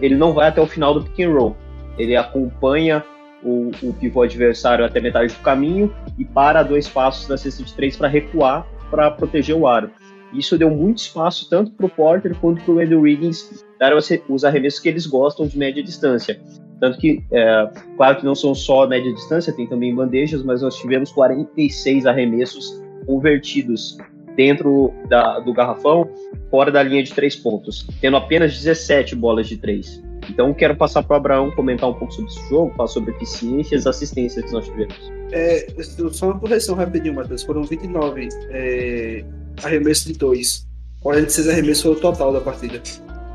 ele 0.00 0.14
não 0.14 0.32
vai 0.32 0.48
até 0.48 0.60
o 0.60 0.66
final 0.66 0.94
do 0.94 1.02
pick 1.02 1.26
and 1.26 1.32
roll, 1.32 1.56
ele 1.98 2.16
acompanha 2.16 3.04
o, 3.44 3.70
o 3.82 3.92
pivô 3.92 4.22
adversário 4.22 4.84
até 4.84 5.00
metade 5.00 5.34
do 5.34 5.40
caminho 5.40 5.94
e 6.18 6.24
para 6.24 6.62
dois 6.62 6.88
passos 6.88 7.28
da 7.28 7.36
cesta 7.36 7.62
de 7.62 7.74
três 7.74 7.96
para 7.96 8.08
recuar 8.08 8.66
para 8.90 9.10
proteger 9.10 9.56
o 9.56 9.66
aro. 9.66 9.90
Isso 10.32 10.58
deu 10.58 10.70
muito 10.70 10.98
espaço 10.98 11.48
tanto 11.48 11.70
para 11.72 11.86
o 11.86 11.88
Porter 11.88 12.34
quanto 12.40 12.62
para 12.62 12.74
o 12.74 12.78
Andrew 12.80 13.02
Wiggins 13.02 13.64
dar 13.78 13.92
os 13.94 14.44
arremessos 14.44 14.80
que 14.80 14.88
eles 14.88 15.06
gostam 15.06 15.46
de 15.46 15.56
média 15.56 15.82
distância. 15.82 16.40
Tanto 16.80 16.98
que, 16.98 17.24
é, 17.32 17.70
claro 17.96 18.16
que 18.16 18.24
não 18.24 18.34
são 18.34 18.54
só 18.54 18.86
média 18.86 19.12
distância, 19.12 19.52
tem 19.52 19.66
também 19.66 19.94
bandejas, 19.94 20.42
mas 20.42 20.60
nós 20.60 20.76
tivemos 20.76 21.12
46 21.12 22.04
arremessos 22.04 22.82
convertidos 23.06 23.96
dentro 24.36 24.92
da, 25.08 25.38
do 25.38 25.52
garrafão, 25.52 26.08
fora 26.50 26.70
da 26.70 26.82
linha 26.82 27.02
de 27.02 27.14
três 27.14 27.36
pontos, 27.36 27.86
tendo 28.00 28.16
apenas 28.16 28.52
17 28.52 29.14
bolas 29.14 29.48
de 29.48 29.56
três. 29.56 30.02
Então, 30.28 30.52
quero 30.54 30.76
passar 30.76 31.02
para 31.02 31.14
o 31.14 31.16
Abraão 31.16 31.50
comentar 31.52 31.88
um 31.88 31.94
pouco 31.94 32.12
sobre 32.12 32.30
esse 32.30 32.48
jogo, 32.48 32.72
falar 32.76 32.88
sobre 32.88 33.12
eficiência 33.12 33.74
e 33.74 33.78
as 33.78 33.86
assistências 33.86 34.44
que 34.44 34.52
nós 34.52 34.64
tivemos. 34.66 34.94
É, 35.32 35.66
só 36.12 36.26
uma 36.26 36.38
correção 36.38 36.74
rapidinho, 36.74 37.14
Matheus. 37.14 37.42
Foram 37.42 37.64
29 37.64 38.28
é, 38.50 39.24
arremessos 39.62 40.04
de 40.04 40.14
2. 40.14 40.66
46 41.00 41.48
arremessos 41.48 41.82
foi 41.82 41.92
o 41.92 41.96
total 41.96 42.32
da 42.32 42.40
partida. 42.40 42.80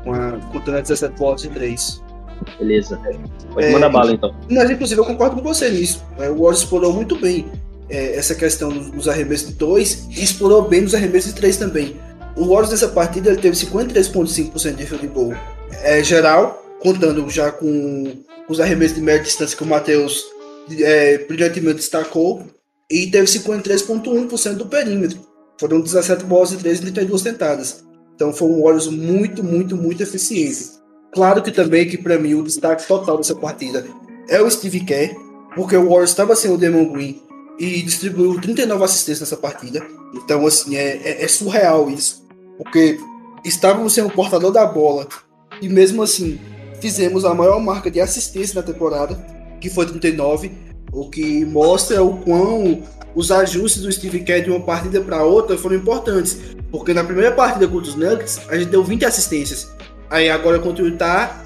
Com 0.04 0.12
a, 0.12 0.32
contando 0.52 0.82
17 0.82 1.18
bolas 1.18 1.42
de 1.42 1.48
3. 1.50 2.02
Beleza. 2.58 2.98
Pode 3.52 3.66
é, 3.66 3.72
mandar 3.72 3.90
bala, 3.90 4.12
então. 4.12 4.34
Mas, 4.50 4.70
inclusive, 4.70 5.00
eu 5.00 5.04
concordo 5.04 5.36
com 5.36 5.42
você 5.42 5.68
nisso. 5.70 6.04
É, 6.18 6.30
o 6.30 6.34
Warriors 6.34 6.60
explorou 6.60 6.92
muito 6.92 7.18
bem 7.18 7.46
é, 7.90 8.16
essa 8.16 8.34
questão 8.34 8.70
dos, 8.70 9.08
arremessos 9.08 9.48
de 9.48 9.54
2 9.54 10.08
e 10.10 10.22
explorou 10.22 10.62
bem 10.62 10.84
os 10.84 10.94
arremessos 10.94 11.34
de 11.34 11.40
3 11.40 11.56
também. 11.56 11.96
O 12.36 12.46
Warriors 12.46 12.70
nessa 12.70 12.88
partida 12.88 13.30
ele 13.30 13.40
teve 13.40 13.56
53,5% 13.56 14.74
de 14.74 14.86
field 14.86 15.06
goal 15.08 15.34
é, 15.82 16.02
geral 16.02 16.60
contando 16.80 17.28
já 17.30 17.52
com 17.52 18.24
os 18.48 18.60
arremessos 18.60 18.96
de 18.96 19.02
média 19.02 19.22
distância 19.22 19.56
que 19.56 19.62
o 19.62 19.66
Matheus 19.66 20.26
é, 20.78 21.18
brilhantemente 21.18 21.76
destacou, 21.76 22.44
e 22.90 23.06
teve 23.06 23.26
53,1% 23.26 24.54
do 24.54 24.66
perímetro. 24.66 25.20
Foram 25.58 25.80
17 25.80 26.24
bolas 26.24 26.50
de 26.50 26.56
3 26.56 26.78
e 26.78 26.82
32 26.82 27.22
tentadas. 27.22 27.84
Então 28.14 28.32
foi 28.32 28.48
um 28.48 28.62
Warriors 28.62 28.88
muito, 28.88 29.44
muito, 29.44 29.76
muito 29.76 30.02
eficiente. 30.02 30.70
Claro 31.12 31.42
que 31.42 31.52
também 31.52 31.88
que 31.88 31.96
para 31.96 32.18
mim 32.18 32.34
o 32.34 32.42
destaque 32.42 32.86
total 32.86 33.16
dessa 33.16 33.34
partida 33.34 33.86
é 34.28 34.42
o 34.42 34.50
Steve 34.50 34.80
Kerr, 34.80 35.14
porque 35.54 35.76
o 35.76 35.84
Warriors 35.84 36.10
estava 36.10 36.34
sem 36.34 36.50
o 36.50 36.58
Demon 36.58 36.92
Green 36.92 37.22
e 37.58 37.82
distribuiu 37.82 38.40
39 38.40 38.84
assistências 38.84 39.20
nessa 39.20 39.36
partida. 39.36 39.86
Então, 40.14 40.46
assim, 40.46 40.76
é, 40.76 41.00
é, 41.04 41.24
é 41.24 41.28
surreal 41.28 41.90
isso. 41.90 42.26
Porque 42.56 42.98
estávamos 43.44 43.92
sem 43.92 44.02
o 44.04 44.10
portador 44.10 44.50
da 44.50 44.66
bola 44.66 45.06
e 45.62 45.68
mesmo 45.68 46.02
assim 46.02 46.38
fizemos 46.80 47.24
a 47.24 47.34
maior 47.34 47.60
marca 47.60 47.90
de 47.90 48.00
assistência 48.00 48.54
da 48.54 48.62
temporada, 48.62 49.14
que 49.60 49.68
foi 49.68 49.86
39, 49.86 50.50
o 50.92 51.08
que 51.08 51.44
mostra 51.44 52.02
o 52.02 52.16
quão 52.18 52.82
os 53.14 53.30
ajustes 53.30 53.82
do 53.82 53.92
Steve 53.92 54.20
Kerr 54.20 54.44
de 54.44 54.50
uma 54.50 54.60
partida 54.60 55.00
para 55.00 55.22
outra 55.22 55.56
foram 55.58 55.76
importantes. 55.76 56.38
Porque 56.70 56.94
na 56.94 57.04
primeira 57.04 57.32
partida 57.32 57.66
contra 57.66 57.90
os 57.90 57.96
Nuggets, 57.96 58.40
a 58.48 58.56
gente 58.56 58.70
deu 58.70 58.84
20 58.84 59.04
assistências. 59.04 59.68
Aí 60.08 60.28
agora 60.28 60.58
contra 60.58 60.82
o 60.82 60.88
Utah, 60.88 61.44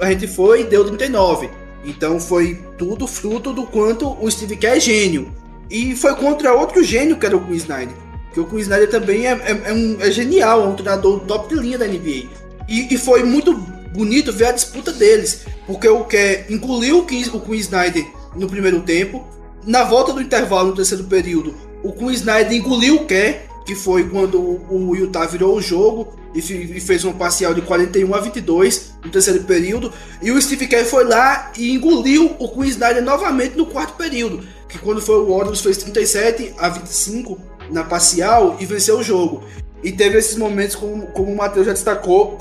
a 0.00 0.10
gente 0.10 0.26
foi 0.26 0.62
e 0.62 0.64
deu 0.64 0.84
39. 0.84 1.50
Então 1.84 2.20
foi 2.20 2.58
tudo 2.76 3.06
fruto 3.06 3.52
do 3.52 3.64
quanto 3.66 4.16
o 4.22 4.30
Steve 4.30 4.56
Kerr 4.56 4.76
é 4.76 4.80
gênio. 4.80 5.32
E 5.70 5.94
foi 5.94 6.14
contra 6.16 6.52
outro 6.52 6.82
gênio 6.82 7.16
que 7.16 7.26
era 7.26 7.36
o 7.36 7.44
Queen 7.44 7.56
Snyder. 7.56 7.94
Porque 8.26 8.40
o 8.40 8.44
Queen 8.44 8.60
Snyder 8.60 8.90
também 8.90 9.26
é, 9.26 9.32
é, 9.32 9.70
é, 9.70 9.72
um, 9.72 9.96
é 10.00 10.10
genial, 10.10 10.64
é 10.64 10.66
um 10.66 10.74
treinador 10.74 11.20
top 11.20 11.54
de 11.54 11.60
linha 11.60 11.78
da 11.78 11.86
NBA. 11.86 12.28
E, 12.68 12.94
e, 12.94 12.98
foi 12.98 13.24
muito 13.24 13.52
bonito 13.92 14.32
ver 14.32 14.46
a 14.46 14.52
disputa 14.52 14.92
deles. 14.92 15.42
Porque 15.66 15.88
o 15.88 16.04
Kerr 16.04 16.46
engoliu 16.50 16.98
o 16.98 17.06
Queen, 17.06 17.24
o 17.32 17.40
Queen 17.40 17.60
Snyder 17.60 18.06
no 18.34 18.48
primeiro 18.48 18.80
tempo. 18.80 19.26
Na 19.66 19.84
volta 19.84 20.12
do 20.12 20.22
intervalo, 20.22 20.70
no 20.70 20.76
terceiro 20.76 21.04
período, 21.04 21.54
o 21.82 21.92
Queen 21.92 22.12
Snyder 22.12 22.52
engoliu 22.52 22.96
o 22.96 23.06
Kerr, 23.06 23.42
que 23.64 23.74
foi 23.74 24.08
quando 24.08 24.40
o 24.40 24.96
Utah 24.96 25.26
virou 25.26 25.56
o 25.56 25.62
jogo 25.62 26.18
e, 26.34 26.40
fez 26.80 27.04
um 27.04 27.12
parcial 27.12 27.52
de 27.52 27.60
41 27.60 28.14
a 28.14 28.20
22 28.20 28.94
no 29.04 29.10
terceiro 29.10 29.44
período. 29.44 29.92
E 30.22 30.30
o 30.30 30.40
Steve 30.40 30.66
Kerr 30.66 30.84
foi 30.86 31.04
lá 31.04 31.52
e 31.56 31.72
engoliu 31.72 32.36
o 32.38 32.48
Queen 32.48 32.70
Snyder 32.70 33.02
novamente 33.02 33.56
no 33.56 33.66
quarto 33.66 33.96
período, 33.96 34.44
que 34.68 34.78
quando 34.78 35.00
foi 35.00 35.16
o 35.16 35.36
Warriors 35.36 35.60
fez 35.60 35.76
37 35.78 36.54
a 36.58 36.68
25 36.68 37.38
na 37.70 37.84
parcial 37.84 38.56
e 38.60 38.66
venceu 38.66 38.98
o 38.98 39.02
jogo. 39.02 39.44
E 39.82 39.92
teve 39.92 40.18
esses 40.18 40.36
momentos, 40.36 40.76
como, 40.76 41.06
como 41.08 41.32
o 41.32 41.36
Matheus 41.36 41.66
já 41.66 41.72
destacou 41.72 42.36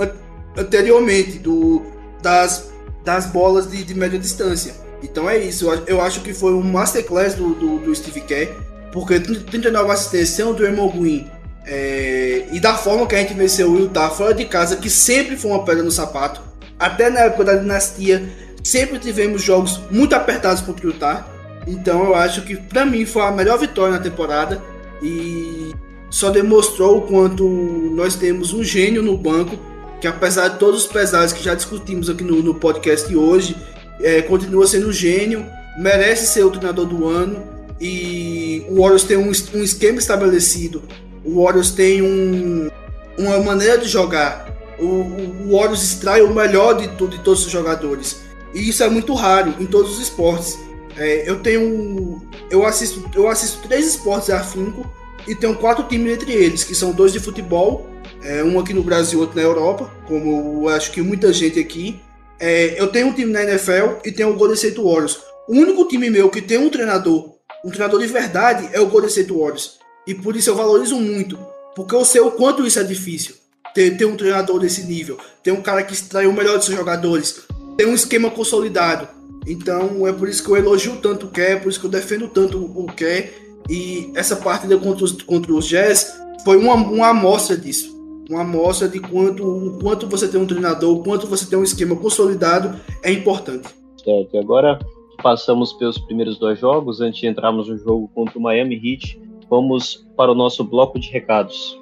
anteriormente, 0.57 1.39
do, 1.39 1.81
das, 2.21 2.69
das 3.03 3.27
bolas 3.27 3.69
de, 3.69 3.83
de 3.83 3.93
média 3.93 4.19
distância. 4.19 4.73
Então 5.01 5.29
é 5.29 5.37
isso, 5.37 5.69
eu 5.87 6.01
acho 6.01 6.21
que 6.21 6.33
foi 6.33 6.53
um 6.53 6.61
masterclass 6.61 7.33
do, 7.33 7.53
do, 7.53 7.79
do 7.79 7.95
Steve 7.95 8.21
Kerr, 8.21 8.49
porque 8.91 9.19
39 9.19 9.91
assistências 9.91 10.29
sem 10.29 10.45
o 10.45 10.53
Draymond 10.53 10.97
Green 10.97 11.39
é, 11.65 12.47
e 12.51 12.59
da 12.59 12.75
forma 12.75 13.05
que 13.05 13.15
a 13.15 13.19
gente 13.19 13.35
venceu 13.35 13.71
o 13.71 13.79
Utah 13.79 14.09
fora 14.09 14.33
de 14.33 14.43
casa, 14.45 14.75
que 14.75 14.89
sempre 14.89 15.37
foi 15.37 15.51
uma 15.51 15.63
pedra 15.63 15.83
no 15.83 15.91
sapato. 15.91 16.41
Até 16.79 17.09
na 17.11 17.21
época 17.21 17.45
da 17.45 17.55
dinastia, 17.55 18.27
sempre 18.63 18.97
tivemos 18.97 19.43
jogos 19.43 19.79
muito 19.91 20.15
apertados 20.15 20.63
contra 20.63 20.87
o 20.87 20.89
Utah. 20.89 21.27
Então 21.67 22.05
eu 22.05 22.15
acho 22.15 22.41
que 22.41 22.55
para 22.55 22.85
mim 22.85 23.05
foi 23.05 23.21
a 23.21 23.31
melhor 23.31 23.59
vitória 23.59 23.95
na 23.95 24.01
temporada 24.01 24.61
e 25.01 25.71
só 26.09 26.31
demonstrou 26.31 26.97
o 26.97 27.01
quanto 27.01 27.47
nós 27.95 28.15
temos 28.15 28.51
um 28.51 28.63
gênio 28.63 29.03
no 29.03 29.15
banco, 29.15 29.55
que 29.99 30.07
apesar 30.07 30.49
de 30.49 30.59
todos 30.59 30.85
os 30.85 30.87
pesares 30.87 31.33
que 31.33 31.43
já 31.43 31.53
discutimos 31.53 32.09
aqui 32.09 32.23
no, 32.23 32.41
no 32.41 32.55
podcast 32.55 33.13
hoje, 33.15 33.55
é, 34.01 34.21
continua 34.21 34.65
sendo 34.65 34.89
um 34.89 34.93
gênio, 34.93 35.45
merece 35.77 36.27
ser 36.27 36.43
o 36.43 36.49
treinador 36.49 36.85
do 36.85 37.07
ano 37.07 37.43
e 37.79 38.65
o 38.69 38.81
Warriors 38.81 39.03
tem 39.03 39.17
um, 39.17 39.31
um 39.53 39.63
esquema 39.63 39.99
estabelecido 39.99 40.81
o 41.23 41.43
Warriors 41.43 41.71
tem 41.71 42.01
um, 42.01 42.69
uma 43.17 43.39
maneira 43.39 43.77
de 43.77 43.87
jogar. 43.87 44.47
O, 44.79 44.85
o 44.85 45.51
Warriors 45.51 45.83
extrai 45.83 46.21
o 46.21 46.33
melhor 46.33 46.73
de, 46.73 46.87
de 46.87 47.19
todos 47.19 47.45
os 47.45 47.51
jogadores. 47.51 48.21
E 48.53 48.69
isso 48.69 48.83
é 48.83 48.89
muito 48.89 49.13
raro 49.13 49.53
em 49.59 49.65
todos 49.65 49.93
os 49.93 49.99
esportes. 49.99 50.57
É, 50.97 51.29
eu 51.29 51.39
tenho. 51.39 52.21
Eu 52.49 52.65
assisto, 52.65 53.09
eu 53.13 53.27
assisto 53.27 53.67
três 53.67 53.87
esportes 53.87 54.29
afinco 54.29 54.89
e 55.27 55.35
tenho 55.35 55.55
quatro 55.55 55.83
times 55.83 56.13
entre 56.13 56.31
eles, 56.31 56.63
que 56.63 56.73
são 56.73 56.91
dois 56.91 57.13
de 57.13 57.19
futebol, 57.19 57.87
é, 58.23 58.43
um 58.43 58.59
aqui 58.59 58.73
no 58.73 58.83
Brasil, 58.83 59.19
outro 59.19 59.35
na 59.35 59.41
Europa, 59.41 59.91
como 60.07 60.63
eu 60.63 60.69
acho 60.69 60.91
que 60.91 61.01
muita 61.01 61.31
gente 61.31 61.59
aqui. 61.59 61.99
É, 62.39 62.79
eu 62.79 62.87
tenho 62.87 63.07
um 63.07 63.13
time 63.13 63.31
na 63.31 63.43
NFL 63.43 63.99
e 64.05 64.11
tenho 64.11 64.29
o 64.29 64.35
Golden 64.35 64.55
State 64.55 64.79
Warriors. 64.79 65.19
O 65.47 65.53
único 65.53 65.87
time 65.87 66.09
meu 66.09 66.29
que 66.29 66.41
tem 66.41 66.57
um 66.57 66.69
treinador, 66.69 67.35
um 67.65 67.69
treinador 67.69 67.99
de 67.99 68.07
verdade, 68.07 68.69
é 68.71 68.79
o 68.79 68.87
Golden 68.87 69.09
State 69.09 69.31
Warriors. 69.31 69.79
E 70.07 70.13
por 70.13 70.35
isso 70.35 70.49
eu 70.49 70.55
valorizo 70.55 70.95
muito. 70.95 71.37
Porque 71.75 71.95
eu 71.95 72.05
sei 72.05 72.21
o 72.21 72.31
quanto 72.31 72.65
isso 72.65 72.79
é 72.79 72.83
difícil. 72.83 73.35
Ter, 73.73 73.97
ter 73.97 74.05
um 74.05 74.15
treinador 74.15 74.59
desse 74.59 74.83
nível. 74.83 75.17
Ter 75.43 75.51
um 75.51 75.61
cara 75.61 75.83
que 75.83 75.93
extrai 75.93 76.27
o 76.27 76.33
melhor 76.33 76.57
dos 76.57 76.65
seus 76.65 76.77
jogadores. 76.77 77.41
Ter 77.77 77.85
um 77.85 77.93
esquema 77.93 78.29
consolidado. 78.31 79.07
Então 79.45 80.07
é 80.07 80.13
por 80.13 80.27
isso 80.27 80.43
que 80.43 80.49
eu 80.49 80.57
elogio 80.57 80.97
tanto 80.97 81.27
o 81.27 81.29
Kerr, 81.29 81.61
por 81.61 81.69
isso 81.69 81.79
que 81.79 81.85
eu 81.85 81.91
defendo 81.91 82.27
tanto 82.27 82.57
o 82.57 82.85
Kerr. 82.87 83.29
E 83.69 84.11
essa 84.15 84.35
partida 84.35 84.77
contra 84.77 85.05
os, 85.05 85.21
contra 85.21 85.53
os 85.53 85.67
Jazz 85.67 86.13
foi 86.43 86.57
uma, 86.57 86.73
uma 86.73 87.09
amostra 87.09 87.55
disso. 87.55 87.98
Uma 88.29 88.41
amostra 88.41 88.87
de 88.87 88.99
quanto, 88.99 89.43
o 89.43 89.79
quanto 89.79 90.05
você 90.05 90.27
tem 90.27 90.39
um 90.39 90.45
treinador, 90.45 90.95
o 90.95 91.03
quanto 91.03 91.25
você 91.25 91.49
tem 91.49 91.57
um 91.57 91.63
esquema 91.63 91.95
consolidado 91.95 92.79
é 93.01 93.11
importante. 93.11 93.67
Certo, 94.03 94.35
e 94.35 94.37
agora 94.37 94.77
passamos 95.23 95.73
pelos 95.73 95.97
primeiros 95.97 96.37
dois 96.37 96.59
jogos, 96.59 97.01
antes 97.01 97.19
de 97.19 97.25
entrarmos 97.25 97.67
no 97.67 97.77
jogo 97.79 98.07
contra 98.13 98.37
o 98.37 98.41
Miami 98.41 98.75
Heat. 98.75 99.19
Vamos 99.49 100.07
para 100.15 100.31
o 100.31 100.35
nosso 100.35 100.63
bloco 100.63 100.99
de 100.99 101.09
recados. 101.09 101.75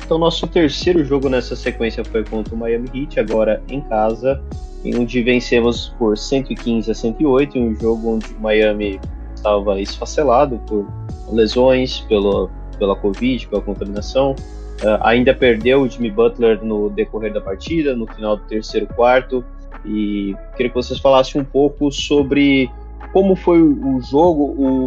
Então, 0.09 0.17
nosso 0.17 0.47
terceiro 0.47 1.03
jogo 1.05 1.29
nessa 1.29 1.55
sequência 1.55 2.03
foi 2.03 2.23
contra 2.23 2.55
o 2.55 2.57
Miami 2.57 2.89
Heat, 2.95 3.19
agora 3.19 3.61
em 3.69 3.79
casa, 3.81 4.41
onde 4.83 5.21
vencemos 5.21 5.93
por 5.99 6.17
115 6.17 6.89
a 6.89 6.95
108, 6.95 7.57
em 7.57 7.69
um 7.69 7.75
jogo 7.75 8.15
onde 8.15 8.33
o 8.33 8.39
Miami 8.39 8.99
estava 9.35 9.79
esfacelado 9.79 10.57
por 10.65 10.87
lesões, 11.31 11.99
pela, 12.01 12.49
pela 12.79 12.95
Covid, 12.95 13.47
pela 13.49 13.61
contaminação. 13.61 14.35
Uh, 14.81 14.97
ainda 15.01 15.33
perdeu 15.33 15.81
o 15.81 15.89
Jimmy 15.89 16.09
Butler 16.09 16.63
no 16.63 16.89
decorrer 16.89 17.33
da 17.33 17.41
partida, 17.41 17.95
no 17.95 18.07
final 18.07 18.37
do 18.37 18.43
terceiro 18.43 18.87
quarto. 18.87 19.43
E 19.85 20.35
queria 20.55 20.69
que 20.69 20.75
vocês 20.75 20.99
falassem 20.99 21.41
um 21.41 21.45
pouco 21.45 21.91
sobre 21.91 22.69
como 23.11 23.35
foi 23.35 23.61
o 23.61 23.99
jogo, 24.01 24.43
o, 24.43 24.85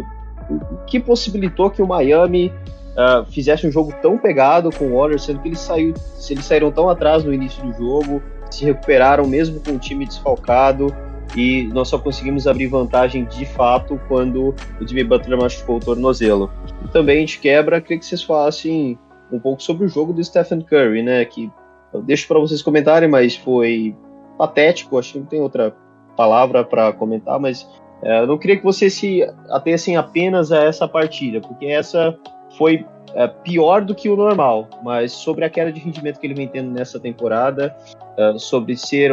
o 0.49 0.85
que 0.87 0.99
possibilitou 0.99 1.69
que 1.69 1.81
o 1.81 1.87
Miami 1.87 2.51
uh, 2.93 3.25
fizesse 3.31 3.67
um 3.67 3.71
jogo 3.71 3.93
tão 4.01 4.17
pegado 4.17 4.69
com 4.71 4.85
o 4.85 4.97
Warriors, 4.97 5.25
sendo 5.25 5.39
que 5.39 5.49
eles, 5.49 5.59
saiu, 5.59 5.93
eles 6.29 6.45
saíram 6.45 6.71
tão 6.71 6.89
atrás 6.89 7.23
no 7.23 7.33
início 7.33 7.63
do 7.63 7.73
jogo, 7.73 8.21
se 8.49 8.65
recuperaram 8.65 9.27
mesmo 9.27 9.59
com 9.59 9.71
o 9.71 9.79
time 9.79 10.05
desfalcado 10.05 10.93
e 11.35 11.63
nós 11.73 11.87
só 11.87 11.97
conseguimos 11.97 12.45
abrir 12.45 12.67
vantagem 12.67 13.25
de 13.25 13.45
fato 13.45 13.99
quando 14.07 14.53
o 14.79 14.87
Jimmy 14.87 15.03
Butler 15.03 15.39
machucou 15.39 15.77
o 15.77 15.79
tornozelo. 15.79 16.51
E 16.85 16.87
também 16.89 17.25
de 17.25 17.39
quebra, 17.39 17.81
queria 17.81 17.97
que 17.97 18.05
vocês 18.05 18.21
falassem 18.21 18.99
um 19.35 19.39
pouco 19.39 19.61
sobre 19.61 19.85
o 19.85 19.89
jogo 19.89 20.13
do 20.13 20.23
Stephen 20.23 20.61
Curry, 20.61 21.03
né? 21.03 21.25
Que 21.25 21.51
eu 21.93 22.01
deixo 22.01 22.27
para 22.27 22.39
vocês 22.39 22.61
comentarem, 22.61 23.09
mas 23.09 23.35
foi 23.35 23.95
patético, 24.37 24.97
acho 24.97 25.13
que 25.13 25.19
não 25.19 25.25
tem 25.25 25.41
outra 25.41 25.75
palavra 26.15 26.63
para 26.63 26.91
comentar, 26.93 27.39
mas 27.39 27.67
é, 28.03 28.21
eu 28.21 28.27
não 28.27 28.37
queria 28.37 28.57
que 28.57 28.63
vocês 28.63 28.93
se 28.93 29.23
atessem 29.49 29.95
apenas 29.95 30.51
a 30.51 30.63
essa 30.63 30.87
partida, 30.87 31.39
porque 31.39 31.65
essa 31.65 32.17
foi 32.57 32.85
é, 33.15 33.27
pior 33.27 33.81
do 33.81 33.95
que 33.95 34.09
o 34.09 34.15
normal, 34.15 34.67
mas 34.83 35.11
sobre 35.11 35.45
a 35.45 35.49
queda 35.49 35.71
de 35.71 35.79
rendimento 35.79 36.19
que 36.19 36.27
ele 36.27 36.33
vem 36.33 36.47
tendo 36.47 36.71
nessa 36.71 36.99
temporada, 36.99 37.75
é, 38.17 38.37
sobre 38.37 38.75
ser 38.75 39.11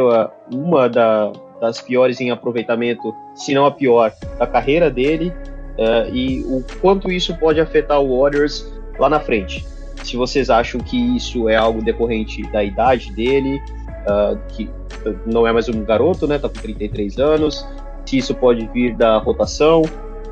uma 0.52 0.88
da, 0.88 1.32
das 1.60 1.80
piores 1.80 2.20
em 2.20 2.30
aproveitamento, 2.30 3.14
se 3.34 3.54
não 3.54 3.66
a 3.66 3.70
pior, 3.70 4.12
da 4.38 4.46
carreira 4.46 4.90
dele, 4.90 5.32
é, 5.78 6.10
e 6.10 6.42
o 6.42 6.64
quanto 6.80 7.10
isso 7.10 7.36
pode 7.38 7.60
afetar 7.60 8.00
o 8.00 8.20
Warriors 8.20 8.66
lá 8.98 9.08
na 9.08 9.20
frente. 9.20 9.64
Se 10.03 10.16
vocês 10.16 10.51
acham 10.51 10.80
que 10.80 10.96
isso 11.16 11.48
é 11.48 11.57
algo 11.57 11.82
decorrente 11.82 12.42
da 12.51 12.64
idade 12.64 13.12
dele, 13.12 13.61
uh, 14.07 14.38
que 14.48 14.68
não 15.26 15.46
é 15.46 15.53
mais 15.53 15.68
um 15.68 15.84
garoto, 15.84 16.26
né? 16.26 16.38
Tá 16.38 16.48
com 16.48 16.55
33 16.55 17.18
anos. 17.18 17.66
Se 18.07 18.18
isso 18.18 18.34
pode 18.34 18.66
vir 18.68 18.96
da 18.96 19.18
rotação, 19.18 19.82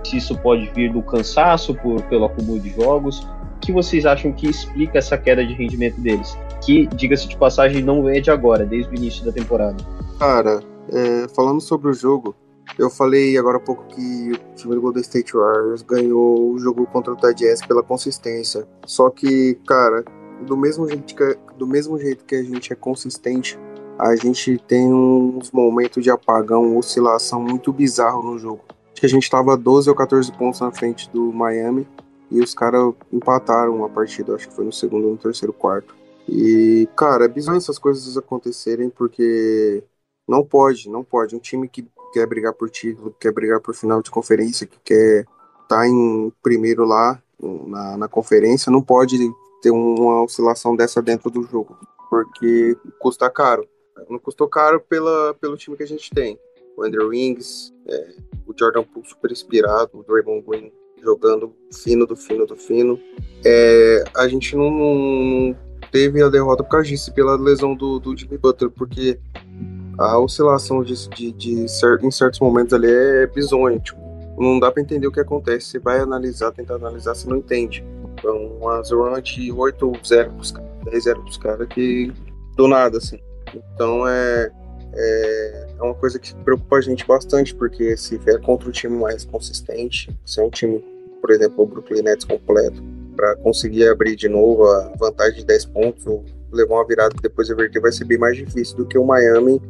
se 0.04 0.16
isso 0.16 0.36
pode 0.38 0.66
vir 0.74 0.92
do 0.92 1.02
cansaço 1.02 1.74
por, 1.74 2.02
pelo 2.02 2.24
acúmulo 2.24 2.58
de 2.58 2.70
jogos. 2.70 3.20
O 3.56 3.60
que 3.60 3.72
vocês 3.72 4.06
acham 4.06 4.32
que 4.32 4.48
explica 4.48 4.98
essa 4.98 5.18
queda 5.18 5.44
de 5.44 5.52
rendimento 5.52 6.00
deles? 6.00 6.36
Que, 6.64 6.86
diga-se 6.86 7.28
de 7.28 7.36
passagem, 7.36 7.82
não 7.82 8.08
é 8.08 8.20
de 8.20 8.30
agora, 8.30 8.64
desde 8.64 8.90
o 8.92 8.96
início 8.96 9.24
da 9.24 9.32
temporada. 9.32 9.76
Cara, 10.18 10.60
é, 10.92 11.26
falando 11.34 11.60
sobre 11.60 11.90
o 11.90 11.94
jogo, 11.94 12.34
eu 12.76 12.90
falei 12.90 13.36
agora 13.38 13.56
há 13.56 13.60
pouco 13.60 13.84
que 13.86 14.32
o 14.32 14.54
time 14.54 14.74
do 14.74 14.80
Golden 14.80 15.02
State 15.02 15.32
Warriors 15.32 15.82
ganhou 15.82 16.52
o 16.52 16.58
jogo 16.58 16.86
contra 16.86 17.12
o 17.12 17.34
Jazz 17.34 17.64
pela 17.66 17.82
consistência. 17.82 18.66
Só 18.86 19.10
que, 19.10 19.54
cara, 19.66 20.04
do 20.46 20.56
mesmo 20.56 20.88
jeito 20.88 21.14
que, 21.14 21.38
do 21.56 21.66
mesmo 21.66 21.98
jeito 21.98 22.24
que 22.24 22.34
a 22.34 22.42
gente 22.42 22.72
é 22.72 22.76
consistente, 22.76 23.58
a 23.98 24.14
gente 24.14 24.58
tem 24.58 24.92
uns 24.92 25.50
momentos 25.50 26.02
de 26.02 26.10
apagão, 26.10 26.76
oscilação 26.76 27.42
muito 27.42 27.72
bizarro 27.72 28.22
no 28.22 28.38
jogo. 28.38 28.62
Acho 28.92 29.00
que 29.00 29.06
a 29.06 29.08
gente 29.08 29.24
estava 29.24 29.56
12 29.56 29.88
ou 29.90 29.96
14 29.96 30.30
pontos 30.32 30.60
na 30.60 30.70
frente 30.70 31.10
do 31.10 31.32
Miami 31.32 31.86
e 32.30 32.40
os 32.40 32.54
caras 32.54 32.94
empataram 33.12 33.84
a 33.84 33.88
partida, 33.88 34.34
acho 34.34 34.48
que 34.48 34.54
foi 34.54 34.64
no 34.64 34.72
segundo 34.72 35.06
ou 35.06 35.12
no 35.12 35.18
terceiro 35.18 35.52
quarto. 35.52 35.96
E, 36.28 36.88
cara, 36.94 37.24
é 37.24 37.28
bizarro 37.28 37.56
essas 37.56 37.78
coisas 37.78 38.16
acontecerem 38.16 38.90
porque 38.90 39.82
não 40.28 40.44
pode, 40.44 40.90
não 40.90 41.02
pode. 41.02 41.34
Um 41.34 41.38
time 41.38 41.68
que 41.68 41.88
quer 42.12 42.26
brigar 42.26 42.52
por 42.52 42.70
título, 42.70 43.14
quer 43.18 43.32
brigar 43.32 43.60
por 43.60 43.74
final 43.74 44.02
de 44.02 44.10
conferência, 44.10 44.66
que 44.66 44.78
quer 44.84 45.20
estar 45.62 45.68
tá 45.68 45.88
em 45.88 46.32
primeiro 46.42 46.84
lá 46.84 47.22
na, 47.66 47.96
na 47.96 48.08
conferência, 48.08 48.72
não 48.72 48.82
pode 48.82 49.18
ter 49.62 49.70
uma 49.70 50.22
oscilação 50.22 50.74
dessa 50.74 51.02
dentro 51.02 51.30
do 51.30 51.42
jogo, 51.42 51.76
porque 52.10 52.76
custa 52.98 53.30
caro. 53.30 53.66
Não 54.08 54.18
custou 54.18 54.48
caro 54.48 54.80
pela, 54.80 55.34
pelo 55.34 55.56
time 55.56 55.76
que 55.76 55.82
a 55.82 55.86
gente 55.86 56.10
tem. 56.10 56.38
O 56.76 56.84
Andrew 56.84 57.08
Wings, 57.08 57.74
é, 57.86 58.14
o 58.46 58.54
Jordan 58.56 58.84
Poole 58.84 59.08
super 59.08 59.32
inspirado, 59.32 59.98
o 59.98 60.04
Draymond 60.04 60.44
Green 60.46 60.72
jogando 61.02 61.52
fino 61.72 62.06
do 62.06 62.16
fino 62.16 62.46
do 62.46 62.56
fino. 62.56 62.98
É, 63.44 64.04
a 64.16 64.28
gente 64.28 64.56
não, 64.56 64.70
não, 64.70 65.56
teve 65.90 66.22
a 66.22 66.28
derrota 66.28 66.62
por 66.62 66.70
causa 66.70 66.88
disso, 66.88 67.12
pela 67.12 67.36
lesão 67.36 67.74
do, 67.74 67.98
do 67.98 68.16
Jimmy 68.16 68.38
Butler, 68.38 68.70
porque 68.70 69.18
a 69.98 70.18
oscilação 70.18 70.82
de, 70.82 71.08
de, 71.08 71.32
de 71.32 71.52
em 72.02 72.10
certos 72.10 72.38
momentos 72.38 72.72
ali 72.72 72.88
é 72.88 73.26
bizonha, 73.26 73.78
tipo, 73.80 74.00
não 74.38 74.60
dá 74.60 74.70
para 74.70 74.80
entender 74.80 75.06
o 75.06 75.12
que 75.12 75.20
acontece. 75.20 75.66
Você 75.66 75.78
vai 75.80 75.98
analisar, 75.98 76.52
tentar 76.52 76.76
analisar, 76.76 77.14
você 77.14 77.28
não 77.28 77.38
entende. 77.38 77.84
Então, 78.14 78.36
uma 78.60 78.76
run 78.76 79.20
de 79.20 79.52
8-0 79.52 80.34
pros 80.34 80.52
caras, 80.52 80.70
10-0 80.86 81.22
pros 81.22 81.36
caras 81.36 81.68
que 81.68 82.12
do 82.56 82.68
nada, 82.68 82.98
assim. 82.98 83.18
Então 83.74 84.06
é, 84.06 84.50
é, 84.94 85.66
é 85.78 85.82
uma 85.82 85.94
coisa 85.94 86.18
que 86.18 86.34
preocupa 86.36 86.76
a 86.76 86.80
gente 86.80 87.06
bastante, 87.06 87.54
porque 87.54 87.96
se 87.96 88.18
vier 88.18 88.40
contra 88.40 88.68
um 88.68 88.72
time 88.72 88.96
mais 88.98 89.24
consistente, 89.24 90.14
se 90.24 90.40
é 90.40 90.44
um 90.44 90.50
time, 90.50 90.84
por 91.20 91.30
exemplo, 91.30 91.64
o 91.64 91.66
Brooklyn 91.66 92.02
Nets 92.02 92.24
completo, 92.24 92.82
para 93.16 93.36
conseguir 93.36 93.88
abrir 93.88 94.16
de 94.16 94.28
novo 94.28 94.64
a 94.64 94.92
vantagem 94.96 95.40
de 95.40 95.46
10 95.46 95.64
pontos 95.66 96.06
ou 96.06 96.24
levar 96.52 96.76
uma 96.76 96.86
virada 96.86 97.14
e 97.16 97.22
depois 97.22 97.48
reverter, 97.48 97.80
vai 97.80 97.92
ser 97.92 98.04
bem 98.04 98.18
mais 98.18 98.36
difícil 98.36 98.76
do 98.76 98.86
que 98.86 98.98
o 98.98 99.04
Miami 99.04 99.60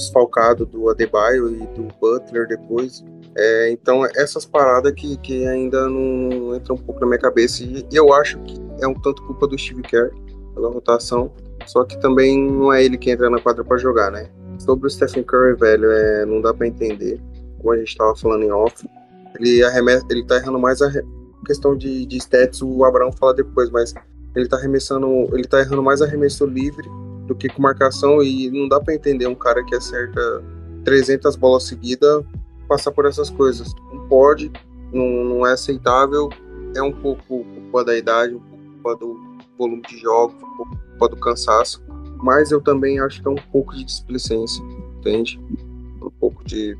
desfalcado 0.00 0.64
do 0.66 0.88
Adebayo 0.88 1.48
e 1.54 1.66
do 1.68 1.88
Butler 2.00 2.46
depois. 2.46 3.04
É, 3.36 3.70
então, 3.70 4.04
essas 4.16 4.44
paradas 4.44 4.92
que, 4.92 5.16
que 5.18 5.46
ainda 5.46 5.88
não 5.88 6.54
entram 6.56 6.76
um 6.76 6.78
pouco 6.78 7.00
na 7.00 7.06
minha 7.06 7.18
cabeça 7.18 7.62
e 7.62 7.84
eu 7.92 8.12
acho 8.12 8.38
que 8.40 8.60
é 8.80 8.86
um 8.86 8.94
tanto 8.94 9.22
culpa 9.24 9.46
do 9.46 9.58
Steve 9.58 9.82
Kerr 9.82 10.10
pela 10.54 10.70
rotação, 10.70 11.32
só 11.66 11.84
que 11.84 12.00
também 12.00 12.50
não 12.50 12.72
é 12.72 12.84
ele 12.84 12.96
que 12.96 13.10
entra 13.10 13.28
na 13.30 13.40
quadra 13.40 13.64
para 13.64 13.76
jogar, 13.76 14.10
né? 14.10 14.28
Sobre 14.58 14.86
o 14.86 14.90
Stephen 14.90 15.22
Curry, 15.22 15.54
velho, 15.54 15.90
é, 15.90 16.26
não 16.26 16.40
dá 16.40 16.52
para 16.52 16.66
entender. 16.66 17.20
Como 17.58 17.72
a 17.72 17.76
gente 17.76 17.96
tava 17.96 18.16
falando 18.16 18.42
em 18.42 18.50
off, 18.50 18.88
ele, 19.38 19.62
arremessa, 19.62 20.04
ele 20.10 20.24
tá 20.24 20.36
errando 20.36 20.58
mais 20.58 20.82
a 20.82 20.90
questão 21.46 21.76
de, 21.76 22.06
de 22.06 22.16
stats, 22.16 22.60
o 22.62 22.84
Abraão 22.84 23.12
fala 23.12 23.34
depois, 23.34 23.70
mas 23.70 23.94
ele 24.34 24.48
tá 24.48 24.56
arremessando, 24.56 25.06
ele 25.32 25.44
tá 25.44 25.60
errando 25.60 25.82
mais 25.82 26.02
arremesso 26.02 26.44
livre 26.44 26.88
do 27.28 27.36
que 27.36 27.48
com 27.48 27.62
marcação 27.62 28.22
e 28.22 28.50
não 28.50 28.66
dá 28.66 28.80
para 28.80 28.94
entender 28.94 29.26
um 29.26 29.34
cara 29.34 29.62
que 29.62 29.74
acerta 29.74 30.42
300 30.84 31.36
bolas 31.36 31.64
seguidas 31.64 32.24
passar 32.66 32.90
por 32.90 33.06
essas 33.06 33.30
coisas. 33.30 33.72
Não 33.92 34.08
pode, 34.08 34.50
não, 34.92 35.06
não 35.24 35.46
é 35.46 35.52
aceitável, 35.52 36.28
é 36.74 36.82
um 36.82 36.92
pouco 36.92 37.44
culpa 37.44 37.84
da 37.84 37.96
idade, 37.96 38.34
um 38.34 38.40
pouco 38.40 38.64
culpa 38.72 38.96
do 38.96 39.20
volume 39.58 39.82
de 39.82 39.98
jogos, 39.98 40.36
um 40.42 40.56
pouco 40.56 40.78
culpa 40.90 41.08
do 41.08 41.16
cansaço, 41.16 41.84
mas 42.22 42.50
eu 42.50 42.60
também 42.60 42.98
acho 43.00 43.22
que 43.22 43.28
é 43.28 43.30
um 43.30 43.36
pouco 43.52 43.74
de 43.74 43.84
displicência, 43.84 44.62
entende? 44.98 45.40
Um 46.02 46.10
pouco 46.10 46.44
de 46.44 46.76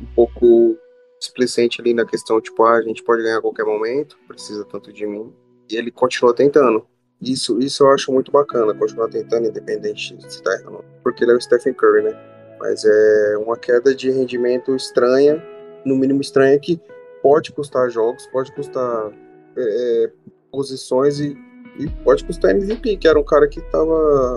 um 0.00 0.06
pouco 0.14 0.76
displicente 1.18 1.80
ali 1.80 1.94
na 1.94 2.04
questão 2.04 2.40
tipo, 2.40 2.64
ah, 2.64 2.76
a 2.76 2.82
gente 2.82 3.02
pode 3.02 3.22
ganhar 3.22 3.38
a 3.38 3.42
qualquer 3.42 3.64
momento, 3.64 4.18
precisa 4.26 4.64
tanto 4.64 4.92
de 4.92 5.06
mim, 5.06 5.32
e 5.70 5.76
ele 5.76 5.90
continua 5.90 6.34
tentando. 6.34 6.84
Isso, 7.22 7.60
isso 7.60 7.84
eu 7.84 7.90
acho 7.90 8.10
muito 8.12 8.32
bacana, 8.32 8.74
continuar 8.74 9.08
tentando, 9.08 9.46
independente 9.46 10.16
se 10.28 10.42
tá 10.42 10.52
errando. 10.54 10.84
Porque 11.04 11.22
ele 11.22 11.32
é 11.32 11.36
o 11.36 11.40
Stephen 11.40 11.72
Curry, 11.72 12.02
né? 12.02 12.18
Mas 12.58 12.84
é 12.84 13.36
uma 13.38 13.56
queda 13.56 13.94
de 13.94 14.10
rendimento 14.10 14.74
estranha, 14.74 15.40
no 15.84 15.96
mínimo 15.96 16.20
estranha, 16.20 16.58
que 16.58 16.80
pode 17.22 17.52
custar 17.52 17.88
jogos, 17.90 18.26
pode 18.26 18.52
custar 18.52 19.12
é, 19.56 20.04
é 20.04 20.10
posições 20.50 21.20
e, 21.20 21.36
e, 21.78 21.88
pode 22.04 22.24
custar 22.24 22.50
MVP, 22.50 22.96
que 22.96 23.08
era 23.08 23.18
um 23.18 23.24
cara 23.24 23.48
que 23.48 23.60
estava 23.60 24.34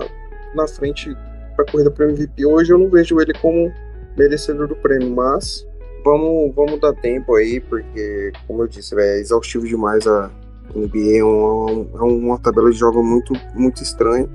na 0.54 0.66
frente 0.68 1.14
para 1.56 1.64
corrida 1.66 1.90
para 1.90 2.08
MVP. 2.08 2.46
Hoje 2.46 2.72
eu 2.72 2.78
não 2.78 2.88
vejo 2.88 3.20
ele 3.20 3.34
como 3.34 3.72
merecedor 4.16 4.68
do 4.68 4.76
prêmio, 4.76 5.10
mas 5.10 5.66
vamos, 6.04 6.54
vamos 6.54 6.80
dar 6.80 6.94
tempo 6.94 7.34
aí, 7.34 7.60
porque, 7.60 8.32
como 8.46 8.62
eu 8.62 8.68
disse, 8.68 8.94
é 8.96 9.18
exaustivo 9.18 9.66
demais 9.66 10.06
a 10.06 10.30
NBA, 10.76 11.18
é 11.18 11.24
uma, 11.24 11.86
é 11.94 12.02
uma 12.02 12.38
tabela 12.38 12.70
de 12.70 12.78
jogo 12.78 13.02
muito, 13.02 13.32
muito 13.54 13.82
estranha. 13.82 14.28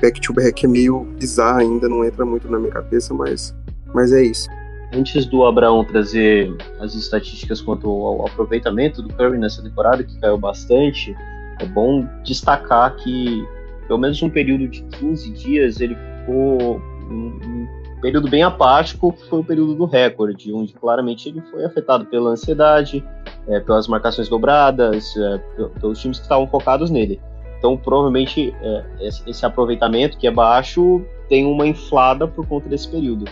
back-to-back 0.00 0.64
é 0.64 0.68
meio 0.68 1.04
bizarro 1.18 1.60
ainda, 1.60 1.88
não 1.88 2.04
entra 2.04 2.24
muito 2.24 2.50
na 2.50 2.58
minha 2.58 2.72
cabeça, 2.72 3.12
mas, 3.14 3.54
mas 3.94 4.12
é 4.12 4.22
isso. 4.22 4.48
Antes 4.92 5.26
do 5.26 5.44
Abraão 5.44 5.84
trazer 5.84 6.50
as 6.80 6.94
estatísticas 6.94 7.60
quanto 7.60 7.88
ao 7.88 8.26
aproveitamento 8.26 9.02
do 9.02 9.12
Curry 9.12 9.36
nessa 9.36 9.62
temporada, 9.62 10.02
que 10.02 10.18
caiu 10.18 10.38
bastante, 10.38 11.14
é 11.60 11.66
bom 11.66 12.08
destacar 12.24 12.96
que, 12.96 13.46
pelo 13.86 13.98
menos 13.98 14.22
um 14.22 14.30
período 14.30 14.66
de 14.66 14.82
15 14.82 15.30
dias, 15.32 15.80
ele 15.80 15.94
ficou 15.94 16.80
um 17.10 17.66
período 18.00 18.28
bem 18.28 18.42
apático, 18.42 19.14
foi 19.28 19.40
o 19.40 19.44
período 19.44 19.74
do 19.74 19.84
recorde, 19.84 20.52
onde 20.52 20.72
claramente 20.72 21.28
ele 21.28 21.40
foi 21.50 21.64
afetado 21.64 22.04
pela 22.06 22.30
ansiedade, 22.30 23.04
é, 23.46 23.60
pelas 23.60 23.88
marcações 23.88 24.28
dobradas, 24.28 25.14
é, 25.16 25.38
pelos 25.80 26.00
times 26.00 26.18
que 26.18 26.24
estavam 26.24 26.46
focados 26.46 26.90
nele. 26.90 27.20
Então, 27.58 27.76
provavelmente, 27.76 28.54
é, 28.62 28.84
esse 29.00 29.44
aproveitamento 29.44 30.16
que 30.16 30.26
é 30.26 30.30
baixo 30.30 31.02
tem 31.28 31.44
uma 31.44 31.66
inflada 31.66 32.26
por 32.26 32.46
conta 32.46 32.68
desse 32.68 32.88
período. 32.88 33.24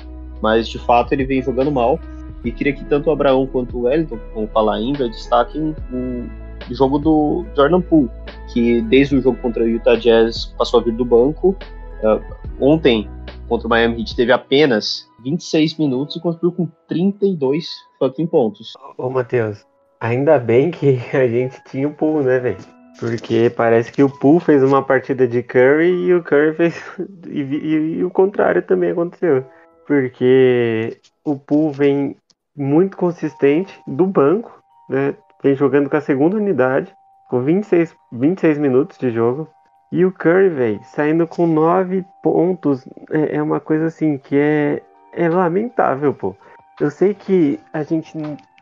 Mas, 0.42 0.68
de 0.68 0.78
fato, 0.78 1.12
ele 1.12 1.24
vem 1.24 1.42
jogando 1.42 1.70
mal. 1.70 1.98
E 2.44 2.52
queria 2.52 2.72
que 2.72 2.84
tanto 2.84 3.08
o 3.08 3.12
Abraão 3.12 3.46
quanto 3.46 3.76
o 3.76 3.82
Wellington, 3.82 4.18
vamos 4.34 4.50
falar 4.52 4.76
ainda, 4.76 5.08
destaquem 5.08 5.74
o 5.92 6.74
jogo 6.74 6.98
do 6.98 7.44
Jordan 7.56 7.80
Poole, 7.80 8.10
que 8.52 8.80
desde 8.82 9.16
o 9.16 9.22
jogo 9.22 9.38
contra 9.38 9.64
o 9.64 9.66
Utah 9.66 9.96
Jazz 9.96 10.46
passou 10.58 10.80
a 10.80 10.82
vir 10.82 10.92
do 10.92 11.04
banco. 11.04 11.56
Uh, 12.02 12.22
ontem, 12.60 13.08
contra 13.48 13.66
o 13.66 13.70
Miami 13.70 14.00
Heat, 14.00 14.16
teve 14.16 14.32
apenas 14.32 15.08
26 15.22 15.78
minutos 15.78 16.16
e 16.16 16.20
construiu 16.20 16.52
com 16.52 16.68
32 16.88 17.68
fucking 17.98 18.26
pontos. 18.26 18.72
Ô, 18.98 19.08
Matheus, 19.08 19.64
ainda 20.00 20.38
bem 20.38 20.70
que 20.70 20.98
a 21.16 21.26
gente 21.26 21.62
tinha 21.64 21.88
o 21.88 21.94
Poole, 21.94 22.26
né, 22.26 22.38
velho? 22.38 22.76
Porque 22.98 23.50
parece 23.50 23.92
que 23.92 24.02
o 24.02 24.08
Poole 24.08 24.40
fez 24.40 24.62
uma 24.62 24.82
partida 24.82 25.28
de 25.28 25.42
Curry 25.42 26.06
e 26.06 26.14
o 26.14 26.22
Curry 26.22 26.54
fez. 26.54 26.82
e, 27.28 27.40
e, 27.40 27.74
e 27.98 28.04
o 28.04 28.10
contrário 28.10 28.62
também 28.62 28.90
aconteceu. 28.90 29.44
Porque 29.86 30.98
o 31.24 31.36
Poole 31.36 31.74
vem 31.74 32.16
muito 32.56 32.96
consistente 32.96 33.78
do 33.86 34.06
banco, 34.06 34.62
né? 34.88 35.14
Vem 35.42 35.54
jogando 35.54 35.90
com 35.90 35.96
a 35.96 36.00
segunda 36.00 36.36
unidade, 36.36 36.92
com 37.28 37.42
26, 37.42 37.94
26 38.12 38.58
minutos 38.58 38.98
de 38.98 39.10
jogo. 39.10 39.48
E 39.92 40.04
o 40.04 40.12
Curry, 40.12 40.48
velho, 40.48 40.80
saindo 40.82 41.26
com 41.26 41.46
9 41.46 42.04
pontos, 42.22 42.86
é, 43.10 43.36
é, 43.36 43.42
uma 43.42 43.60
coisa 43.60 43.86
assim 43.86 44.18
que 44.18 44.36
é, 44.36 44.82
é 45.12 45.28
lamentável, 45.28 46.12
pô. 46.12 46.34
Eu 46.80 46.90
sei 46.90 47.14
que 47.14 47.58
a 47.72 47.82
gente, 47.82 48.12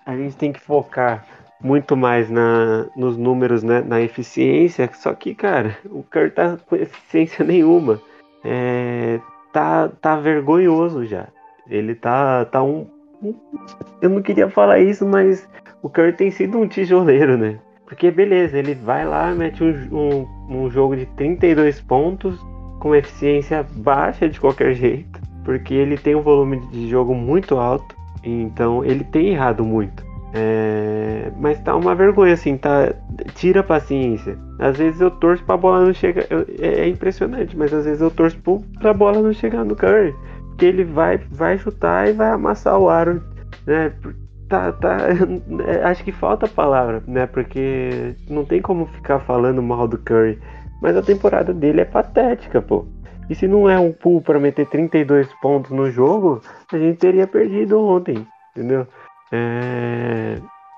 a 0.04 0.16
gente 0.16 0.36
tem 0.36 0.52
que 0.52 0.60
focar 0.60 1.24
muito 1.60 1.96
mais 1.96 2.28
na, 2.28 2.86
nos 2.94 3.16
números, 3.16 3.62
né, 3.62 3.80
na 3.80 4.00
eficiência, 4.00 4.88
só 4.92 5.14
que, 5.14 5.34
cara, 5.34 5.78
o 5.86 6.02
Curry 6.02 6.30
tá 6.30 6.58
com 6.66 6.76
eficiência 6.76 7.42
nenhuma. 7.44 8.00
É, 8.44 9.18
tá, 9.52 9.88
tá 9.88 10.16
vergonhoso 10.16 11.06
já. 11.06 11.28
Ele 11.66 11.94
tá, 11.94 12.44
tá 12.44 12.62
um, 12.62 12.86
Eu 14.02 14.10
não 14.10 14.20
queria 14.20 14.50
falar 14.50 14.78
isso, 14.80 15.06
mas 15.06 15.48
o 15.82 15.88
Curry 15.88 16.12
tem 16.12 16.30
sido 16.30 16.58
um 16.58 16.68
tijoleiro, 16.68 17.38
né? 17.38 17.58
Porque 17.94 18.10
beleza, 18.10 18.58
ele 18.58 18.74
vai 18.74 19.06
lá, 19.06 19.32
mete 19.32 19.62
um, 19.62 19.70
um, 19.92 20.26
um 20.50 20.68
jogo 20.68 20.96
de 20.96 21.06
32 21.06 21.80
pontos 21.80 22.36
com 22.80 22.92
eficiência 22.92 23.64
baixa 23.76 24.28
de 24.28 24.40
qualquer 24.40 24.74
jeito, 24.74 25.20
porque 25.44 25.72
ele 25.72 25.96
tem 25.96 26.16
um 26.16 26.20
volume 26.20 26.58
de 26.72 26.88
jogo 26.88 27.14
muito 27.14 27.56
alto, 27.56 27.94
então 28.24 28.84
ele 28.84 29.04
tem 29.04 29.28
errado 29.28 29.64
muito. 29.64 30.04
É, 30.34 31.30
mas 31.38 31.60
tá 31.60 31.76
uma 31.76 31.94
vergonha, 31.94 32.34
assim, 32.34 32.56
tá. 32.56 32.92
Tira 33.36 33.60
a 33.60 33.62
paciência. 33.62 34.36
Às 34.58 34.76
vezes 34.76 35.00
eu 35.00 35.12
torço 35.12 35.44
pra 35.44 35.56
bola 35.56 35.86
não 35.86 35.94
chegar. 35.94 36.24
É, 36.58 36.80
é, 36.80 36.88
impressionante, 36.88 37.56
mas 37.56 37.72
às 37.72 37.84
vezes 37.84 38.00
eu 38.00 38.10
torço 38.10 38.36
pra 38.80 38.92
bola 38.92 39.22
não 39.22 39.32
chegar 39.32 39.64
no 39.64 39.76
Curry. 39.76 40.12
Porque 40.48 40.66
ele 40.66 40.82
vai, 40.82 41.18
vai 41.30 41.56
chutar 41.56 42.08
e 42.08 42.12
vai 42.12 42.30
amassar 42.30 42.76
o 42.76 42.88
aro. 42.88 43.22
Né? 43.64 43.92
Tá, 44.48 44.72
tá, 44.72 44.96
acho 45.88 46.04
que 46.04 46.12
falta 46.12 46.46
a 46.46 46.48
palavra, 46.48 47.02
né? 47.06 47.26
Porque 47.26 48.14
não 48.28 48.44
tem 48.44 48.60
como 48.60 48.86
ficar 48.86 49.20
falando 49.20 49.62
mal 49.62 49.88
do 49.88 49.98
Curry. 49.98 50.38
Mas 50.82 50.96
a 50.96 51.02
temporada 51.02 51.52
dele 51.52 51.80
é 51.80 51.84
patética, 51.84 52.60
pô. 52.60 52.84
E 53.28 53.34
se 53.34 53.48
não 53.48 53.70
é 53.70 53.78
um 53.78 53.90
pool 53.90 54.20
para 54.20 54.38
meter 54.38 54.66
32 54.66 55.32
pontos 55.40 55.70
no 55.70 55.90
jogo, 55.90 56.42
a 56.70 56.78
gente 56.78 56.98
teria 56.98 57.26
perdido 57.26 57.80
ontem, 57.80 58.26
entendeu? 58.54 58.86
É... 59.32 60.36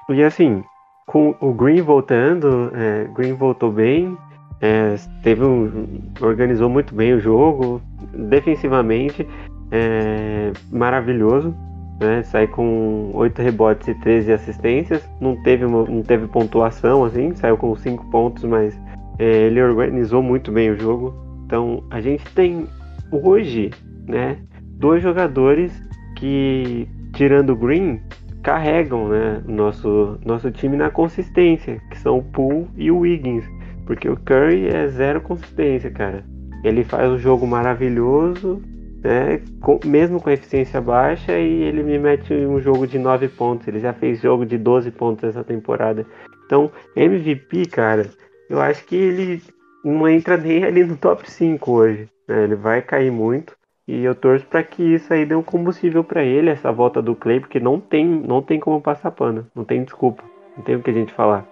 E 0.09 0.23
assim, 0.23 0.63
com 1.07 1.35
o 1.41 1.53
Green 1.53 1.83
voltando, 1.83 2.71
é, 2.75 3.09
Green 3.15 3.35
voltou 3.35 3.73
bem, 3.73 4.17
é, 4.61 4.95
teve 5.23 5.45
um, 5.45 6.13
organizou 6.21 6.69
muito 6.69 6.95
bem 6.95 7.15
o 7.15 7.21
jogo, 7.21 7.83
defensivamente 8.13 9.27
é, 9.71 10.53
maravilhoso, 10.71 11.55
né? 12.01 12.23
Sai 12.23 12.47
com 12.47 13.11
8 13.15 13.41
rebotes 13.43 13.89
e 13.89 13.95
13 13.95 14.33
assistências, 14.33 15.09
não 15.21 15.37
teve, 15.43 15.65
uma, 15.65 15.85
não 15.85 16.03
teve 16.03 16.27
pontuação 16.27 17.05
assim, 17.05 17.35
saiu 17.35 17.57
com 17.57 17.75
5 17.75 18.05
pontos, 18.11 18.45
mas 18.45 18.79
é, 19.19 19.25
ele 19.25 19.63
organizou 19.63 20.23
muito 20.23 20.53
bem 20.53 20.71
o 20.71 20.79
jogo. 20.79 21.15
Então 21.45 21.83
a 21.91 22.01
gente 22.01 22.25
tem 22.35 22.67
hoje, 23.11 23.71
né, 24.07 24.39
dois 24.79 25.03
jogadores 25.03 25.73
que 26.17 26.89
tirando 27.13 27.51
o 27.51 27.57
Green 27.57 28.01
carregam 28.43 29.09
né, 29.09 29.43
nosso, 29.47 30.19
nosso 30.25 30.51
time 30.51 30.77
na 30.77 30.91
consistência, 30.91 31.81
que 31.91 31.99
são 31.99 32.19
o 32.19 32.23
Poole 32.23 32.69
e 32.77 32.91
o 32.91 32.99
Wiggins. 32.99 33.45
Porque 33.87 34.09
o 34.09 34.17
Curry 34.17 34.69
é 34.69 34.89
zero 34.89 35.21
consistência, 35.21 35.91
cara. 35.91 36.25
Ele 36.63 36.85
faz 36.85 37.11
um 37.11 37.19
jogo 37.19 37.47
maravilhoso, 37.47 38.61
né, 39.07 39.41
com, 39.61 39.79
mesmo 39.85 40.21
com 40.21 40.31
eficiência 40.31 40.81
baixa, 40.81 41.39
e 41.39 41.63
ele 41.63 41.83
me 41.85 41.97
mete 41.97 42.35
um 42.35 42.61
jogo 42.61 42.87
de 42.87 42.99
9 42.99 43.29
pontos. 43.29 43.69
Ele 43.69 43.79
já 43.79 43.93
fez 43.93 44.21
jogo 44.21 44.45
de 44.45 44.59
12 44.59 44.91
pontos 44.91 45.25
essa 45.25 45.45
temporada. 45.45 46.05
Então, 46.45 46.71
MVP, 46.97 47.67
cara, 47.67 48.11
eu 48.51 48.61
acho 48.61 48.85
que 48.85 48.97
ele 48.97 49.43
não 49.85 50.09
entra 50.09 50.37
nem 50.37 50.65
ali 50.65 50.83
no 50.83 50.97
top 50.97 51.31
5 51.31 51.71
hoje. 51.71 52.09
Né? 52.27 52.45
Ele 52.45 52.57
vai 52.57 52.83
cair 52.83 53.13
muito. 53.13 53.57
E 53.87 54.03
eu 54.03 54.17
torço 54.17 54.45
para 54.47 54.65
que 54.65 54.83
isso 54.83 55.13
aí 55.13 55.25
dê 55.25 55.37
um 55.37 55.43
combustível 55.43 56.03
para 56.03 56.25
ele, 56.25 56.51
essa 56.51 56.73
volta 56.73 57.01
do 57.01 57.15
Clay, 57.15 57.39
porque 57.39 57.61
não 57.61 57.79
tem, 57.79 58.05
não 58.05 58.43
tem 58.43 58.59
como 58.59 58.81
passar 58.81 59.13
pano, 59.13 59.47
não 59.55 59.65
tem 59.65 59.85
desculpa, 59.85 60.25
não 60.57 60.65
tem 60.65 60.75
o 60.75 60.83
que 60.83 60.91
a 60.91 60.93
gente 60.93 61.13
falar. 61.13 61.47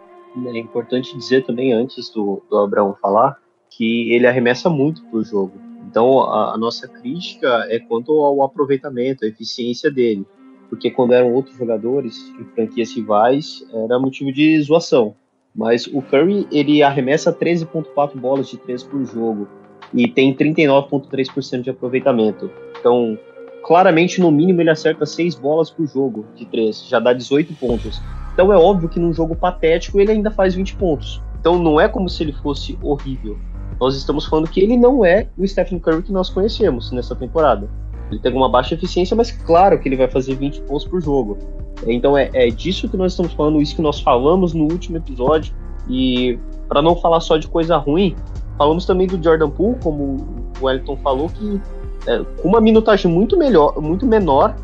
É 0.45 0.59
importante 0.59 1.17
dizer 1.17 1.45
também, 1.45 1.73
antes 1.73 2.11
do, 2.11 2.43
do 2.51 2.59
Abraão 2.59 2.97
falar, 3.01 3.39
que 3.71 4.13
ele 4.13 4.27
arremessa 4.27 4.69
muito 4.69 5.05
pro 5.05 5.23
jogo. 5.23 5.53
Então 5.89 6.21
a, 6.21 6.55
a 6.55 6.59
nossa 6.59 6.89
crítica 6.89 7.67
é 7.69 7.79
quanto 7.79 8.13
ao 8.13 8.43
aproveitamento, 8.43 9.25
a 9.25 9.29
eficiência 9.29 9.91
dele. 9.91 10.27
Porque 10.69 10.91
quando 10.91 11.13
eram 11.13 11.33
outros 11.33 11.57
jogadores 11.57 12.33
em 12.41 12.45
franquias 12.55 12.95
rivais, 12.95 13.65
era 13.73 13.99
motivo 13.99 14.33
de 14.33 14.61
zoação. 14.63 15.15
Mas 15.55 15.87
o 15.87 16.03
Curry, 16.03 16.49
ele 16.51 16.83
arremessa 16.83 17.33
13.4 17.33 18.17
bolas 18.17 18.49
de 18.49 18.57
3 18.57 18.83
por 18.83 19.05
jogo 19.05 19.47
e 19.93 20.09
tem 20.09 20.35
39,3% 20.35 21.61
de 21.61 21.71
aproveitamento. 21.71 22.51
Então, 22.81 23.17
claramente, 23.65 24.21
no 24.21 24.33
mínimo, 24.33 24.61
ele 24.61 24.71
acerta 24.71 25.07
6 25.07 25.37
bolas 25.37 25.71
por 25.71 25.87
jogo 25.87 26.27
de 26.35 26.45
3, 26.45 26.89
já 26.89 26.99
dá 26.99 27.13
18 27.13 27.55
pontos. 27.55 28.01
Então 28.33 28.53
é 28.53 28.57
óbvio 28.57 28.89
que 28.89 28.99
num 28.99 29.15
jogo 29.15 29.37
patético 29.37 30.01
ele 30.01 30.11
ainda 30.11 30.31
faz 30.31 30.57
20 30.57 30.75
pontos. 30.75 31.23
Então 31.39 31.57
não 31.57 31.81
é 31.81 31.87
como 31.89 32.09
se 32.09 32.25
ele 32.25 32.33
fosse 32.33 32.77
horrível. 32.83 33.39
Nós 33.81 33.97
estamos 33.97 34.27
falando 34.27 34.49
que 34.49 34.61
ele 34.61 34.77
não 34.77 35.05
é 35.05 35.27
o 35.37 35.47
Stephen 35.47 35.79
Curry 35.79 36.03
que 36.03 36.13
nós 36.13 36.31
conhecemos 36.31 36.91
nessa 36.93 37.15
temporada. 37.15 37.69
Ele 38.11 38.21
tem 38.21 38.33
uma 38.33 38.49
baixa 38.49 38.75
eficiência, 38.75 39.17
mas 39.17 39.31
claro 39.31 39.79
que 39.79 39.89
ele 39.89 39.97
vai 39.97 40.09
fazer 40.09 40.35
20 40.35 40.61
pontos 40.63 40.85
por 40.85 41.01
jogo. 41.01 41.39
Então 41.87 42.17
é, 42.17 42.31
é 42.33 42.49
disso 42.51 42.89
que 42.89 42.97
nós 42.97 43.13
estamos 43.13 43.33
falando, 43.33 43.61
isso 43.61 43.77
que 43.77 43.83
nós 43.83 44.01
falamos 44.01 44.55
no 44.55 44.65
último 44.65 44.97
episódio. 44.97 45.55
E 45.89 46.39
para 46.69 46.81
não 46.81 46.97
falar 46.97 47.21
só 47.21 47.37
de 47.37 47.49
coisa 47.49 47.77
ruim, 47.77 48.15
Falamos 48.57 48.87
também 48.87 49.07
do 49.07 49.23
Jordan 49.23 49.51
Poole, 49.51 49.77
como 49.83 50.17
o 50.61 50.65
Wellington 50.65 50.97
falou, 50.99 51.29
que 51.29 51.61
é, 52.07 52.23
com 52.41 52.49
uma 52.49 52.61
minutagem 52.61 53.11
muito 53.11 53.37
melhor, 53.37 53.81
muito 53.81 54.07
menor, 54.07 54.55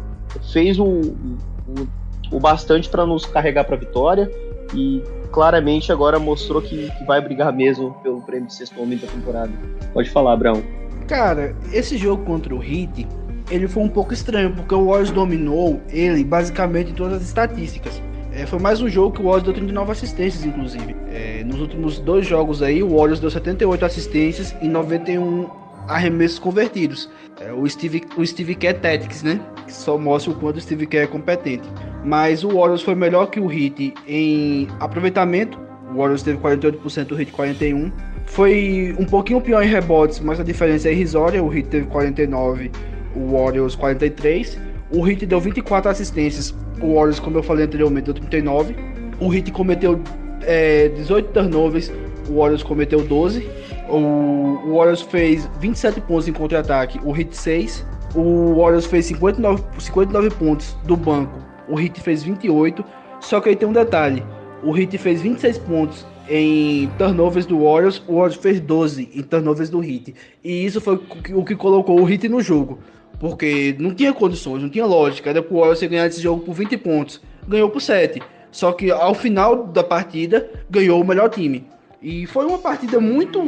fez 0.53 0.79
o, 0.79 0.85
o, 0.85 1.89
o 2.31 2.39
bastante 2.39 2.89
para 2.89 3.05
nos 3.05 3.27
carregar 3.27 3.65
para 3.65 3.75
a 3.75 3.79
vitória 3.79 4.31
e 4.75 5.03
claramente 5.31 5.93
agora 5.93 6.19
mostrou 6.19 6.61
que, 6.61 6.91
que, 6.91 7.05
vai 7.05 7.21
brigar 7.21 7.53
mesmo 7.53 7.95
pelo 8.03 8.21
prêmio 8.21 8.47
de 8.47 8.55
sexto 8.55 8.81
homem 8.81 8.99
da 8.99 9.07
temporada. 9.07 9.53
Pode 9.93 10.11
falar, 10.11 10.37
Brão. 10.37 10.63
Cara, 11.07 11.55
esse 11.73 11.97
jogo 11.97 12.25
contra 12.25 12.55
o 12.55 12.63
Heat, 12.63 13.07
ele 13.51 13.67
foi 13.67 13.83
um 13.83 13.89
pouco 13.89 14.13
estranho, 14.13 14.55
porque 14.55 14.75
o 14.75 14.87
Warriors 14.87 15.11
dominou 15.11 15.81
ele 15.89 16.23
basicamente 16.23 16.91
em 16.91 16.95
todas 16.95 17.15
as 17.15 17.23
estatísticas. 17.23 18.01
É, 18.33 18.47
foi 18.47 18.61
mais 18.61 18.81
um 18.81 18.89
jogo 18.89 19.17
que 19.17 19.21
o 19.21 19.25
Warriors 19.25 19.43
deu 19.43 19.55
39 19.55 19.91
assistências, 19.91 20.45
inclusive. 20.45 20.95
É, 21.09 21.43
nos 21.45 21.61
últimos 21.61 21.99
dois 21.99 22.27
jogos 22.27 22.63
aí, 22.63 22.83
o 22.83 22.97
Warriors 22.97 23.19
deu 23.19 23.31
78 23.31 23.85
assistências 23.85 24.55
e 24.63 24.69
91 24.69 25.49
arremessos 25.89 26.39
convertidos. 26.39 27.09
É, 27.41 27.53
o 27.53 27.69
Steve, 27.69 28.03
o 28.17 28.27
Steve 28.27 28.55
Kerr 28.55 28.79
Tactics, 28.81 29.23
né? 29.23 29.41
Que 29.67 29.73
só 29.73 29.97
mostra 29.97 30.33
o 30.33 30.35
quanto 30.35 30.57
o 30.57 30.61
Steve 30.61 30.87
Kerr 30.87 31.05
é 31.05 31.07
competente. 31.07 31.69
Mas 32.05 32.45
o 32.45 32.49
Warriors 32.49 32.83
foi 32.83 32.95
melhor 32.95 33.27
que 33.27 33.41
o 33.41 33.51
Heat 33.51 33.95
em 34.07 34.69
aproveitamento. 34.79 35.59
O 35.93 35.99
Warriors 35.99 36.23
teve 36.23 36.39
48%, 36.39 37.13
o 37.13 37.21
Heat 37.21 37.33
41%. 37.33 37.93
foi 38.27 38.95
um 38.99 39.05
pouquinho 39.05 39.41
pior 39.41 39.63
em 39.63 39.69
rebotes, 39.69 40.21
mas 40.21 40.39
a 40.39 40.45
diferença 40.45 40.89
é 40.89 40.93
irrisória. 40.93 41.43
O 41.43 41.53
Heat 41.53 41.69
teve 41.69 41.87
49, 41.87 42.71
o 43.17 43.33
Warriors 43.33 43.75
43. 43.75 44.59
O 44.93 45.07
Heat 45.07 45.27
deu 45.27 45.41
24 45.41 45.91
assistências, 45.91 46.55
o 46.81 46.95
Warriors, 46.95 47.21
como 47.21 47.39
eu 47.39 47.43
falei 47.43 47.65
anteriormente, 47.65 48.07
deu 48.07 48.15
39. 48.15 48.75
O 49.21 49.33
Heat 49.33 49.53
cometeu 49.53 50.01
é, 50.43 50.89
18 50.89 51.31
turnovers, 51.33 51.93
o 52.29 52.39
Warriors 52.39 52.63
cometeu 52.63 53.03
12. 53.03 53.49
O 53.91 54.77
Warriors 54.77 55.03
fez 55.03 55.51
27 55.59 56.01
pontos 56.03 56.29
em 56.29 56.33
contra-ataque, 56.33 57.01
o 57.05 57.17
Heat 57.17 57.37
6. 57.37 57.87
O 58.15 58.55
Warriors 58.61 58.87
fez 58.87 59.07
59, 59.07 59.63
59 59.79 60.31
pontos 60.31 60.77
do 60.85 60.97
banco, 60.97 61.39
o 61.69 61.79
Heat 61.79 62.01
fez 62.01 62.23
28. 62.23 62.85
Só 63.21 63.41
que 63.41 63.49
aí 63.49 63.57
tem 63.57 63.69
um 63.69 63.73
detalhe: 63.73 64.25
o 64.63 64.77
Heat 64.77 64.97
fez 64.99 65.21
26 65.23 65.59
pontos 65.59 66.07
em 66.29 66.89
turnovers 66.99 67.47
do 67.47 67.65
Warriors, 67.65 68.03
o 68.07 68.15
Warriors 68.15 68.37
fez 68.37 68.61
12 68.61 69.11
em 69.15 69.23
turnovers 69.23 69.69
do 69.69 69.83
Heat. 69.83 70.15
E 70.45 70.65
isso 70.65 70.81
foi 70.81 71.01
o 71.35 71.45
que 71.45 71.57
colocou 71.57 72.01
o 72.01 72.09
Heat 72.09 72.29
no 72.29 72.41
jogo. 72.41 72.79
Porque 73.19 73.77
não 73.79 73.95
tinha 73.95 74.13
condições, 74.13 74.63
não 74.63 74.71
tinha 74.71 74.87
lógica. 74.87 75.29
Era 75.29 75.43
pro 75.43 75.59
Warriors 75.59 75.83
ganhar 75.83 76.07
esse 76.07 76.23
jogo 76.23 76.43
por 76.43 76.55
20 76.55 76.77
pontos. 76.79 77.21
Ganhou 77.47 77.69
por 77.69 77.83
7. 77.83 78.23
Só 78.51 78.73
que 78.73 78.91
ao 78.91 79.15
final 79.15 79.67
da 79.67 79.85
partida, 79.85 80.49
ganhou 80.71 81.01
o 81.01 81.07
melhor 81.07 81.29
time. 81.29 81.67
E 82.03 82.27
foi 82.27 82.47
uma 82.47 82.57
partida 82.57 82.99
muito 82.99 83.39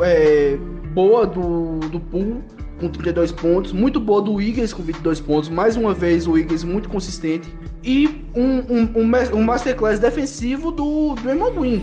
é, 0.00 0.56
boa 0.94 1.26
do, 1.26 1.80
do 1.88 1.98
Pool, 1.98 2.40
com 2.78 2.88
32 2.88 3.32
pontos. 3.32 3.72
Muito 3.72 3.98
boa 3.98 4.22
do 4.22 4.40
Eagles, 4.40 4.72
com 4.72 4.84
22 4.84 5.20
pontos. 5.20 5.48
Mais 5.48 5.76
uma 5.76 5.92
vez, 5.92 6.28
o 6.28 6.38
Eagles 6.38 6.62
muito 6.62 6.88
consistente. 6.88 7.52
E 7.82 8.24
um, 8.36 8.58
um, 8.58 8.92
um, 8.96 9.38
um 9.38 9.42
masterclass 9.42 9.98
defensivo 9.98 10.70
do 10.70 11.16
Draymond 11.16 11.58
Green. 11.58 11.82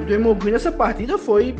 O 0.00 0.04
Draymond 0.04 0.38
Green 0.38 0.52
nessa 0.52 0.70
partida 0.70 1.18
foi 1.18 1.56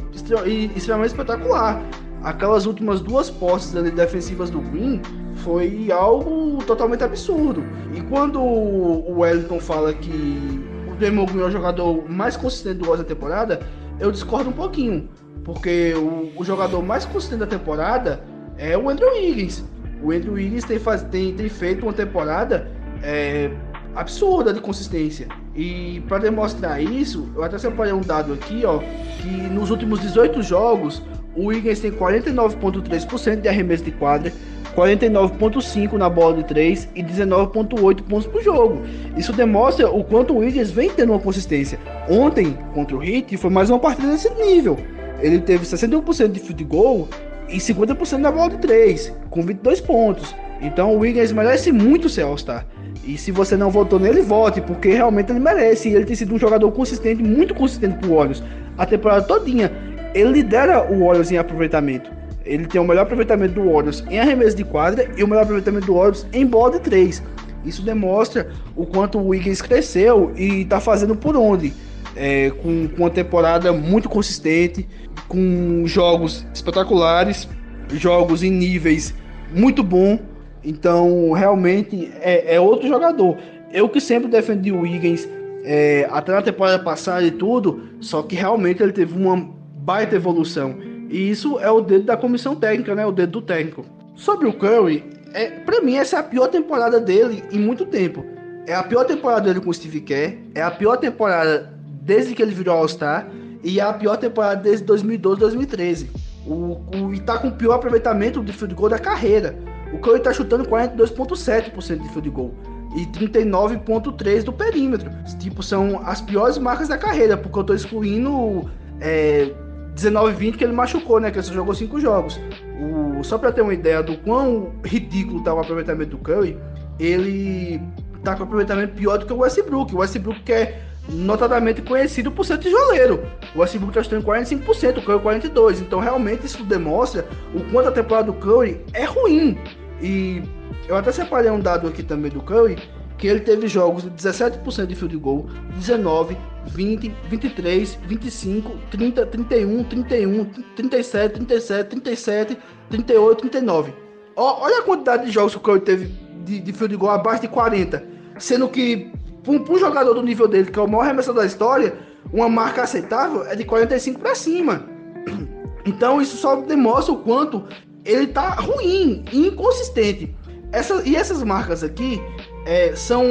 extremamente 0.77 1.11
espetacular. 1.11 1.83
Aquelas 2.23 2.67
últimas 2.67 3.01
duas 3.01 3.29
posses 3.29 3.75
ali 3.75 3.91
defensivas 3.91 4.51
do 4.51 4.61
Green 4.61 5.01
foi 5.37 5.91
algo 5.91 6.63
totalmente 6.65 7.03
absurdo. 7.03 7.65
E 7.93 8.01
quando 8.03 8.41
o 8.41 9.19
Wellington 9.19 9.59
fala 9.59 9.93
que 9.93 10.61
o 10.87 10.95
Draymond 10.95 11.33
Green 11.33 11.43
é 11.43 11.47
o 11.47 11.51
jogador 11.51 12.09
mais 12.09 12.37
consistente 12.37 12.77
do 12.77 12.85
Warriors 12.85 13.09
da 13.09 13.15
temporada, 13.15 13.61
eu 14.01 14.11
discordo 14.11 14.51
um 14.51 14.53
pouquinho. 14.53 15.09
Porque 15.45 15.95
o, 15.95 16.33
o, 16.37 16.45
jogador 16.45 16.83
mais 16.83 17.05
consistente 17.05 17.41
da 17.41 17.47
temporada 17.47 18.23
é 18.59 18.77
o 18.77 18.89
Andrew 18.89 19.11
Wiggins. 19.13 19.65
O 20.03 20.11
Andrew 20.11 20.35
Wiggins 20.35 20.65
tem, 20.65 20.79
faz, 20.79 21.03
tem, 21.05 21.35
tem 21.35 21.49
feito 21.49 21.85
uma 21.85 21.93
temporada 21.93 22.71
é, 23.03 23.51
absurda 23.95 24.53
de 24.53 24.61
consistência. 24.61 25.29
E 25.55 26.03
para 26.09 26.19
demonstrar 26.19 26.83
isso, 26.83 27.29
eu 27.35 27.43
até 27.43 27.59
separei 27.59 27.93
um 27.93 28.01
dado 28.01 28.33
aqui, 28.33 28.65
ó, 28.65 28.79
que 29.21 29.29
nos 29.29 29.71
últimos 29.71 30.01
18 30.01 30.43
jogos, 30.43 31.03
o 31.35 31.47
Wiggins 31.47 31.81
tem 31.81 31.91
49,3% 31.91 33.41
de 33.41 33.49
arremesso 33.49 33.85
de 33.85 33.93
quadra, 33.93 34.33
49,5% 34.81 35.93
na 35.93 36.09
bola 36.09 36.37
de 36.37 36.45
3 36.45 36.89
e 36.95 37.03
19,8 37.03 38.03
pontos 38.03 38.27
por 38.27 38.43
jogo. 38.43 38.81
Isso 39.17 39.33
demonstra 39.33 39.91
o 39.91 40.03
quanto 40.03 40.33
o 40.33 40.39
Wiggins 40.39 40.71
vem 40.71 40.89
tendo 40.89 41.13
uma 41.13 41.19
consistência. 41.19 41.79
Ontem, 42.09 42.57
contra 42.73 42.97
o 42.97 43.05
Heat, 43.05 43.37
foi 43.37 43.51
mais 43.51 43.69
uma 43.69 43.79
partida 43.79 44.09
desse 44.09 44.31
nível. 44.35 44.79
Ele 45.21 45.39
teve 45.39 45.67
61% 45.67 46.29
de 46.29 46.41
field 46.41 46.65
goal 46.65 47.09
e 47.49 47.59
50% 47.59 48.19
na 48.19 48.33
bola 48.33 48.51
de 48.51 48.59
3, 48.59 49.15
com 49.29 49.43
22 49.43 49.83
pontos. 49.83 50.35
Então 50.63 50.95
o 50.95 50.99
Wiggins 51.01 51.33
merece 51.33 51.71
muito 51.73 52.09
ser 52.09 52.23
All-Star. 52.23 52.67
E 53.05 53.19
se 53.19 53.31
você 53.31 53.57
não 53.57 53.71
votou 53.71 53.99
nele, 53.99 54.23
vote, 54.23 54.61
porque 54.61 54.91
realmente 54.91 55.31
ele 55.31 55.41
merece. 55.41 55.91
E 55.91 55.95
ele 55.95 56.05
tem 56.05 56.17
sido 56.17 56.35
um 56.35 56.39
jogador 56.39 56.71
consistente, 56.73 57.23
muito 57.23 57.55
consistente 57.55 57.99
pro 57.99 58.15
Warriors. 58.15 58.43
A 58.79 58.87
temporada 58.87 59.23
todinha. 59.23 59.71
Ele 60.13 60.33
lidera 60.33 60.91
o 60.91 61.05
Warriors 61.05 61.31
em 61.31 61.39
aproveitamento. 61.39 62.20
Ele 62.51 62.67
tem 62.67 62.81
o 62.81 62.85
melhor 62.85 63.03
aproveitamento 63.03 63.55
do 63.55 63.73
Warriors 63.73 64.05
em 64.11 64.19
arremesso 64.19 64.57
de 64.57 64.65
quadra 64.65 65.09
e 65.17 65.23
o 65.23 65.29
melhor 65.29 65.43
aproveitamento 65.43 65.87
do 65.87 65.95
Warriors 65.95 66.27
em 66.33 66.45
bola 66.45 66.73
de 66.73 66.81
3. 66.81 67.23
Isso 67.65 67.83
demonstra 67.83 68.51
o 68.75 68.85
quanto 68.85 69.19
o 69.19 69.29
Wiggins 69.29 69.63
cresceu 69.63 70.33
e 70.37 70.63
está 70.63 70.81
fazendo 70.81 71.15
por 71.15 71.37
onde. 71.37 71.73
É, 72.17 72.51
com, 72.51 72.89
com 72.89 73.03
uma 73.03 73.11
temporada 73.11 73.73
muito 73.73 74.09
consistente, 74.09 74.87
com 75.29 75.85
jogos 75.87 76.45
espetaculares, 76.53 77.49
jogos 77.89 78.43
em 78.43 78.51
níveis 78.51 79.15
muito 79.55 79.83
bom 79.83 80.19
então, 80.65 81.33
realmente 81.33 82.11
é, 82.21 82.55
é 82.55 82.61
outro 82.61 82.87
jogador. 82.89 83.37
Eu 83.73 83.89
que 83.89 84.01
sempre 84.01 84.29
defendi 84.29 84.71
o 84.71 84.81
Wiggins 84.81 85.29
é, 85.65 86.07
até 86.11 86.33
na 86.33 86.43
temporada 86.43 86.83
passada 86.83 87.25
e 87.25 87.31
tudo, 87.31 87.89
só 88.01 88.23
que 88.23 88.35
realmente 88.35 88.83
ele 88.83 88.93
teve 88.93 89.17
uma 89.17 89.49
baita 89.77 90.17
evolução. 90.17 90.77
E 91.11 91.29
isso 91.29 91.59
é 91.59 91.69
o 91.71 91.81
dedo 91.81 92.05
da 92.05 92.17
comissão 92.17 92.55
técnica, 92.55 92.95
né? 92.95 93.05
O 93.05 93.11
dedo 93.11 93.33
do 93.33 93.43
técnico. 93.43 93.85
Sobre 94.15 94.47
o 94.47 94.53
Curry, 94.53 95.05
é, 95.35 95.51
para 95.51 95.81
mim 95.81 95.97
essa 95.97 96.17
é 96.17 96.21
a 96.21 96.23
pior 96.23 96.47
temporada 96.47 97.01
dele 97.01 97.43
em 97.51 97.59
muito 97.59 97.85
tempo. 97.85 98.25
É 98.67 98.75
a 98.75 98.83
pior 98.83 99.05
temporada 99.05 99.43
dele 99.43 99.61
com 99.61 99.71
o 99.71 99.75
Steve 99.75 100.01
Kerr, 100.01 100.39
é 100.55 100.63
a 100.63 100.71
pior 100.71 100.97
temporada 100.97 101.75
desde 102.03 102.35
que 102.35 102.41
ele 102.41 102.55
virou 102.55 102.77
All-Star 102.77 103.29
e 103.65 103.81
é 103.81 103.83
a 103.83 103.93
pior 103.93 104.17
temporada 104.17 104.63
desde 104.63 104.85
2012, 104.85 105.41
2013. 105.41 106.11
O, 106.47 106.81
o, 106.95 107.13
e 107.13 107.21
tá 107.21 107.39
com 107.39 107.49
o 107.49 107.53
pior 107.53 107.75
aproveitamento 107.75 108.43
de 108.43 108.53
field 108.53 108.75
goal 108.75 108.89
da 108.89 108.99
carreira. 108.99 109.59
O 109.93 109.99
Curry 109.99 110.21
tá 110.21 110.33
chutando 110.33 110.65
42,7% 110.69 112.01
de 112.01 112.09
field 112.11 112.31
goal 112.31 112.55
e 112.97 113.05
39,3% 113.07 114.45
do 114.45 114.53
perímetro. 114.53 115.11
Tipo, 115.39 115.63
são 115.63 116.01
as 116.05 116.21
piores 116.21 116.57
marcas 116.59 116.89
da 116.89 116.97
carreira, 116.97 117.37
porque 117.37 117.59
eu 117.59 117.65
tô 117.65 117.75
excluindo 117.75 118.71
é, 119.01 119.53
19 119.95 120.33
20 120.35 120.57
que 120.57 120.65
ele 120.65 120.73
machucou, 120.73 121.21
né? 121.21 121.31
Que 121.31 121.39
ele 121.39 121.47
só 121.47 121.53
jogou 121.53 121.75
5 121.75 122.01
jogos. 122.01 122.41
O, 122.81 123.23
só 123.23 123.39
para 123.39 123.53
ter 123.53 123.63
uma 123.63 123.75
ideia 123.75 124.03
do 124.03 124.17
quão 124.19 124.73
ridículo 124.85 125.43
tá 125.43 125.53
o 125.53 125.61
aproveitamento 125.61 126.13
do 126.13 126.19
Curry, 126.19 126.59
ele 126.99 127.81
tá 128.23 128.37
com 128.37 128.45
aproveitamento 128.45 128.95
pior 128.95 129.19
do 129.19 129.27
que 129.27 129.33
o 129.33 129.39
Westbrook. 129.39 129.95
O 129.95 129.99
Westbrook 129.99 130.43
que 130.43 130.53
é 130.53 130.83
notadamente 131.09 131.83
conhecido 131.83 132.31
por 132.31 132.45
ser 132.45 132.59
tijoleiro. 132.59 133.23
O 133.55 133.61
Westbrook 133.61 133.95
tá 133.95 134.03
chutando 134.03 134.25
45%, 134.25 134.99
o 134.99 135.03
Curry 135.03 135.43
42%. 135.43 135.81
Então 135.81 136.01
realmente 136.01 136.47
isso 136.47 136.65
demonstra 136.65 137.27
o 137.55 137.61
quanto 137.71 137.89
a 137.89 137.93
temporada 137.93 138.31
do 138.31 138.35
Curry 138.35 138.81
é 138.93 139.05
ruim. 139.05 139.59
E 140.01 140.43
eu 140.89 140.97
até 140.97 141.13
separei 141.13 141.51
um 141.51 141.61
dado 141.61 141.89
aqui 141.89 142.03
também 142.03 142.31
do 142.31 142.41
Curry, 142.41 142.79
que 143.21 143.27
ele 143.27 143.41
teve 143.41 143.69
jogos 143.69 144.03
de 144.03 144.11
17% 144.11 144.87
de 144.87 144.95
field 144.95 145.17
goal, 145.19 145.47
19, 145.77 146.37
20, 146.69 147.15
23, 147.29 147.99
25, 148.07 148.71
30, 148.91 149.27
31, 149.27 149.85
31, 149.85 150.45
37, 150.75 151.35
37, 151.35 151.89
37, 151.91 152.59
38, 152.89 153.41
39. 153.43 153.93
Ó, 154.35 154.65
olha 154.65 154.79
a 154.79 154.83
quantidade 154.83 155.27
de 155.27 155.31
jogos 155.31 155.53
que 155.53 155.59
o 155.59 155.61
Curry 155.61 155.81
teve 155.81 156.07
de, 156.45 156.61
de 156.61 156.73
field 156.73 156.97
goal 156.97 157.13
abaixo 157.13 157.43
de 157.43 157.49
40, 157.49 158.03
sendo 158.39 158.67
que 158.71 159.13
para 159.43 159.53
um, 159.53 159.63
um, 159.71 159.79
jogador 159.79 160.15
do 160.15 160.23
nível 160.23 160.49
dele, 160.49 160.71
que 160.71 160.79
é 160.79 160.83
o 160.83 160.89
maior 160.89 161.03
arremessador 161.03 161.43
da 161.43 161.47
história, 161.47 161.95
uma 162.33 162.49
marca 162.49 162.83
aceitável 162.83 163.45
é 163.45 163.55
de 163.55 163.65
45 163.65 164.19
para 164.19 164.35
cima. 164.35 164.87
Então 165.87 166.21
isso 166.21 166.37
só 166.37 166.57
demonstra 166.57 167.15
o 167.15 167.17
quanto 167.21 167.65
ele 168.05 168.27
tá 168.27 168.51
ruim, 168.51 169.25
inconsistente. 169.33 170.37
Essa, 170.73 171.03
e 171.09 171.17
essas 171.17 171.43
marcas 171.43 171.83
aqui 171.83 172.21
é, 172.67 172.95
são. 172.95 173.25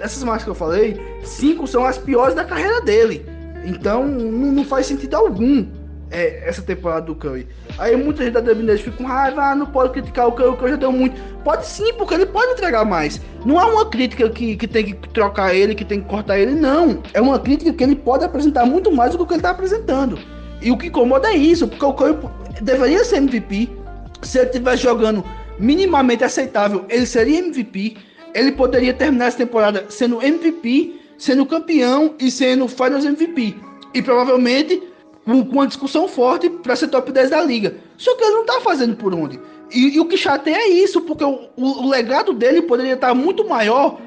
Essas 0.00 0.22
marcas 0.22 0.44
que 0.44 0.50
eu 0.50 0.54
falei, 0.54 1.00
cinco 1.22 1.66
são 1.66 1.84
as 1.84 1.98
piores 1.98 2.34
da 2.34 2.44
carreira 2.44 2.80
dele. 2.80 3.24
Então 3.64 4.06
não, 4.06 4.52
não 4.52 4.64
faz 4.64 4.86
sentido 4.86 5.14
algum 5.14 5.66
é, 6.10 6.48
essa 6.48 6.62
temporada 6.62 7.06
do 7.06 7.14
Curry. 7.14 7.48
Aí 7.78 7.96
muita 7.96 8.24
gente 8.24 8.34
da 8.34 8.40
WNBA 8.40 8.78
fica 8.78 8.96
com 8.96 9.04
raiva, 9.04 9.42
ah, 9.42 9.54
não 9.54 9.66
pode 9.66 9.92
criticar 9.92 10.28
o 10.28 10.32
Curry, 10.32 10.48
o 10.48 10.56
Curry 10.56 10.70
já 10.72 10.76
deu 10.76 10.92
muito. 10.92 11.20
Pode 11.42 11.66
sim, 11.66 11.92
porque 11.94 12.14
ele 12.14 12.26
pode 12.26 12.52
entregar 12.52 12.84
mais. 12.84 13.20
Não 13.44 13.60
é 13.60 13.64
uma 13.64 13.86
crítica 13.86 14.28
que, 14.30 14.56
que 14.56 14.68
tem 14.68 14.86
que 14.86 14.94
trocar 15.10 15.54
ele, 15.54 15.74
que 15.74 15.84
tem 15.84 16.00
que 16.00 16.08
cortar 16.08 16.38
ele, 16.38 16.52
não. 16.52 17.02
É 17.12 17.20
uma 17.20 17.38
crítica 17.38 17.72
que 17.72 17.82
ele 17.82 17.96
pode 17.96 18.24
apresentar 18.24 18.64
muito 18.66 18.90
mais 18.90 19.12
do 19.12 19.26
que 19.26 19.32
ele 19.32 19.38
está 19.38 19.50
apresentando. 19.50 20.18
E 20.62 20.70
o 20.70 20.76
que 20.76 20.86
incomoda 20.86 21.28
é 21.28 21.36
isso, 21.36 21.68
porque 21.68 21.84
o 21.84 21.92
Curry 21.92 22.18
deveria 22.60 23.04
ser 23.04 23.16
MVP, 23.16 23.68
se 24.22 24.38
ele 24.38 24.46
estivesse 24.46 24.82
jogando 24.82 25.24
minimamente 25.58 26.24
aceitável, 26.24 26.84
ele 26.88 27.06
seria 27.06 27.38
MVP. 27.38 27.96
Ele 28.36 28.52
poderia 28.52 28.92
terminar 28.92 29.26
essa 29.26 29.38
temporada 29.38 29.86
sendo 29.88 30.22
MVP, 30.22 31.00
sendo 31.16 31.46
campeão 31.46 32.14
e 32.18 32.30
sendo 32.30 32.68
Finals 32.68 33.04
MVP. 33.04 33.56
E 33.94 34.02
provavelmente 34.02 34.82
com 35.24 35.40
uma 35.40 35.66
discussão 35.66 36.06
forte 36.06 36.48
para 36.48 36.76
ser 36.76 36.88
top 36.88 37.10
10 37.10 37.30
da 37.30 37.42
liga. 37.42 37.76
Só 37.96 38.14
que 38.14 38.22
ele 38.22 38.34
não 38.34 38.44
tá 38.44 38.60
fazendo 38.60 38.94
por 38.94 39.12
onde. 39.14 39.40
E, 39.72 39.96
e 39.96 40.00
o 40.00 40.04
que 40.04 40.16
chateia 40.16 40.56
é 40.56 40.68
isso, 40.68 41.00
porque 41.00 41.24
o, 41.24 41.48
o, 41.56 41.84
o 41.84 41.88
legado 41.88 42.32
dele 42.32 42.62
poderia 42.62 42.92
estar 42.92 43.14
muito 43.14 43.48
maior, 43.48 43.98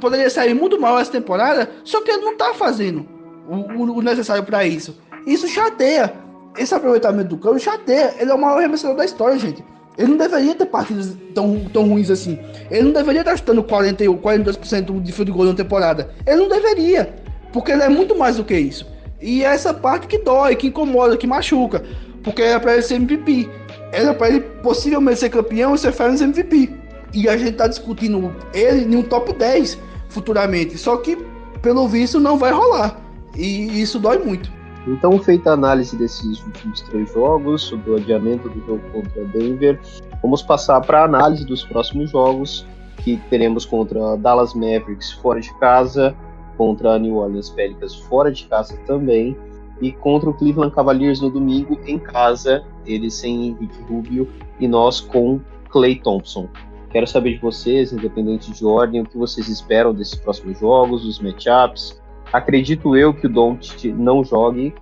poderia 0.00 0.28
sair 0.28 0.52
muito 0.52 0.78
maior 0.78 1.00
essa 1.00 1.12
temporada, 1.12 1.70
só 1.84 2.02
que 2.02 2.10
ele 2.10 2.22
não 2.22 2.36
tá 2.36 2.52
fazendo 2.52 3.08
o, 3.48 3.98
o 3.98 4.02
necessário 4.02 4.44
para 4.44 4.66
isso. 4.66 4.98
Isso 5.24 5.48
chateia 5.48 6.12
esse 6.56 6.74
aproveitamento 6.74 7.28
do 7.28 7.38
Curry 7.38 7.60
chateia. 7.60 8.14
Ele 8.18 8.30
é 8.30 8.34
o 8.34 8.38
maior 8.38 8.58
arremessador 8.58 8.96
da 8.96 9.04
história, 9.04 9.38
gente. 9.38 9.64
Ele 9.98 10.12
não 10.12 10.16
deveria 10.16 10.54
ter 10.54 10.66
partidas 10.66 11.16
tão, 11.34 11.58
tão 11.72 11.88
ruins 11.88 12.08
assim. 12.08 12.38
Ele 12.70 12.84
não 12.84 12.92
deveria 12.92 13.22
estar 13.22 13.36
chutando 13.36 13.64
40, 13.64 14.04
42% 14.04 15.02
de 15.02 15.12
field 15.12 15.32
goal 15.32 15.46
na 15.46 15.54
temporada. 15.54 16.10
Ele 16.24 16.36
não 16.36 16.48
deveria. 16.48 17.12
Porque 17.52 17.72
ele 17.72 17.82
é 17.82 17.88
muito 17.88 18.16
mais 18.16 18.36
do 18.36 18.44
que 18.44 18.56
isso. 18.56 18.86
E 19.20 19.42
é 19.42 19.48
essa 19.48 19.74
parte 19.74 20.06
que 20.06 20.18
dói, 20.18 20.54
que 20.54 20.68
incomoda, 20.68 21.16
que 21.16 21.26
machuca. 21.26 21.82
Porque 22.22 22.42
era 22.42 22.60
pra 22.60 22.74
ele 22.74 22.82
ser 22.82 22.94
MVP. 22.94 23.50
Era 23.90 24.14
pra 24.14 24.28
ele 24.28 24.40
possivelmente 24.40 25.18
ser 25.18 25.30
campeão 25.30 25.74
e 25.74 25.78
ser 25.78 25.92
Finals 25.92 26.20
MVP. 26.20 26.70
E 27.12 27.28
a 27.28 27.36
gente 27.36 27.52
tá 27.52 27.66
discutindo 27.66 28.32
ele 28.54 28.84
em 28.84 28.96
um 28.96 29.02
top 29.02 29.32
10 29.32 29.78
futuramente. 30.08 30.78
Só 30.78 30.96
que, 30.98 31.16
pelo 31.60 31.88
visto, 31.88 32.20
não 32.20 32.38
vai 32.38 32.52
rolar. 32.52 33.00
E 33.36 33.80
isso 33.80 33.98
dói 33.98 34.18
muito. 34.18 34.57
Então, 34.86 35.18
feita 35.18 35.50
a 35.50 35.52
análise 35.54 35.96
desses 35.96 36.42
últimos 36.44 36.80
três 36.82 37.12
jogos, 37.12 37.62
sobre 37.62 37.90
o 37.90 37.96
adiamento 37.96 38.48
do 38.48 38.64
jogo 38.64 38.82
contra 38.92 39.24
Denver, 39.26 39.78
vamos 40.22 40.42
passar 40.42 40.80
para 40.80 41.02
a 41.02 41.04
análise 41.04 41.44
dos 41.44 41.64
próximos 41.64 42.10
jogos, 42.10 42.66
que 42.98 43.16
teremos 43.28 43.64
contra 43.64 44.16
Dallas 44.16 44.54
Mavericks 44.54 45.12
fora 45.12 45.40
de 45.40 45.52
casa, 45.58 46.16
contra 46.56 46.98
New 46.98 47.16
Orleans 47.16 47.50
Pelicans 47.50 47.94
fora 47.94 48.32
de 48.32 48.44
casa 48.46 48.76
também, 48.86 49.36
e 49.80 49.92
contra 49.92 50.28
o 50.28 50.34
Cleveland 50.34 50.74
Cavaliers 50.74 51.20
no 51.20 51.30
domingo 51.30 51.78
em 51.86 51.98
casa, 51.98 52.64
eles 52.84 53.14
sem 53.14 53.46
Henrique 53.46 53.82
Rubio 53.88 54.28
e 54.58 54.66
nós 54.66 55.00
com 55.00 55.40
Clay 55.70 55.96
Thompson. 55.96 56.48
Quero 56.90 57.06
saber 57.06 57.34
de 57.34 57.38
vocês, 57.38 57.92
independente 57.92 58.50
de 58.50 58.64
ordem, 58.64 59.02
o 59.02 59.04
que 59.04 59.16
vocês 59.16 59.48
esperam 59.48 59.92
desses 59.92 60.16
próximos 60.16 60.58
jogos, 60.58 61.04
os 61.04 61.20
matchups. 61.20 61.97
Acredito 62.32 62.96
eu 62.96 63.14
que 63.14 63.26
o 63.26 63.30
Doncic 63.30 63.86
não 63.92 64.22
jogue 64.22 64.74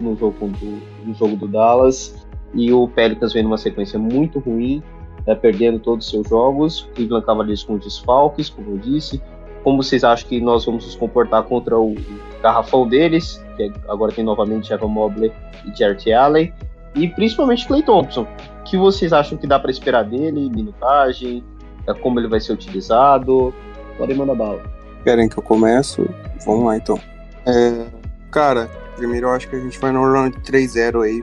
no 0.00 0.16
jogo, 0.16 0.48
do, 0.48 1.06
no 1.06 1.14
jogo 1.14 1.36
do 1.36 1.46
Dallas 1.46 2.26
e 2.54 2.72
o 2.72 2.88
Pelicans 2.88 3.32
vem 3.32 3.42
numa 3.42 3.58
sequência 3.58 3.98
muito 3.98 4.38
ruim, 4.38 4.82
tá 5.24 5.36
perdendo 5.36 5.78
todos 5.78 6.06
os 6.06 6.10
seus 6.10 6.28
jogos. 6.28 6.88
Cleveland 6.94 7.26
Cavaliers 7.26 7.62
com 7.62 7.76
desfalques, 7.76 8.48
como 8.48 8.72
eu 8.72 8.78
disse. 8.78 9.20
Como 9.62 9.82
vocês 9.82 10.02
acham 10.02 10.28
que 10.28 10.40
nós 10.40 10.64
vamos 10.64 10.86
nos 10.86 10.96
comportar 10.96 11.42
contra 11.42 11.78
o 11.78 11.94
garrafão 12.42 12.88
deles, 12.88 13.44
que 13.56 13.70
agora 13.88 14.12
tem 14.12 14.24
novamente 14.24 14.72
Evan 14.72 14.88
Mobley 14.88 15.32
e 15.66 15.76
Jarrett 15.76 16.10
Allen, 16.12 16.52
e 16.94 17.08
principalmente 17.08 17.66
Clay 17.66 17.82
Thompson. 17.82 18.22
O 18.22 18.62
que 18.64 18.76
vocês 18.76 19.12
acham 19.12 19.36
que 19.36 19.46
dá 19.46 19.58
para 19.58 19.70
esperar 19.70 20.04
dele, 20.04 20.48
minutagem, 20.48 21.44
é, 21.86 21.92
como 21.92 22.18
ele 22.18 22.28
vai 22.28 22.40
ser 22.40 22.52
utilizado? 22.52 23.52
Podem 23.98 24.16
mandar 24.16 24.34
bala. 24.34 24.77
Querem 25.08 25.26
que 25.26 25.38
eu 25.38 25.42
comece? 25.42 26.06
Vamos 26.44 26.66
lá 26.66 26.76
então. 26.76 27.00
É, 27.46 27.86
cara, 28.30 28.70
primeiro 28.94 29.28
eu 29.28 29.30
acho 29.30 29.48
que 29.48 29.56
a 29.56 29.58
gente 29.58 29.78
vai 29.78 29.90
no 29.90 30.02
round 30.02 30.38
3-0 30.40 31.02
aí. 31.02 31.22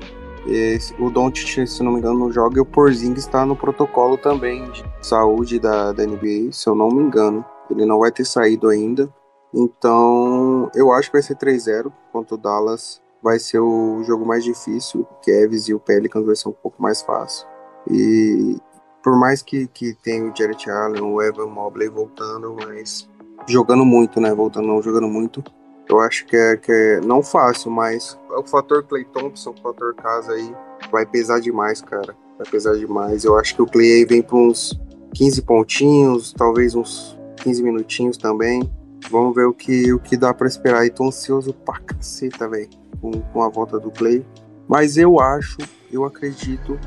O 0.97 1.11
Doncic, 1.11 1.67
se 1.67 1.83
não 1.83 1.91
me 1.91 1.99
engano, 1.99 2.17
não 2.17 2.31
joga 2.31 2.57
e 2.57 2.61
o 2.61 2.65
Porzingis 2.65 3.25
está 3.25 3.45
no 3.45 3.55
protocolo 3.55 4.17
também 4.17 4.67
de 4.71 4.83
saúde 5.03 5.59
da, 5.59 5.91
da 5.91 6.03
NBA, 6.03 6.51
se 6.51 6.67
eu 6.67 6.73
não 6.73 6.89
me 6.89 7.03
engano. 7.03 7.45
Ele 7.69 7.85
não 7.85 7.99
vai 7.99 8.11
ter 8.11 8.25
saído 8.25 8.69
ainda. 8.69 9.07
Então, 9.53 10.67
eu 10.73 10.91
acho 10.91 11.11
que 11.11 11.17
vai 11.17 11.21
ser 11.21 11.35
3-0 11.35 11.93
contra 12.11 12.33
o 12.33 12.39
Dallas. 12.39 12.99
Vai 13.21 13.37
ser 13.37 13.59
o 13.59 14.01
jogo 14.03 14.25
mais 14.25 14.43
difícil. 14.43 15.01
O 15.01 15.05
Cavs 15.23 15.67
e 15.67 15.75
o 15.75 15.79
Pelicans 15.79 16.25
vai 16.25 16.35
ser 16.35 16.49
um 16.49 16.53
pouco 16.53 16.81
mais 16.81 17.03
fácil. 17.03 17.47
E 17.87 18.57
por 19.03 19.15
mais 19.15 19.43
que, 19.43 19.67
que 19.67 19.93
tenha 19.93 20.25
o 20.25 20.35
Jarrett 20.35 20.71
Allen, 20.71 21.03
o 21.03 21.21
Evan 21.21 21.45
Mobley 21.45 21.87
voltando, 21.87 22.55
mas 22.65 23.07
jogando 23.47 23.85
muito, 23.85 24.19
né? 24.19 24.33
Voltando 24.33 24.67
não, 24.67 24.81
jogando 24.81 25.07
muito. 25.07 25.43
Eu 25.87 25.99
acho 25.99 26.25
que 26.25 26.35
é, 26.35 26.57
que 26.57 26.71
é 26.71 27.01
não 27.01 27.21
fácil, 27.21 27.69
mas 27.69 28.19
o 28.29 28.43
fator 28.43 28.83
Clay 28.83 29.05
Thompson, 29.05 29.51
o 29.51 29.61
fator 29.61 29.93
casa 29.95 30.33
aí, 30.33 30.55
vai 30.91 31.05
pesar 31.05 31.39
demais, 31.39 31.81
cara. 31.81 32.15
Vai 32.37 32.47
pesar 32.49 32.75
demais. 32.75 33.23
Eu 33.23 33.37
acho 33.37 33.55
que 33.55 33.61
o 33.61 33.67
Clay 33.67 33.93
aí 33.93 34.05
vem 34.05 34.21
para 34.21 34.35
uns 34.35 34.79
15 35.13 35.41
pontinhos, 35.43 36.33
talvez 36.33 36.75
uns 36.75 37.17
15 37.37 37.63
minutinhos 37.63 38.17
também. 38.17 38.69
Vamos 39.09 39.35
ver 39.35 39.45
o 39.45 39.53
que, 39.53 39.93
o 39.93 39.99
que 39.99 40.17
dá 40.17 40.33
para 40.33 40.47
esperar. 40.47 40.85
E 40.85 40.89
tô 40.89 41.05
ansioso 41.05 41.53
pra 41.53 41.79
caceta, 41.79 42.47
velho, 42.49 42.69
com, 42.99 43.11
com 43.11 43.43
a 43.43 43.49
volta 43.49 43.79
do 43.79 43.91
Clay. 43.91 44.25
Mas 44.67 44.97
eu 44.97 45.19
acho, 45.19 45.57
eu 45.91 46.03
acredito, 46.03 46.79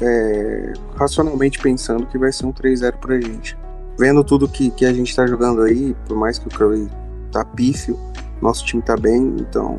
é, 0.00 0.72
racionalmente 0.94 1.58
pensando, 1.58 2.06
que 2.06 2.16
vai 2.16 2.32
ser 2.32 2.46
um 2.46 2.52
3-0 2.52 2.98
pra 2.98 3.20
gente. 3.20 3.58
Vendo 3.98 4.24
tudo 4.24 4.48
que, 4.48 4.70
que 4.70 4.84
a 4.84 4.92
gente 4.92 5.14
tá 5.14 5.26
jogando 5.26 5.62
aí, 5.62 5.94
por 6.06 6.16
mais 6.16 6.38
que 6.38 6.48
o 6.48 6.50
Curry 6.50 6.88
tá 7.30 7.44
pífio, 7.44 7.98
nosso 8.40 8.64
time 8.64 8.82
tá 8.82 8.96
bem, 8.96 9.36
então 9.38 9.76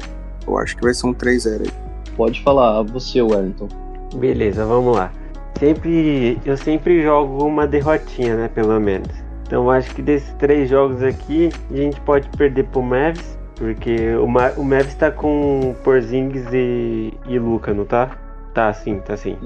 eu 0.48 0.58
acho 0.58 0.76
que 0.78 0.84
vai 0.84 0.94
ser 0.94 1.08
um 1.08 1.14
3-0 1.14 1.62
aí. 1.62 1.72
Pode 2.16 2.42
falar, 2.42 2.82
você, 2.84 3.22
Wellington. 3.22 3.68
Beleza, 4.16 4.66
vamos 4.66 4.96
lá. 4.96 5.12
Sempre, 5.60 6.40
eu 6.46 6.58
sempre 6.58 7.02
jogo 7.02 7.46
uma 7.46 7.68
derrotinha, 7.68 8.36
né, 8.36 8.48
pelo 8.48 8.80
menos. 8.80 9.10
Então 9.46 9.64
eu 9.64 9.72
acho 9.72 9.94
que 9.94 10.02
desses 10.02 10.34
três 10.36 10.70
jogos 10.70 11.04
aqui, 11.04 11.50
a 11.72 11.76
gente 11.76 12.00
pode 12.02 12.28
perder 12.30 12.66
pro 12.66 12.82
Mavs, 12.82 13.38
porque 13.56 14.16
o, 14.16 14.28
Ma 14.28 14.52
o 14.58 14.64
Mavs 14.64 14.96
tá 14.96 15.12
com 15.12 15.76
Porzingis 15.84 16.46
e, 16.52 17.14
e 17.28 17.38
Luca, 17.38 17.74
não 17.74 17.86
tá? 17.86 18.18
Tá 18.56 18.72
sim, 18.72 19.00
tá 19.02 19.18
sim. 19.18 19.38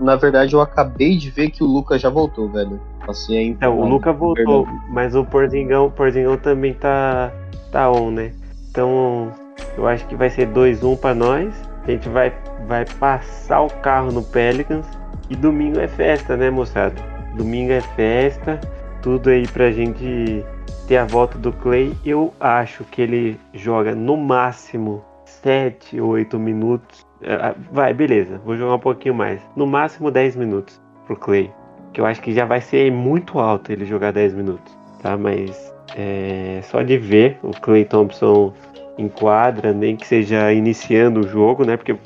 Na 0.00 0.14
verdade, 0.14 0.54
eu 0.54 0.60
acabei 0.60 1.16
de 1.16 1.28
ver 1.28 1.50
que 1.50 1.64
o 1.64 1.66
Luca 1.66 1.98
já 1.98 2.08
voltou, 2.08 2.48
velho. 2.48 2.80
Assim, 3.08 3.36
é 3.36 3.42
então, 3.42 3.76
o 3.76 3.84
Luca 3.84 4.12
voltou, 4.12 4.64
mas 4.88 5.16
o 5.16 5.24
Porzingão, 5.24 5.90
Porzingão 5.90 6.36
também 6.36 6.72
tá, 6.72 7.32
tá 7.72 7.90
on, 7.90 8.12
né? 8.12 8.32
Então, 8.70 9.32
eu 9.76 9.88
acho 9.88 10.06
que 10.06 10.14
vai 10.14 10.30
ser 10.30 10.46
2-1 10.46 10.96
para 10.96 11.16
nós. 11.16 11.52
A 11.82 11.90
gente 11.90 12.08
vai, 12.08 12.32
vai 12.68 12.84
passar 13.00 13.60
o 13.60 13.68
carro 13.68 14.12
no 14.12 14.22
Pelicans. 14.22 14.86
E 15.28 15.34
domingo 15.34 15.80
é 15.80 15.88
festa, 15.88 16.36
né, 16.36 16.48
moçada? 16.48 16.94
Domingo 17.36 17.72
é 17.72 17.80
festa. 17.80 18.60
Tudo 19.02 19.30
aí 19.30 19.48
pra 19.48 19.72
gente 19.72 20.44
ter 20.86 20.98
a 20.98 21.04
volta 21.04 21.36
do 21.38 21.52
Clay. 21.52 21.92
Eu 22.06 22.32
acho 22.38 22.84
que 22.84 23.02
ele 23.02 23.40
joga 23.52 23.96
no 23.96 24.16
máximo 24.16 25.04
7 25.24 26.00
ou 26.00 26.10
8 26.10 26.38
minutos. 26.38 27.04
É, 27.24 27.54
vai, 27.72 27.94
beleza, 27.94 28.40
vou 28.44 28.56
jogar 28.56 28.74
um 28.74 28.80
pouquinho 28.80 29.14
mais. 29.14 29.40
No 29.56 29.66
máximo 29.66 30.10
10 30.10 30.36
minutos 30.36 30.80
pro 31.06 31.16
Clay. 31.16 31.50
Que 31.92 32.00
eu 32.00 32.06
acho 32.06 32.20
que 32.20 32.32
já 32.32 32.44
vai 32.44 32.60
ser 32.60 32.90
muito 32.90 33.38
alto 33.38 33.72
ele 33.72 33.84
jogar 33.84 34.12
10 34.12 34.34
minutos. 34.34 34.76
Tá? 35.00 35.16
Mas 35.16 35.72
é, 35.96 36.60
só 36.62 36.82
de 36.82 36.96
ver 36.98 37.38
o 37.42 37.50
Clay 37.50 37.84
Thompson 37.84 38.52
em 38.98 39.08
quadra, 39.08 39.72
nem 39.72 39.96
que 39.96 40.06
seja 40.06 40.52
iniciando 40.52 41.20
o 41.20 41.28
jogo, 41.28 41.64
né? 41.64 41.76
Porque 41.76 41.96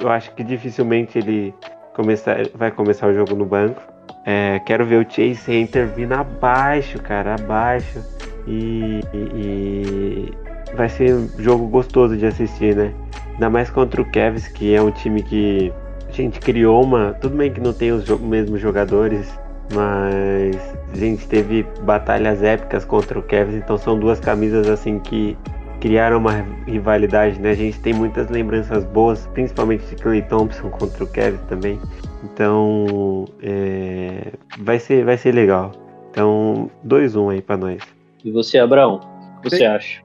eu 0.00 0.08
acho 0.08 0.32
que 0.34 0.42
dificilmente 0.42 1.18
ele 1.18 1.54
começar, 1.94 2.36
vai 2.54 2.70
começar 2.70 3.08
o 3.08 3.14
jogo 3.14 3.34
no 3.34 3.44
banco. 3.44 3.80
É, 4.24 4.60
quero 4.66 4.84
ver 4.84 5.06
o 5.06 5.10
Chase 5.10 5.50
Hunter 5.50 5.86
vindo 5.88 6.12
abaixo, 6.12 7.00
cara, 7.00 7.34
abaixo. 7.34 8.00
E, 8.46 9.00
e, 9.12 9.18
e, 9.18 10.32
vai 10.76 10.88
ser 10.88 11.14
um 11.14 11.28
jogo 11.38 11.66
gostoso 11.66 12.16
de 12.16 12.26
assistir, 12.26 12.74
né? 12.76 12.92
Ainda 13.36 13.50
mais 13.50 13.68
contra 13.68 14.00
o 14.00 14.04
Cavs, 14.10 14.48
que 14.48 14.74
é 14.74 14.80
um 14.80 14.90
time 14.90 15.22
que 15.22 15.70
a 16.08 16.12
gente 16.12 16.40
criou 16.40 16.82
uma. 16.82 17.12
Tudo 17.20 17.36
bem 17.36 17.52
que 17.52 17.60
não 17.60 17.72
tem 17.72 17.92
os 17.92 18.08
mesmos 18.18 18.60
jogadores, 18.60 19.38
mas 19.74 20.56
a 20.90 20.96
gente 20.96 21.28
teve 21.28 21.62
batalhas 21.82 22.42
épicas 22.42 22.84
contra 22.86 23.18
o 23.18 23.22
Cavs, 23.22 23.54
então 23.54 23.76
são 23.76 23.98
duas 23.98 24.18
camisas 24.18 24.68
assim 24.68 24.98
que 24.98 25.36
criaram 25.80 26.16
uma 26.16 26.46
rivalidade, 26.66 27.38
né? 27.38 27.50
A 27.50 27.54
gente 27.54 27.78
tem 27.80 27.92
muitas 27.92 28.30
lembranças 28.30 28.84
boas, 28.84 29.26
principalmente 29.34 29.84
de 29.84 29.96
Clay 29.96 30.22
Thompson 30.22 30.70
contra 30.70 31.04
o 31.04 31.06
Cavs 31.06 31.40
também. 31.42 31.78
Então, 32.24 33.26
é, 33.42 34.32
vai 34.58 34.78
ser 34.78 35.04
vai 35.04 35.18
ser 35.18 35.32
legal. 35.32 35.72
Então, 36.10 36.70
2-1 36.86 37.34
aí 37.34 37.42
para 37.42 37.58
nós. 37.58 37.82
E 38.24 38.30
você, 38.30 38.58
Abraão? 38.58 39.00
O 39.38 39.42
que 39.42 39.50
você 39.50 39.64
acha? 39.66 40.00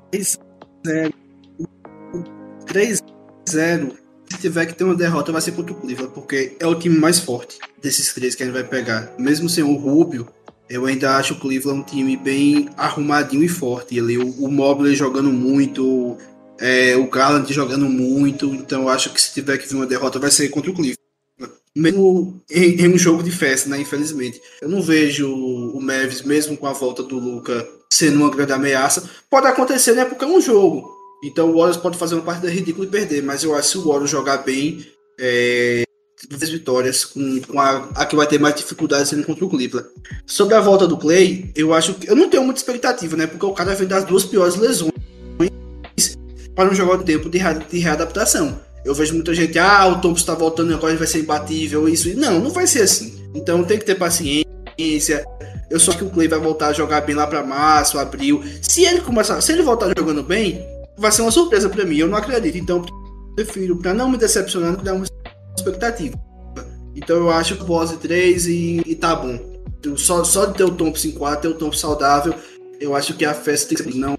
3-0 3.46 4.02
se 4.32 4.38
tiver 4.38 4.66
que 4.66 4.74
ter 4.74 4.84
uma 4.84 4.96
derrota, 4.96 5.32
vai 5.32 5.42
ser 5.42 5.52
contra 5.52 5.74
o 5.74 5.76
Cleveland, 5.76 6.14
porque 6.14 6.56
é 6.60 6.66
o 6.66 6.76
time 6.76 6.98
mais 6.98 7.20
forte 7.20 7.60
desses 7.82 8.14
três 8.14 8.34
que 8.34 8.44
a 8.44 8.46
gente 8.46 8.54
vai 8.54 8.64
pegar. 8.64 9.14
Mesmo 9.18 9.50
sem 9.50 9.64
o 9.64 9.76
Rubio, 9.76 10.28
eu 10.70 10.86
ainda 10.86 11.18
acho 11.18 11.34
o 11.34 11.40
Cleveland 11.40 11.82
um 11.82 11.84
time 11.84 12.16
bem 12.16 12.70
arrumadinho 12.78 13.44
e 13.44 13.50
forte. 13.50 14.00
Ali, 14.00 14.18
o, 14.18 14.30
o 14.46 14.50
Mobley 14.50 14.96
jogando 14.96 15.32
muito, 15.32 16.18
é, 16.60 16.96
o 16.96 17.10
Garland 17.10 17.52
jogando 17.54 17.90
muito. 17.90 18.56
Então 18.56 18.84
eu 18.84 18.90
acho 18.90 19.12
que 19.12 19.22
se 19.22 19.34
tiver 19.34 19.58
que 19.58 19.68
vir 19.68 19.76
uma 19.76 19.86
derrota, 19.86 20.18
vai 20.18 20.32
ser 20.32 20.48
contra 20.50 20.72
o 20.72 20.74
Cleveland. 20.74 20.98
Mesmo 21.76 22.42
em, 22.50 22.82
em 22.82 22.94
um 22.94 22.98
jogo 22.98 23.24
de 23.24 23.32
festa, 23.32 23.70
né? 23.70 23.80
Infelizmente. 23.80 24.42
Eu 24.62 24.70
não 24.70 24.82
vejo 24.82 25.30
o 25.30 25.82
Mavis, 25.82 26.22
mesmo 26.22 26.56
com 26.56 26.68
a 26.68 26.74
volta 26.74 27.04
do 27.04 27.20
Luca, 27.20 27.68
sendo 27.92 28.18
uma 28.18 28.30
grande 28.30 28.54
ameaça. 28.54 29.10
Pode 29.30 29.48
acontecer, 29.48 29.94
né? 29.94 30.06
Porque 30.06 30.24
é 30.24 30.28
um 30.28 30.40
jogo. 30.40 31.01
Então 31.24 31.50
o 31.50 31.58
Warriors 31.58 31.78
pode 31.78 31.98
fazer 31.98 32.16
uma 32.16 32.24
partida 32.24 32.50
ridícula 32.50 32.86
e 32.86 32.90
perder, 32.90 33.22
mas 33.22 33.44
eu 33.44 33.54
acho 33.54 33.68
que 33.68 33.72
se 33.72 33.78
o 33.78 33.88
Warriors 33.88 34.10
jogar 34.10 34.38
bem, 34.38 34.86
é, 35.20 35.84
vitórias, 36.30 37.06
com, 37.06 37.42
com 37.42 37.60
a, 37.60 37.90
a, 37.96 38.06
que 38.06 38.16
vai 38.16 38.28
ter 38.28 38.40
mais 38.40 38.56
dificuldade 38.56 39.08
sendo 39.08 39.26
contra 39.26 39.46
o 39.46 39.50
Cleveland. 39.50 39.88
Sobre 40.26 40.56
a 40.56 40.62
volta 40.62 40.88
do 40.88 40.98
Clay, 40.98 41.52
eu 41.56 41.74
acho 41.74 41.94
que 41.94 42.10
eu 42.10 42.16
não 42.16 42.30
tenho 42.30 42.44
muita 42.44 42.60
expectativa, 42.60 43.16
né? 43.16 43.28
Porque 43.28 43.46
o 43.46 43.54
cara 43.54 43.76
vem 43.76 43.88
das 43.88 44.04
duas 44.04 44.24
piores 44.24 44.56
lesões 44.56 44.92
para 46.56 46.70
um 46.70 46.76
jogar 46.76 46.98
de 46.98 47.06
tempo 47.06 47.30
de, 47.30 47.40
de 47.40 47.80
readaptação. 47.80 48.60
Eu 48.84 48.96
vejo 48.96 49.14
muita 49.14 49.34
gente, 49.34 49.58
ah, 49.60 49.88
o 49.88 50.02
Thompson 50.02 50.22
está 50.22 50.34
voltando 50.34 50.74
agora 50.74 50.92
ele 50.92 50.98
vai 50.98 51.08
ser 51.08 51.20
imbatível, 51.20 51.88
isso. 51.88 52.16
Não, 52.18 52.40
não 52.40 52.50
vai 52.50 52.66
ser 52.66 52.82
assim. 52.82 53.30
Então 53.34 53.64
tem 53.64 53.78
que 53.78 53.86
ter 53.86 53.96
paciência. 53.96 55.24
Eu 55.70 55.80
só 55.80 55.94
que 55.94 56.04
o 56.04 56.10
Clay 56.10 56.28
vai 56.28 56.40
voltar 56.40 56.68
a 56.68 56.74
jogar 56.74 57.02
bem 57.02 57.16
lá 57.16 57.28
para 57.28 57.44
março, 57.44 57.98
abril. 57.98 58.44
Se 58.62 58.84
ele 58.84 59.02
começar, 59.02 59.40
se 59.40 59.52
ele 59.52 59.62
voltar 59.62 59.94
jogando 59.96 60.24
bem, 60.24 60.66
vai 60.98 61.12
ser 61.12 61.22
uma 61.22 61.32
surpresa 61.32 61.70
para 61.70 61.86
mim. 61.86 61.98
Eu 61.98 62.08
não 62.08 62.18
acredito. 62.18 62.58
Então, 62.58 62.84
prefiro, 63.36 63.78
para 63.78 63.94
não 63.94 64.10
me 64.10 64.18
decepcionar, 64.18 64.78
criar 64.78 64.94
uma 64.94 65.06
expectativa. 65.56 66.18
Então, 66.96 67.18
eu 67.18 67.30
acho 67.30 67.56
que 67.56 67.64
Bose 67.64 67.98
3 67.98 68.48
e, 68.48 68.82
e 68.86 68.96
tá 68.96 69.16
bom. 69.16 69.40
Só, 69.96 70.24
só 70.24 70.46
de 70.46 70.56
ter 70.56 70.64
o 70.64 70.72
Thompson 70.72 71.08
em 71.08 71.12
4, 71.12 71.42
ter 71.42 71.48
o 71.48 71.58
Thompson 71.58 71.88
saudável, 71.88 72.36
eu 72.80 72.96
acho 72.96 73.16
que 73.16 73.26
a 73.26 73.34
festa 73.34 73.70
tem 73.70 73.86
que 73.86 73.94
ser 73.94 73.98
não 73.98 74.16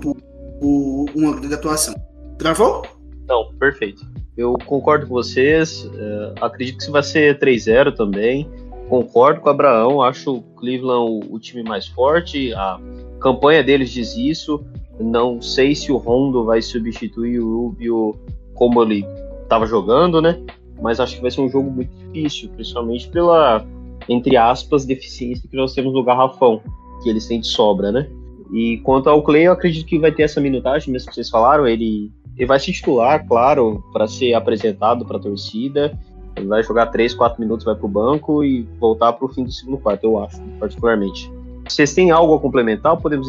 por, 0.00 0.16
por 0.60 1.06
uma 1.14 1.36
grande 1.36 1.54
atuação. 1.54 1.94
Travou? 2.38 2.86
Não, 3.26 3.52
perfeito. 3.54 4.04
Eu 4.36 4.54
concordo 4.66 5.06
com 5.06 5.14
vocês. 5.14 5.84
Uh, 5.84 6.34
acredito 6.40 6.84
que 6.84 6.90
vai 6.90 7.02
ser 7.02 7.38
3-0 7.38 7.94
também. 7.94 8.48
Concordo 8.88 9.40
com 9.40 9.48
o 9.48 9.52
Abraão. 9.52 10.02
Acho 10.02 10.36
o 10.36 10.42
Cleveland 10.42 11.26
o, 11.28 11.34
o, 11.34 11.38
time 11.38 11.62
mais 11.62 11.86
forte. 11.86 12.52
A 12.54 12.78
campanha 13.20 13.62
deles 13.62 13.90
diz 13.90 14.16
isso. 14.16 14.64
Não 14.98 15.40
sei 15.40 15.74
se 15.74 15.90
o 15.90 15.96
Rondo 15.96 16.44
vai 16.44 16.62
substituir 16.62 17.40
o 17.40 17.62
Rubio 17.62 18.16
como 18.54 18.82
ele 18.82 19.04
estava 19.42 19.66
jogando, 19.66 20.22
né? 20.22 20.40
Mas 20.80 21.00
acho 21.00 21.16
que 21.16 21.22
vai 21.22 21.30
ser 21.30 21.40
um 21.40 21.48
jogo 21.48 21.70
muito 21.70 21.90
difícil, 21.96 22.48
principalmente 22.50 23.08
pela, 23.08 23.64
entre 24.08 24.36
aspas, 24.36 24.84
deficiência 24.84 25.48
que 25.48 25.56
nós 25.56 25.74
temos 25.74 25.92
no 25.92 26.04
garrafão, 26.04 26.60
que 27.02 27.08
eles 27.08 27.26
têm 27.26 27.40
de 27.40 27.46
sobra, 27.46 27.90
né? 27.90 28.08
E 28.52 28.78
quanto 28.78 29.08
ao 29.08 29.22
Clay, 29.22 29.44
eu 29.44 29.52
acredito 29.52 29.86
que 29.86 29.98
vai 29.98 30.12
ter 30.12 30.24
essa 30.24 30.40
minutagem, 30.40 30.92
mesmo 30.92 31.08
que 31.08 31.14
vocês 31.14 31.30
falaram. 31.30 31.66
Ele 31.66 32.12
ele 32.36 32.46
vai 32.46 32.58
se 32.58 32.72
titular, 32.72 33.26
claro, 33.26 33.82
para 33.92 34.06
ser 34.06 34.34
apresentado 34.34 35.04
para 35.04 35.16
a 35.16 35.20
torcida. 35.20 35.96
Ele 36.36 36.46
vai 36.46 36.62
jogar 36.64 36.86
3, 36.86 37.14
4 37.14 37.40
minutos, 37.40 37.64
vai 37.64 37.76
para 37.76 37.86
o 37.86 37.88
banco 37.88 38.42
e 38.42 38.62
voltar 38.80 39.12
para 39.12 39.24
o 39.24 39.28
fim 39.28 39.44
do 39.44 39.52
segundo 39.52 39.78
quarto, 39.78 40.04
eu 40.04 40.18
acho, 40.18 40.40
particularmente. 40.58 41.30
Vocês 41.68 41.94
têm 41.94 42.10
algo 42.10 42.34
a 42.34 42.40
complementar 42.40 42.92
ou 42.92 43.00
podemos 43.00 43.28